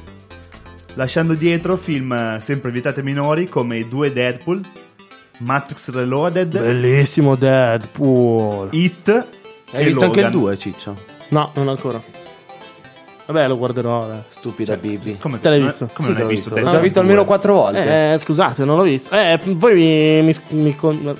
Lasciando 0.94 1.34
dietro 1.34 1.76
film 1.76 2.12
eh, 2.12 2.38
sempre 2.40 2.72
vietati 2.72 2.98
ai 2.98 3.04
minori 3.04 3.48
come 3.48 3.78
i 3.78 3.88
due 3.88 4.12
Deadpool, 4.12 4.60
Matrix 5.38 5.90
Reloaded, 5.90 6.58
Bellissimo 6.58 7.34
Deadpool. 7.36 8.68
Hit 8.72 9.08
Hai 9.72 9.82
e 9.82 9.84
visto 9.86 10.04
anche 10.04 10.18
il 10.20 10.24
Logan. 10.26 10.40
2, 10.40 10.58
Ciccio? 10.58 10.94
No, 11.28 11.50
non 11.54 11.68
ancora. 11.68 12.00
Vabbè, 13.26 13.46
lo 13.46 13.58
guarderò. 13.58 14.06
dai. 14.06 14.20
Stupida 14.28 14.76
Bibi. 14.76 15.18
Come 15.20 15.38
Te 15.40 15.50
l'hai 15.50 15.60
visto? 15.60 15.86
Come 15.92 16.08
Sì, 16.08 16.08
non 16.08 16.16
hai 16.16 16.22
l'ho 16.22 16.28
visto? 16.28 16.54
visto. 16.54 16.64
L'ho 16.64 16.72
già 16.72 16.80
visto 16.80 17.00
almeno 17.00 17.24
quattro 17.24 17.52
volte. 17.54 18.12
Eh, 18.14 18.18
scusate, 18.18 18.64
non 18.64 18.76
l'ho 18.78 18.82
visto. 18.84 19.14
Eh, 19.14 19.38
voi 19.48 19.74
mi, 19.74 20.22
mi- 20.22 20.62
mi 20.62 20.74
con- 20.74 21.16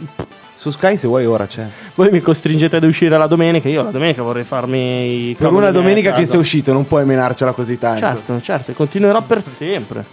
Su 0.55 0.71
Sky, 0.71 0.97
se 0.97 1.07
vuoi, 1.07 1.25
ora 1.27 1.47
c'è. 1.47 1.69
voi 1.95 2.11
mi 2.11 2.21
costringete 2.21 2.77
ad 2.77 2.85
uscire 2.85 3.17
la 3.17 3.27
domenica. 3.29 3.69
Io 3.69 3.83
la 3.83 3.91
domenica 3.91 4.23
vorrei 4.23 4.43
farmi 4.45 5.29
i 5.31 5.35
Per 5.39 5.53
una 5.53 5.71
domenica 5.71 6.13
che 6.13 6.25
sei 6.25 6.39
uscito, 6.41 6.73
non 6.73 6.85
puoi 6.87 7.05
menarcela 7.05 7.53
così 7.53 7.79
tanto. 7.79 8.01
Certo, 8.01 8.41
certo, 8.41 8.73
continuerò 8.73 9.21
per 9.23 9.45
sempre. 9.45 10.05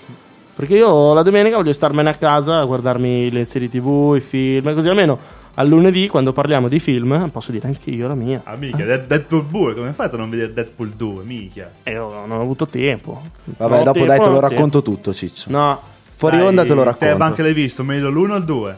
Perché 0.56 0.76
io 0.76 1.14
la 1.14 1.22
domenica 1.22 1.58
voglio 1.58 1.74
starmene 1.74 2.10
a 2.10 2.14
casa 2.14 2.60
a 2.60 2.66
guardarmi 2.66 3.30
le 3.30 3.44
serie 3.44 3.70
tv, 3.70 4.16
i 4.16 4.22
film, 4.22 4.74
così 4.74 4.88
almeno 4.88 5.20
al 5.56 5.68
lunedì 5.68 6.08
quando 6.08 6.34
parliamo 6.34 6.68
di 6.68 6.80
film 6.80 7.30
posso 7.30 7.52
dire 7.52 7.68
anche 7.68 7.90
io 7.90 8.08
la 8.08 8.16
mia. 8.16 8.42
Ah, 8.44 8.56
mica, 8.56 8.78
ah. 8.78 8.94
Eh. 8.94 9.06
Deadpool 9.06 9.46
2, 9.46 9.74
come 9.74 9.88
hai 9.88 9.94
fatto 9.94 10.16
a 10.16 10.20
non 10.20 10.30
vedere 10.30 10.54
Deadpool 10.54 10.92
2, 10.92 11.24
mica? 11.24 11.72
Eh, 11.84 11.92
io 11.92 12.10
non 12.10 12.32
ho 12.32 12.42
avuto 12.42 12.66
tempo. 12.66 13.22
Vabbè, 13.44 13.84
dopo 13.84 13.92
tempo, 13.92 14.06
dai, 14.06 14.20
te 14.20 14.30
lo 14.30 14.40
racconto 14.40 14.82
tempo. 14.82 14.98
tutto, 14.98 15.14
Ciccio. 15.14 15.50
No. 15.50 15.82
Fuori 16.16 16.38
dai, 16.38 16.46
onda 16.46 16.64
te 16.64 16.74
lo 16.74 16.84
racconto. 16.84 17.14
Eh, 17.14 17.18
ma 17.18 17.26
anche 17.26 17.42
l'hai 17.42 17.54
visto, 17.54 17.84
meglio 17.84 18.10
l'uno 18.10 18.36
o 18.36 18.38
il 18.38 18.46
2? 18.46 18.76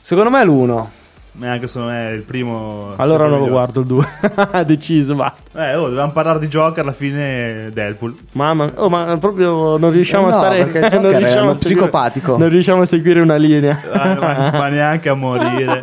Secondo 0.00 0.30
me 0.30 0.40
è 0.40 0.44
l'1. 0.44 0.86
Neanche 1.32 1.68
se 1.68 1.78
non 1.78 1.90
è 1.90 2.10
il 2.10 2.22
primo. 2.22 2.94
Allora 2.96 3.26
non 3.26 3.38
lo 3.38 3.48
guardo 3.48 3.80
il 3.80 3.86
2. 3.86 4.06
Ha 4.34 4.62
Deciso, 4.64 5.14
basta. 5.14 5.70
Eh, 5.70 5.76
oh, 5.76 5.84
dovevamo 5.84 6.12
parlare 6.12 6.40
di 6.40 6.48
Joker 6.48 6.82
alla 6.82 6.92
fine 6.92 7.70
Deadpool. 7.72 8.16
Mamma, 8.32 8.72
oh, 8.74 8.88
ma 8.88 9.16
proprio 9.18 9.76
non 9.76 9.90
riusciamo 9.92 10.28
eh, 10.28 10.32
a 10.32 10.34
no, 10.34 10.38
stare. 10.38 10.66
Perché 10.66 10.88
è 10.96 11.40
uno 11.40 11.50
a 11.50 11.54
psicopatico. 11.54 12.36
Non 12.36 12.48
riusciamo 12.48 12.82
a 12.82 12.86
seguire 12.86 13.20
una 13.20 13.36
linea. 13.36 13.80
Ah, 13.98 14.14
ma, 14.14 14.50
ma 14.52 14.68
neanche 14.68 15.08
a 15.08 15.14
morire. 15.14 15.82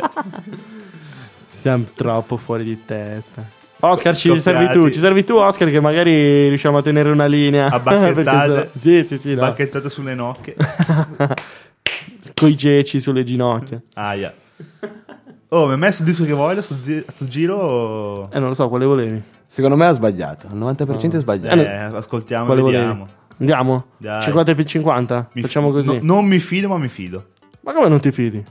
Siamo 1.48 1.84
troppo 1.94 2.36
fuori 2.36 2.64
di 2.64 2.84
testa. 2.84 3.44
Oscar, 3.80 4.16
ci 4.16 4.28
Scoppiati. 4.28 4.40
servi 4.40 4.72
tu, 4.72 4.90
ci 4.90 4.98
servi 4.98 5.24
tu, 5.24 5.34
Oscar, 5.34 5.70
che 5.70 5.80
magari 5.80 6.48
riusciamo 6.48 6.78
a 6.78 6.82
tenere 6.82 7.10
una 7.10 7.26
linea. 7.26 7.68
A 7.68 7.78
bacchettate. 7.78 8.70
so... 8.72 8.78
Sì, 8.78 9.04
sì, 9.04 9.18
sì. 9.18 9.34
No. 9.34 9.40
Bacchettate 9.42 9.90
sulle 9.90 10.14
nocche. 10.14 10.56
Coi 12.34 12.56
ceci 12.56 13.00
sulle 13.00 13.24
ginocchia. 13.24 13.80
Aia. 13.94 14.08
Ah, 14.08 14.14
yeah. 14.14 14.32
Oh, 15.48 15.66
mi 15.66 15.72
hai 15.72 15.78
messo 15.78 16.02
il 16.02 16.08
disco 16.08 16.24
che 16.24 16.32
voglio 16.32 16.60
sto, 16.60 16.74
zi- 16.80 17.04
sto 17.06 17.26
giro? 17.26 17.56
o- 17.56 18.28
Eh, 18.32 18.38
non 18.38 18.48
lo 18.48 18.54
so, 18.54 18.68
quale 18.68 18.84
volevi? 18.84 19.22
Secondo 19.46 19.76
me 19.76 19.86
ha 19.86 19.92
sbagliato. 19.92 20.48
Il 20.48 20.56
90% 20.56 21.16
è 21.16 21.18
sbagliato. 21.20 21.56
Eh. 21.60 21.62
Eh, 21.64 21.78
ascoltiamo 21.96 22.44
e 22.44 22.46
Quale 22.46 22.62
vediamo. 22.62 22.92
volevi? 22.94 23.10
Andiamo? 23.38 23.84
Dai. 23.98 24.22
50 24.22 24.54
più 24.54 24.64
50? 24.64 25.28
Mi 25.34 25.42
Facciamo 25.42 25.68
fi- 25.68 25.72
così. 25.74 25.88
no- 26.00 26.14
non 26.14 26.24
mi 26.26 26.38
fido, 26.40 26.68
ma 26.68 26.78
mi 26.78 26.88
fido. 26.88 27.26
Ma 27.60 27.72
come 27.72 27.88
non 27.88 28.00
ti 28.00 28.10
fidi? 28.10 28.42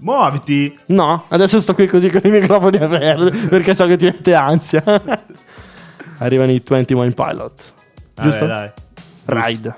Muoviti! 0.00 0.78
No, 0.86 1.24
adesso 1.28 1.60
sto 1.60 1.74
qui 1.74 1.86
così 1.88 2.08
con 2.08 2.20
i 2.24 2.30
microfoni 2.30 2.76
aperti 2.76 3.46
perché 3.48 3.74
so 3.74 3.84
che 3.86 3.96
ti 3.96 4.04
mette 4.04 4.32
ansia. 4.34 4.82
Arrivano 6.18 6.52
i 6.52 6.62
21 6.64 7.10
Pilot. 7.12 7.72
Vabbè, 8.14 8.28
Giusto? 8.28 8.46
dai. 8.46 8.70
Ride. 9.24 9.74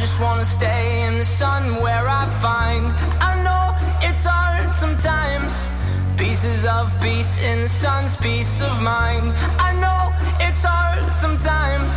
Just 0.00 0.18
wanna 0.18 0.46
stay 0.46 1.02
in 1.02 1.18
the 1.18 1.24
sun 1.24 1.76
where 1.82 2.08
I 2.08 2.24
find. 2.40 2.86
I 3.20 3.32
know 3.44 3.64
it's 4.00 4.24
hard 4.24 4.74
sometimes. 4.74 5.68
Pieces 6.16 6.64
of 6.64 6.98
peace 7.02 7.38
in 7.38 7.60
the 7.60 7.68
sun's 7.68 8.16
peace 8.16 8.62
of 8.62 8.80
mind. 8.80 9.34
I 9.68 9.74
know 9.74 10.00
it's 10.40 10.64
hard 10.64 11.14
sometimes. 11.14 11.92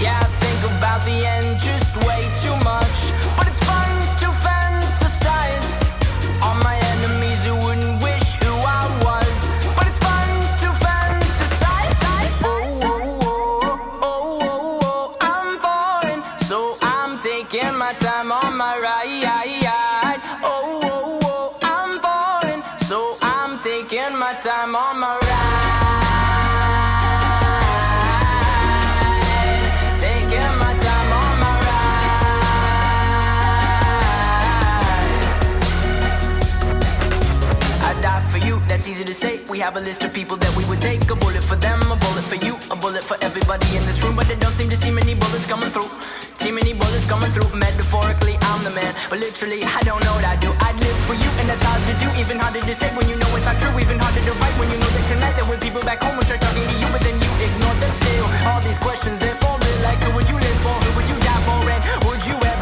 Yeah, 0.00 0.20
I 0.20 0.28
think 0.42 0.60
about 0.78 1.02
the 1.04 1.18
end 1.34 1.58
just 1.58 1.96
way 2.06 2.22
too 2.44 2.56
much. 2.64 2.98
But 3.36 3.48
it's 3.48 3.62
fun 3.64 3.91
easy 38.92 39.04
to 39.08 39.14
say. 39.14 39.40
We 39.48 39.58
have 39.64 39.76
a 39.80 39.80
list 39.80 40.04
of 40.04 40.12
people 40.12 40.36
that 40.36 40.52
we 40.52 40.64
would 40.68 40.82
take. 40.84 41.00
A 41.08 41.16
bullet 41.16 41.40
for 41.40 41.56
them, 41.56 41.80
a 41.88 41.96
bullet 41.96 42.26
for 42.28 42.36
you, 42.44 42.54
a 42.68 42.76
bullet 42.76 43.02
for 43.02 43.16
everybody 43.24 43.64
in 43.72 43.82
this 43.88 43.98
room. 44.04 44.14
But 44.14 44.28
they 44.28 44.36
don't 44.36 44.52
seem 44.52 44.68
to 44.68 44.76
see 44.76 44.92
many 44.92 45.14
bullets 45.16 45.46
coming 45.48 45.72
through. 45.72 45.88
See 46.44 46.52
many 46.52 46.76
bullets 46.76 47.08
coming 47.08 47.32
through. 47.32 47.48
Metaphorically, 47.56 48.36
I'm 48.52 48.60
the 48.68 48.72
man. 48.76 48.92
But 49.08 49.18
literally, 49.24 49.64
I 49.64 49.80
don't 49.88 50.04
know 50.04 50.12
what 50.12 50.28
I 50.28 50.36
do. 50.44 50.52
I'd 50.60 50.76
live 50.76 50.98
for 51.08 51.16
you, 51.16 51.30
and 51.40 51.48
that's 51.48 51.64
hard 51.64 51.80
to 51.88 51.94
do. 52.04 52.08
Even 52.20 52.36
harder 52.36 52.60
to 52.60 52.74
say 52.76 52.92
when 52.92 53.08
you 53.08 53.16
know 53.16 53.30
it's 53.32 53.48
not 53.48 53.56
true. 53.56 53.72
Even 53.80 53.96
harder 53.96 54.20
to 54.28 54.32
write 54.44 54.56
when 54.60 54.68
you 54.68 54.76
know 54.76 54.90
that 54.92 55.04
tonight 55.08 55.34
there 55.40 55.48
were 55.48 55.56
people 55.56 55.80
back 55.88 56.04
home 56.04 56.16
who 56.20 56.24
tried 56.28 56.44
talking 56.44 56.68
to 56.68 56.76
you, 56.76 56.88
but 56.92 57.00
then 57.00 57.16
you 57.16 57.32
ignored 57.48 57.78
them 57.80 57.92
still. 57.96 58.28
All 58.52 58.60
these 58.60 58.76
questions, 58.76 59.16
they're 59.24 59.40
falling 59.40 59.78
like 59.88 60.04
who 60.04 60.12
would 60.20 60.28
you 60.28 60.36
live 60.36 60.58
for? 60.60 60.76
Who 60.84 60.90
would 61.00 61.08
you 61.08 61.16
die 61.24 61.42
for? 61.48 61.58
And 61.64 61.80
would 62.04 62.22
you 62.28 62.36
ever 62.36 62.61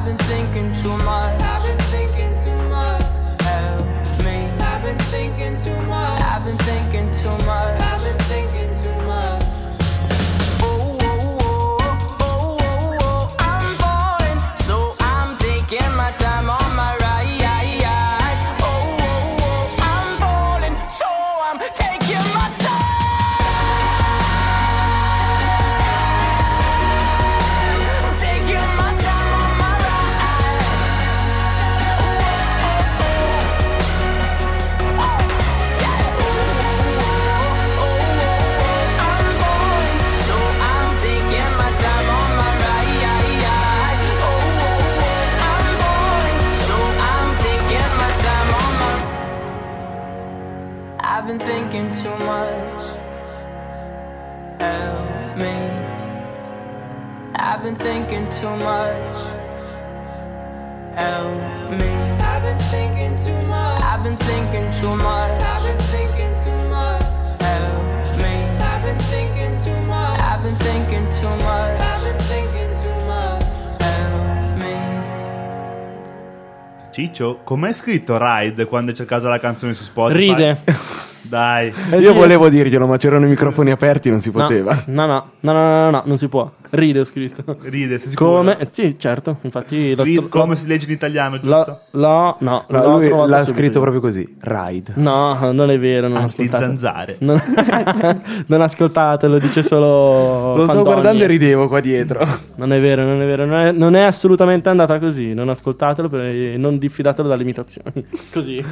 I've 0.00 0.06
been 0.06 0.16
thinking 0.16 0.74
too 0.76 0.96
much. 1.04 1.42
I've 1.42 1.62
been 1.62 1.78
thinking 1.92 2.34
too 2.42 2.68
much. 2.70 3.02
Help 3.42 3.84
me. 4.24 4.48
I've 4.64 4.82
been 4.82 4.98
thinking 4.98 5.56
too 5.58 5.78
much. 5.88 6.22
I've 6.22 6.42
been 6.42 6.56
thinking 6.56 7.12
too 7.12 7.28
much. 7.44 7.82
I've 7.82 8.02
been 8.02 8.18
thinking 8.20 8.72
too 58.40 58.56
much. 58.56 59.16
Help 60.96 61.70
me. 61.78 61.92
I've 62.24 62.42
been 62.42 62.58
thinking 62.58 63.14
too 63.16 63.46
much. 63.46 63.82
I've 63.82 64.02
been 64.02 64.16
thinking 64.16 64.72
too 64.72 64.96
much. 64.96 65.42
I've 65.42 65.62
been 65.62 65.78
thinking 65.78 66.34
too 66.42 66.68
much. 66.70 67.02
Help 67.38 68.16
me. 68.16 68.34
I've 68.58 68.82
been 68.82 68.98
thinking 68.98 69.56
too 69.62 69.86
much. 69.86 70.20
I've 70.20 70.42
been 70.42 70.56
thinking 70.56 71.06
too 71.10 71.28
much. 71.44 71.80
I've 71.80 72.02
been 72.02 72.18
thinking 72.18 72.72
too 72.72 73.06
much. 73.06 73.44
Help 73.78 74.56
me. 74.56 74.74
Ciccio, 76.92 77.40
com'è 77.44 77.72
scritto 77.74 78.16
Ride 78.18 78.64
quando 78.64 78.92
hai 78.92 78.96
cercato 78.96 79.28
la 79.28 79.38
canzone 79.38 79.74
su 79.74 79.82
Spotify? 79.82 80.16
Ride. 80.16 80.62
Dai. 81.28 81.70
Io 82.00 82.14
volevo 82.14 82.48
dirglielo, 82.48 82.86
ma 82.86 82.96
c'erano 82.96 83.26
i 83.26 83.28
microfoni 83.28 83.70
aperti, 83.70 84.08
non 84.08 84.20
si 84.20 84.30
poteva. 84.30 84.84
No, 84.86 85.04
no, 85.04 85.30
no, 85.40 85.52
no, 85.52 85.62
no, 85.62 85.90
no, 85.90 86.02
non 86.06 86.16
si 86.16 86.26
può. 86.28 86.50
Ride 86.70 87.00
ho 87.00 87.04
scritto. 87.04 87.56
Ride, 87.62 87.98
sei 87.98 88.10
sicuro? 88.10 88.30
Come? 88.36 88.58
eh, 88.58 88.68
Sì, 88.70 88.96
certo, 88.98 89.38
infatti 89.42 89.94
Ride 89.94 90.14
tro- 90.14 90.28
come 90.28 90.54
si 90.56 90.66
legge 90.66 90.86
in 90.86 90.92
italiano, 90.92 91.40
giusto? 91.40 91.80
l'ho- 91.90 92.00
l'ho- 92.00 92.36
no, 92.40 92.64
No, 92.68 92.98
lui 92.98 93.08
l'ha 93.08 93.38
subito 93.38 93.44
scritto 93.44 93.74
io. 93.76 93.80
proprio 93.80 94.00
così: 94.00 94.36
Ride. 94.40 94.92
No, 94.96 95.50
non 95.52 95.70
è 95.70 95.78
vero, 95.78 96.08
non 96.08 96.18
ascoltate. 96.18 96.64
Anti-zanzare. 96.64 97.16
Non, 97.20 97.40
non 98.46 98.60
ascoltate, 98.62 99.26
lo 99.26 99.38
dice 99.38 99.62
solo 99.62 100.54
Lo 100.56 100.68
sto 100.68 100.82
guardando 100.82 101.24
e 101.24 101.26
ridevo 101.26 101.66
qua 101.68 101.80
dietro. 101.80 102.24
Non 102.60 102.72
è 102.72 102.80
vero, 102.80 103.02
non 103.04 103.20
è 103.22 103.24
vero, 103.26 103.46
non 103.46 103.58
è, 103.58 103.72
non 103.72 103.94
è 103.96 104.02
assolutamente 104.02 104.68
andata 104.68 104.98
così. 104.98 105.32
Non 105.34 105.48
ascoltatelo 105.48 106.08
per- 106.08 106.58
non 106.58 106.76
diffidatelo 106.78 107.26
dalle 107.26 107.42
imitazioni. 107.42 108.04
Così. 108.30 108.62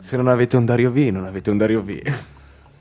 Se 0.00 0.16
non 0.16 0.26
avete 0.28 0.56
un 0.56 0.64
Dario 0.64 0.90
V, 0.90 0.96
non 1.12 1.24
avete 1.26 1.50
un 1.50 1.56
Dario 1.58 1.82
V. 1.82 2.00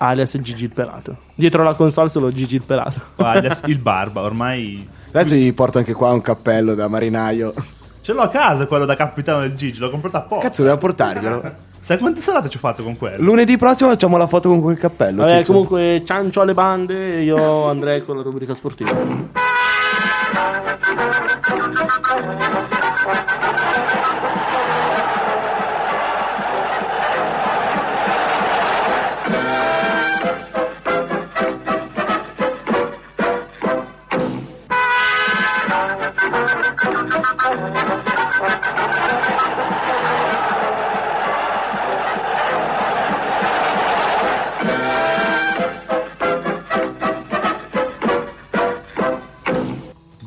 Alias 0.02 0.38
Gigi 0.40 0.64
il 0.64 0.72
pelato. 0.72 1.18
Dietro 1.36 1.62
la 1.64 1.74
console 1.74 2.10
solo 2.10 2.32
Gigi 2.32 2.56
il 2.56 2.64
pelato. 2.64 3.02
O 3.16 3.24
alias 3.24 3.62
il 3.68 3.80
barba, 3.80 4.22
ormai... 4.22 4.88
Adesso 5.12 5.36
gli 5.36 5.54
porto 5.54 5.78
anche 5.78 5.94
qua 5.94 6.12
un 6.12 6.22
cappello 6.22 6.74
da 6.74 6.88
marinaio. 6.88 7.54
Ce 8.02 8.14
l'ho 8.14 8.22
a 8.22 8.30
casa 8.30 8.66
quello 8.66 8.86
da 8.86 8.96
capitano 8.96 9.42
del 9.42 9.56
Gigi, 9.56 9.80
l'ho 9.80 9.90
comprato 9.90 10.18
apposta. 10.18 10.48
Cazzo, 10.48 10.62
dobbiamo 10.64 10.80
portarglielo. 10.80 11.68
Sai 11.82 11.98
quante 11.98 12.22
serate 12.22 12.50
ci 12.50 12.58
ho 12.58 12.60
fatto 12.60 12.84
con 12.84 12.98
quello? 12.98 13.24
Lunedì 13.24 13.58
prossimo 13.58 13.90
facciamo 13.90 14.18
la 14.18 14.28
foto 14.28 14.50
con 14.50 14.62
quel 14.62 14.78
cappello. 14.78 15.24
Vabbè, 15.24 15.40
Ciccio. 15.40 15.52
comunque 15.52 16.04
ciancio 16.06 16.42
alle 16.42 16.54
bande 16.54 17.18
e 17.18 17.24
io 17.24 17.66
andrei 17.68 18.04
con 18.04 18.18
la 18.18 18.22
rubrica 18.22 18.54
sportiva. 18.54 18.92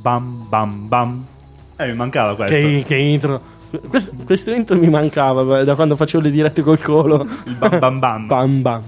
Bam 0.03 0.47
bam 0.49 0.89
bam. 0.89 1.25
Eh, 1.77 1.87
mi 1.87 1.95
mancava 1.95 2.35
questo. 2.35 2.55
Che, 2.55 2.83
che 2.85 2.97
intro. 2.97 3.41
Questo, 3.89 4.13
questo 4.25 4.51
intro 4.51 4.77
mi 4.77 4.89
mancava 4.89 5.63
da 5.63 5.77
quando 5.77 5.95
facevo 5.95 6.25
le 6.25 6.31
dirette 6.33 6.63
col 6.63 6.81
colo. 6.83 7.25
Il 7.45 7.55
bam 7.55 7.79
bam 7.79 8.01
bam. 8.01 8.27
bam 8.27 8.63
bam. 8.63 8.83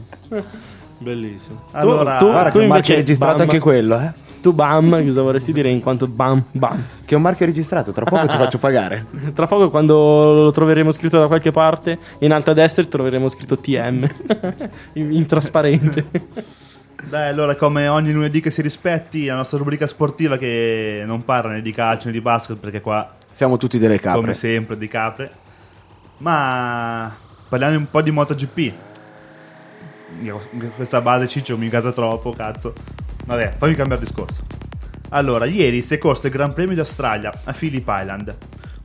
Bellissimo. 0.98 1.62
Allora, 1.70 2.16
tu, 2.16 2.26
Guarda 2.30 2.50
tu 2.50 2.58
che 2.58 2.64
invece 2.64 2.92
ha 2.94 2.96
registrato 2.96 3.36
bam- 3.36 3.48
anche 3.48 3.60
quello, 3.60 4.00
eh. 4.00 4.12
Tu 4.42 4.52
bam, 4.52 5.04
cosa 5.06 5.22
vorresti 5.22 5.52
dire 5.52 5.70
in 5.70 5.80
quanto 5.80 6.08
bam 6.08 6.44
bam? 6.50 6.84
Che 7.04 7.14
è 7.14 7.16
un 7.16 7.22
marchio 7.22 7.46
registrato, 7.46 7.92
tra 7.92 8.04
poco 8.04 8.26
ti 8.26 8.36
faccio 8.36 8.58
pagare. 8.58 9.06
Tra 9.34 9.46
poco 9.46 9.70
quando 9.70 10.32
lo 10.32 10.50
troveremo 10.50 10.90
scritto 10.90 11.20
da 11.20 11.28
qualche 11.28 11.52
parte, 11.52 11.96
in 12.18 12.32
alto 12.32 12.50
a 12.50 12.54
destra 12.54 12.84
troveremo 12.84 13.28
scritto 13.28 13.56
TM 13.56 14.04
in, 14.94 15.12
in 15.12 15.26
trasparente. 15.26 16.06
Dai, 17.08 17.28
allora, 17.28 17.54
come 17.54 17.86
ogni 17.88 18.12
lunedì 18.12 18.40
che 18.40 18.50
si 18.50 18.60
rispetti, 18.62 19.26
la 19.26 19.36
nostra 19.36 19.58
rubrica 19.58 19.86
sportiva 19.86 20.36
che 20.36 21.02
non 21.06 21.24
parla 21.24 21.52
né 21.52 21.62
di 21.62 21.72
calcio 21.72 22.06
né 22.06 22.12
di 22.12 22.20
basket, 22.20 22.56
perché 22.56 22.80
qua 22.80 23.14
Siamo 23.28 23.56
tutti 23.56 23.78
delle 23.78 24.00
capre. 24.00 24.20
come 24.20 24.34
sempre, 24.34 24.76
di 24.76 24.88
capre. 24.88 25.30
Ma 26.18 27.14
parliamo 27.48 27.76
un 27.76 27.90
po' 27.90 28.02
di 28.02 28.10
MotoGP. 28.10 28.72
Io, 30.22 30.40
Questa 30.76 31.00
base 31.00 31.28
Ciccio 31.28 31.56
mi 31.58 31.68
casa 31.68 31.92
troppo, 31.92 32.32
cazzo. 32.32 32.72
Vabbè, 33.26 33.54
fammi 33.58 33.74
cambiare 33.74 34.02
discorso. 34.02 34.42
Allora, 35.10 35.44
ieri 35.44 35.82
si 35.82 35.94
è 35.94 35.98
corso 35.98 36.26
il 36.26 36.32
Gran 36.32 36.52
Premio 36.52 36.74
d'Australia 36.74 37.32
a 37.44 37.52
Phillip 37.52 37.86
Island. 37.86 38.34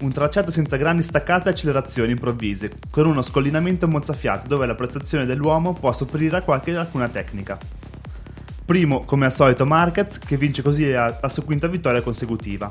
Un 0.01 0.11
tracciato 0.11 0.49
senza 0.51 0.77
grandi 0.77 1.03
staccate 1.03 1.49
e 1.49 1.51
accelerazioni 1.51 2.11
improvvise, 2.11 2.71
con 2.89 3.05
uno 3.05 3.21
scollinamento 3.21 3.87
mozzafiato 3.87 4.47
dove 4.47 4.65
la 4.65 4.75
prestazione 4.75 5.25
dell'uomo 5.25 5.73
può 5.73 5.91
sopperire 5.91 6.37
a 6.37 6.41
qualche 6.41 6.71
lacuna 6.71 7.07
tecnica. 7.09 7.57
Primo, 8.69 9.03
come 9.03 9.25
al 9.25 9.33
solito, 9.33 9.65
Marquez, 9.65 10.19
che 10.19 10.37
vince 10.37 10.61
così 10.61 10.91
la, 10.91 11.17
la 11.19 11.29
sua 11.29 11.41
quinta 11.41 11.65
vittoria 11.65 12.03
consecutiva, 12.03 12.69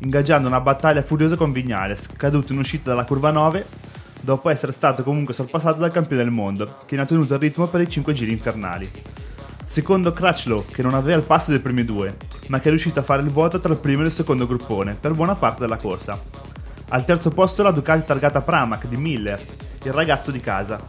ingaggiando 0.00 0.48
una 0.48 0.60
battaglia 0.60 1.02
furiosa 1.02 1.36
con 1.36 1.52
Vignales, 1.52 2.08
caduto 2.16 2.52
in 2.52 2.58
uscita 2.58 2.90
dalla 2.90 3.04
curva 3.04 3.30
9, 3.30 3.64
dopo 4.22 4.48
essere 4.48 4.72
stato 4.72 5.04
comunque 5.04 5.34
sorpassato 5.34 5.78
dal 5.78 5.92
campione 5.92 6.24
del 6.24 6.32
mondo, 6.32 6.78
che 6.84 6.96
ne 6.96 7.02
ha 7.02 7.04
tenuto 7.04 7.34
il 7.34 7.40
ritmo 7.40 7.68
per 7.68 7.80
i 7.80 7.88
5 7.88 8.12
giri 8.12 8.32
infernali. 8.32 8.90
Secondo 9.64 10.12
Crutchlow, 10.12 10.64
che 10.64 10.82
non 10.82 10.94
aveva 10.94 11.16
il 11.16 11.24
passo 11.24 11.52
dei 11.52 11.60
primi 11.60 11.84
due, 11.84 12.16
ma 12.48 12.58
che 12.58 12.66
è 12.66 12.70
riuscito 12.70 12.98
a 12.98 13.04
fare 13.04 13.22
il 13.22 13.30
vuoto 13.30 13.60
tra 13.60 13.72
il 13.72 13.78
primo 13.78 14.02
e 14.02 14.06
il 14.06 14.12
secondo 14.12 14.48
gruppone 14.48 14.96
per 14.98 15.12
buona 15.12 15.36
parte 15.36 15.60
della 15.60 15.76
corsa. 15.76 16.20
Al 16.88 17.04
terzo 17.04 17.30
posto 17.30 17.62
la 17.62 17.70
Ducati 17.70 18.04
targata 18.04 18.42
Pramac 18.42 18.88
di 18.88 18.96
Miller, 18.96 19.40
il 19.84 19.92
ragazzo 19.92 20.32
di 20.32 20.40
casa, 20.40 20.84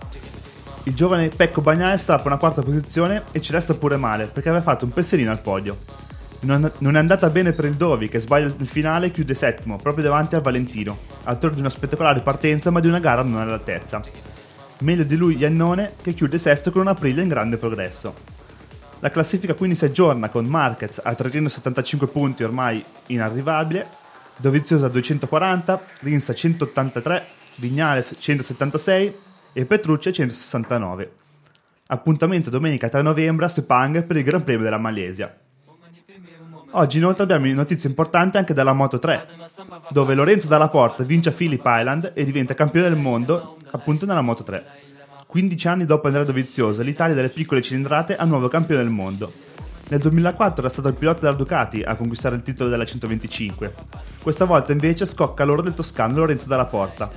il 0.88 0.94
giovane 0.94 1.28
Pecco 1.28 1.60
Bagnale 1.60 1.98
strappa 1.98 2.28
una 2.28 2.38
quarta 2.38 2.62
posizione 2.62 3.24
e 3.34 3.42
ci 3.42 3.52
resta 3.52 3.74
pure 3.74 3.98
male 3.98 4.28
perché 4.28 4.48
aveva 4.48 4.64
fatto 4.64 4.86
un 4.86 4.92
pensierino 4.92 5.30
al 5.30 5.42
podio. 5.42 6.06
Non, 6.40 6.72
è 6.80 6.98
andata 6.98 7.30
bene 7.30 7.52
per 7.52 7.66
il 7.66 7.74
Dovi 7.74 8.08
che 8.08 8.20
sbaglia 8.20 8.54
il 8.58 8.68
finale 8.68 9.08
e 9.08 9.12
chiude 9.12 9.34
settimo 9.34 9.76
proprio 9.76 10.06
davanti 10.06 10.36
al 10.36 10.42
Valentino, 10.42 10.98
autore 11.24 11.56
di 11.56 11.60
una 11.60 11.70
spettacolare 11.70 12.22
partenza 12.22 12.70
ma 12.70 12.80
di 12.80 12.88
una 12.88 13.00
gara 13.00 13.22
non 13.22 13.42
all'altezza. 13.42 14.02
Meglio 14.80 15.04
di 15.04 15.18
lui 15.18 15.36
Iannone 15.36 15.94
che 16.02 16.14
chiude 16.14 16.38
sesto 16.38 16.72
con 16.72 16.82
una 16.82 16.92
Aprilia 16.92 17.22
in 17.22 17.28
grande 17.28 17.58
progresso. 17.58 18.14
La 19.00 19.10
classifica 19.10 19.56
quindi 19.56 19.76
si 19.76 19.84
aggiorna 19.84 20.30
con 20.30 20.46
Marquez 20.46 21.02
a 21.04 21.14
375 21.14 22.08
punti 22.08 22.44
ormai 22.44 22.84
inarrivabile, 23.08 24.06
Dovizioso 24.38 24.86
a 24.86 24.90
240, 24.90 25.82
Rins 26.02 26.30
a 26.30 26.34
183, 26.34 27.26
Vignales 27.56 28.16
176 28.18 29.26
e 29.58 29.66
Petrucci 29.66 30.10
a 30.10 30.12
169. 30.12 31.12
Appuntamento 31.88 32.52
domenica 32.52 32.90
3 32.90 33.02
novembre 33.02 33.46
a 33.46 33.50
Sepang 33.50 34.04
per 34.04 34.18
il 34.18 34.24
Gran 34.24 34.44
Premio 34.44 34.64
della 34.64 34.78
Malesia. 34.78 35.36
Oggi 36.72 36.98
inoltre 37.00 37.24
abbiamo 37.24 37.52
notizie 37.54 37.90
importanti 37.90 38.38
anche 38.38 38.54
dalla 38.54 38.74
Moto 38.74 39.00
3, 39.00 39.28
dove 39.90 40.14
Lorenzo 40.14 40.48
Dalla 40.48 40.70
Porta 40.70 41.04
vince 41.04 41.30
a 41.30 41.32
Phillip 41.32 41.64
Island 41.66 42.12
e 42.14 42.24
diventa 42.24 42.54
campione 42.54 42.88
del 42.88 43.00
mondo 43.00 43.58
appunto 43.72 44.06
nella 44.06 44.22
Moto 44.22 44.44
3. 44.44 44.64
15 45.26 45.68
anni 45.68 45.86
dopo 45.86 46.06
Andrea 46.06 46.24
Dovizioso, 46.26 46.84
l'Italia 46.84 47.16
delle 47.16 47.30
piccole 47.30 47.64
cilindrate 47.64 48.16
ha 48.16 48.26
nuovo 48.26 48.50
campione 48.50 48.84
del 48.84 48.92
mondo. 48.92 49.34
Nel 49.90 50.02
2004 50.02 50.60
era 50.60 50.70
stato 50.70 50.90
il 50.90 50.94
pilota 50.94 51.22
della 51.22 51.36
Ducati 51.36 51.82
a 51.82 51.96
conquistare 51.96 52.36
il 52.36 52.44
titolo 52.44 52.70
della 52.70 52.86
125. 52.86 53.74
Questa 54.22 54.46
volta 54.46 54.72
invece 54.72 55.08
scocca 55.08 55.46
l'oro 55.46 55.64
del 55.64 55.74
toscano 55.74 56.18
Lorenzo 56.18 56.48
Dalla 56.48 56.66
Porta, 56.66 57.10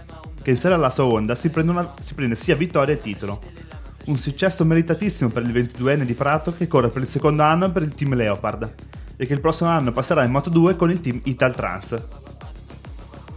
che 0.42 0.50
in 0.50 0.56
serie 0.56 0.76
alla 0.76 0.90
sua 0.90 1.04
Honda 1.04 1.34
si 1.34 1.48
prende, 1.50 1.70
una- 1.70 1.94
si 2.00 2.14
prende 2.14 2.34
sia 2.34 2.54
vittoria 2.56 2.94
che 2.94 3.00
titolo. 3.00 3.40
Un 4.06 4.16
successo 4.16 4.64
meritatissimo 4.64 5.30
per 5.30 5.42
il 5.42 5.52
22enne 5.52 6.04
di 6.04 6.14
Prato 6.14 6.54
che 6.56 6.66
corre 6.66 6.88
per 6.88 7.02
il 7.02 7.08
secondo 7.08 7.42
anno 7.42 7.70
per 7.70 7.82
il 7.82 7.94
team 7.94 8.14
Leopard 8.14 8.72
e 9.16 9.26
che 9.26 9.34
il 9.34 9.40
prossimo 9.40 9.68
anno 9.68 9.92
passerà 9.92 10.24
in 10.24 10.30
Moto 10.30 10.48
2 10.50 10.74
con 10.76 10.90
il 10.90 11.00
team 11.00 11.20
Italtrans. 11.24 11.96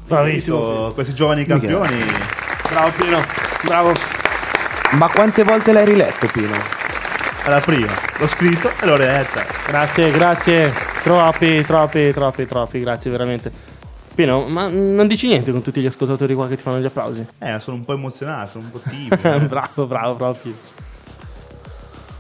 Bravissimo. 0.07 0.57
Visto 0.57 0.91
Questi 0.93 1.13
giovani 1.13 1.45
campioni. 1.45 2.03
Bravo 2.69 2.91
Pino, 2.97 3.23
bravo. 3.63 3.91
Ma 4.91 5.09
quante 5.09 5.43
volte 5.43 5.73
l'hai 5.73 5.85
riletto, 5.85 6.27
Pino? 6.27 6.55
Alla 7.45 7.59
prima, 7.59 7.91
l'ho 8.19 8.27
scritto 8.27 8.71
e 8.79 8.85
l'ho 8.85 8.95
letta. 8.95 9.45
Grazie, 9.67 10.11
grazie. 10.11 10.73
Troppi, 11.03 11.61
troppi, 11.63 12.11
troppi, 12.13 12.45
troppi, 12.45 12.79
grazie 12.79 13.11
veramente. 13.11 13.51
Pino, 14.15 14.47
ma 14.47 14.67
non 14.67 15.07
dici 15.07 15.27
niente 15.27 15.51
con 15.51 15.61
tutti 15.63 15.81
gli 15.81 15.87
ascoltatori 15.87 16.35
qua 16.35 16.47
che 16.47 16.55
ti 16.55 16.61
fanno 16.61 16.79
gli 16.79 16.85
applausi? 16.85 17.25
Eh, 17.39 17.59
sono 17.59 17.77
un 17.77 17.85
po' 17.85 17.93
emozionato, 17.93 18.51
sono 18.51 18.65
un 18.65 18.71
po' 18.71 18.87
timido. 18.87 19.17
bravo, 19.47 19.85
bravo, 19.87 20.13
bravo 20.15 20.37
Pino. 20.41 20.55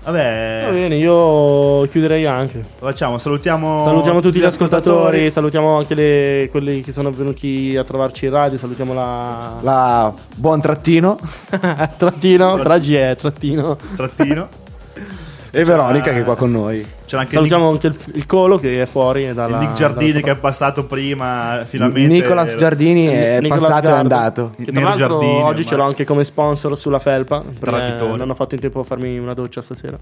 Vabbè, 0.03 0.63
Va 0.65 0.71
bene, 0.71 0.97
io 0.97 1.87
chiuderei 1.87 2.25
anche. 2.25 2.57
lo 2.57 2.87
facciamo, 2.87 3.17
salutiamo 3.17 3.85
Salutiamo 3.85 4.19
tutti 4.19 4.39
gli 4.39 4.43
ascoltatori, 4.43 5.31
salutiamo 5.31 5.77
anche 5.77 5.95
le- 5.95 6.49
quelli 6.51 6.81
che 6.81 6.91
sono 6.91 7.09
venuti 7.09 7.73
a 7.77 7.85
trovarci 7.85 8.25
in 8.25 8.31
radio, 8.31 8.57
salutiamo 8.57 8.93
la... 8.93 9.59
La 9.61 10.13
buon 10.35 10.59
trattino. 10.59 11.17
trattino, 11.97 12.61
Raggi 12.61 12.95
è 12.95 13.15
trattino. 13.15 13.77
Trattino. 13.95 14.61
E 15.55 15.63
Veronica 15.65 16.11
che 16.11 16.21
è 16.21 16.23
qua 16.23 16.35
con 16.35 16.49
noi. 16.51 16.83
C'era 17.13 17.21
anche 17.21 17.33
Salutiamo 17.35 17.69
anche 17.69 17.87
il, 17.87 17.97
il 18.15 18.25
Colo 18.25 18.57
che 18.57 18.81
è 18.81 18.85
fuori. 18.87 19.31
Dalla, 19.33 19.57
il 19.57 19.67
Nick 19.67 19.75
Giardini 19.75 20.13
dalla- 20.13 20.25
che 20.25 20.31
è 20.31 20.35
passato 20.35 20.85
prima, 20.85 21.61
finalmente. 21.63 22.11
Nicolas 22.11 22.55
Giardini 22.55 23.05
è 23.05 23.39
Nicolas 23.39 23.59
passato 23.61 23.85
e 23.85 23.89
è 23.89 23.93
Gardo, 23.93 24.15
andato. 24.15 24.53
Che 24.57 24.63
tra 24.63 24.73
Nero 24.73 24.87
l'altro 24.87 25.07
Giardini, 25.07 25.31
oggi 25.31 25.45
ormai. 25.45 25.63
ce 25.65 25.75
l'ho 25.75 25.83
anche 25.83 26.05
come 26.05 26.23
sponsor 26.23 26.75
sulla 26.75 26.97
felpa. 26.97 27.43
non 27.61 28.29
ho 28.29 28.33
fatto 28.33 28.55
in 28.55 28.61
tempo 28.61 28.79
a 28.79 28.83
farmi 28.83 29.19
una 29.19 29.35
doccia 29.35 29.61
stasera. 29.61 29.99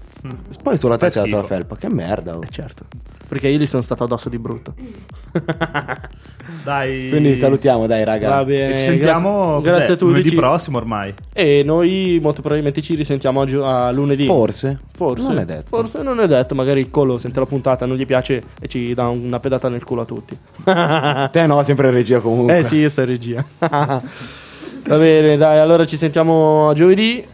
Poi 0.62 0.78
solo 0.78 0.94
a 0.94 0.96
te 0.96 1.10
c'è 1.10 1.20
la 1.20 1.26
tua 1.26 1.42
felpa. 1.42 1.76
Che 1.76 1.92
merda. 1.92 2.34
oh. 2.34 2.42
Eh, 2.42 2.48
certo. 2.48 2.84
Perché 3.28 3.48
io 3.48 3.58
gli 3.58 3.66
sono 3.66 3.82
stato 3.82 4.04
addosso 4.04 4.30
di 4.30 4.38
brutto. 4.38 4.74
Dai. 6.64 7.08
Quindi 7.08 7.36
salutiamo, 7.36 7.86
dai, 7.86 8.04
raga. 8.04 8.28
Va 8.28 8.44
bene. 8.44 8.74
E 8.74 8.78
ci 8.78 8.84
sentiamo 8.84 9.60
Grazie, 9.60 9.70
grazie 9.70 9.94
a 9.94 9.96
tutti. 9.96 10.12
lunedì 10.12 10.34
prossimo 10.34 10.78
ormai. 10.78 11.14
E 11.32 11.62
noi 11.64 12.18
molto 12.20 12.40
probabilmente 12.40 12.82
ci 12.82 12.94
risentiamo 12.94 13.40
oggi 13.40 13.56
a 13.56 13.90
lunedì. 13.90 14.26
Forse. 14.26 14.78
Forse. 14.94 15.26
Non 15.26 15.38
è 15.38 15.44
detto. 15.44 15.68
Forse 15.68 16.02
non 16.02 16.20
è 16.20 16.26
detto. 16.26 16.54
Magari 16.54 16.80
il 16.80 16.90
Colo 17.02 17.18
sente 17.18 17.40
la 17.40 17.46
puntata, 17.46 17.84
non 17.84 17.96
gli 17.96 18.06
piace 18.06 18.40
e 18.60 18.68
ci 18.68 18.94
dà 18.94 19.08
una 19.08 19.40
pedata 19.40 19.68
nel 19.68 19.82
culo 19.82 20.02
a 20.02 20.04
tutti. 20.04 20.38
Te 20.62 21.46
no, 21.46 21.60
sempre 21.64 21.88
in 21.88 21.94
regia 21.94 22.20
comunque. 22.20 22.58
Eh 22.58 22.62
sì, 22.64 22.76
io 22.76 22.88
sto 22.88 23.00
in 23.00 23.06
regia. 23.08 23.44
Va 23.58 24.96
bene, 24.96 25.36
dai, 25.36 25.58
allora 25.58 25.84
ci 25.84 25.96
sentiamo 25.96 26.68
a 26.68 26.74
giovedì 26.74 27.24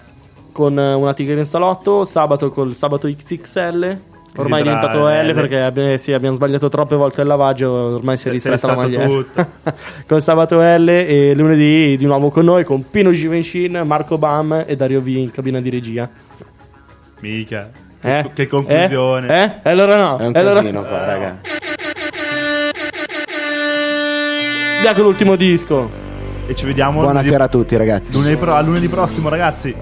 con 0.52 0.78
eh, 0.78 0.94
una 0.94 1.12
tigre 1.12 1.38
in 1.38 1.44
salotto, 1.44 2.06
sabato 2.06 2.50
col 2.50 2.74
sabato 2.74 3.08
XXL. 3.08 4.00
Ormai 4.36 4.60
è 4.60 4.62
diventato 4.62 5.06
L 5.06 5.26
L. 5.26 5.34
perché 5.34 5.60
abbiamo, 5.60 5.96
sì, 5.98 6.14
abbiamo 6.14 6.36
sbagliato 6.36 6.70
troppe 6.70 6.96
volte 6.96 7.20
il 7.20 7.26
lavaggio, 7.26 7.70
ormai 7.70 8.16
si 8.16 8.28
è 8.28 8.30
ristretta 8.30 8.68
la 8.68 8.74
maglietta. 8.74 9.48
con 10.08 10.22
sabato 10.22 10.60
L 10.60 10.88
e 10.88 11.34
lunedì 11.34 11.94
di 11.98 12.06
nuovo 12.06 12.30
con 12.30 12.46
noi 12.46 12.64
con 12.64 12.88
Pino 12.88 13.10
Givenchin, 13.10 13.82
Marco 13.84 14.16
Bam 14.16 14.64
e 14.66 14.76
Dario 14.76 15.02
V 15.02 15.08
in 15.08 15.30
cabina 15.30 15.60
di 15.60 15.68
regia. 15.68 16.08
Mica. 17.20 17.88
Eh? 18.01 18.22
Che, 18.22 18.30
che 18.34 18.46
conclusione. 18.46 19.28
Eh? 19.28 19.42
Eh? 19.42 19.55
E 19.64 19.70
allora 19.70 19.96
no. 19.96 20.18
È 20.18 20.26
un 20.26 20.36
allora- 20.36 20.61
casino 20.61 20.82
qua, 20.82 21.05
raga. 21.05 21.38
Via 24.80 24.94
con 24.94 25.03
l'ultimo 25.03 25.34
disco. 25.36 25.90
E 26.46 26.55
ci 26.55 26.64
vediamo 26.64 27.03
Buonasera 27.03 27.44
a 27.44 27.49
tutti, 27.49 27.76
ragazzi. 27.76 28.12
lunedì, 28.12 28.36
pro- 28.36 28.55
a 28.55 28.61
lunedì 28.62 28.88
prossimo, 28.88 29.28
ragazzi. 29.28 29.74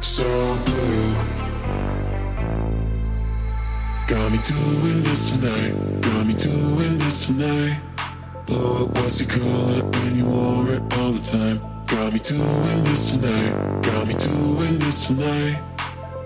so 0.00 0.24
blue. 0.64 1.14
Got 4.06 4.30
me 4.32 4.38
doing 4.46 5.02
this 5.02 5.32
tonight. 5.32 5.74
Got 6.00 6.26
me 6.26 6.34
doing 6.34 6.98
this 6.98 7.26
tonight. 7.26 7.80
Blow 8.46 8.84
up 8.84 8.96
what's 8.96 9.20
your 9.20 9.28
color 9.28 9.84
when 9.84 10.16
you 10.16 10.24
wore 10.26 10.72
it 10.72 10.82
all 10.98 11.12
the 11.12 11.20
time. 11.22 11.60
Got 11.88 12.12
me 12.12 12.18
doing 12.18 12.84
this 12.84 13.12
tonight. 13.12 13.82
Got 13.82 14.06
me 14.08 14.14
doing 14.14 14.78
this 14.78 15.06
tonight. 15.06 15.58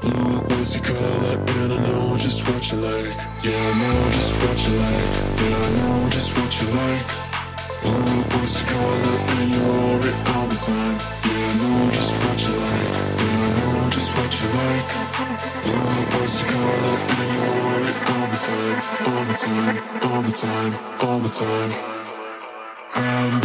Blow 0.00 0.38
up 0.38 0.50
what's 0.50 0.74
your 0.74 0.84
color 0.84 1.38
and 1.38 1.72
I 1.72 1.76
know 1.86 2.16
just 2.16 2.42
what 2.48 2.72
you 2.72 2.78
like. 2.78 3.16
Yeah, 3.44 3.54
I 3.54 3.72
know 3.78 4.10
just 4.10 4.32
what 4.42 4.58
you 4.66 4.74
like. 4.82 5.14
Yeah, 5.38 5.54
I 5.54 5.70
know 5.78 6.08
just 6.10 6.36
what 6.36 6.50
you 6.60 6.66
like. 6.66 7.06
Blow 7.80 7.94
up 7.94 8.34
what's 8.34 8.58
your 8.58 8.70
color 8.74 9.16
and 9.38 9.54
you 9.54 9.62
wore 9.62 10.02
it 10.02 10.18
all 10.34 10.46
the 10.48 10.58
time. 10.58 10.98
Yeah, 11.30 11.46
I 11.46 11.54
know 11.54 11.90
just 11.94 12.12
what 12.22 12.38
you 12.42 12.52
like. 12.58 12.90
Yeah, 13.22 13.46
I 13.46 13.50
know 13.58 13.90
just 13.90 14.10
what 14.18 14.32
you 14.34 14.48
like. 14.58 14.86
Blow 15.62 15.78
up 15.78 16.06
what's 16.18 16.42
your 16.42 16.50
color 16.50 16.96
and 17.22 17.30
you 17.34 17.42
wore 17.54 17.86
it 17.86 17.98
all 18.10 18.26
the 18.34 18.40
time. 18.50 18.78
All 19.06 19.24
the 19.30 19.36
time, 19.38 19.76
all 20.10 20.22
the 20.22 20.32
time, 20.32 20.72
all 21.00 21.18
the 21.20 21.28
time. 21.30 21.70
I'm 22.94 23.40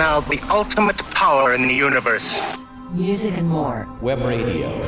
now 0.00 0.18
the 0.18 0.40
ultimate 0.48 0.96
power 1.12 1.52
in 1.52 1.66
the 1.66 1.74
universe. 1.74 2.24
Music 2.92 3.36
and 3.36 3.46
more. 3.46 3.86
Web 4.00 4.20
radio. 4.22 4.80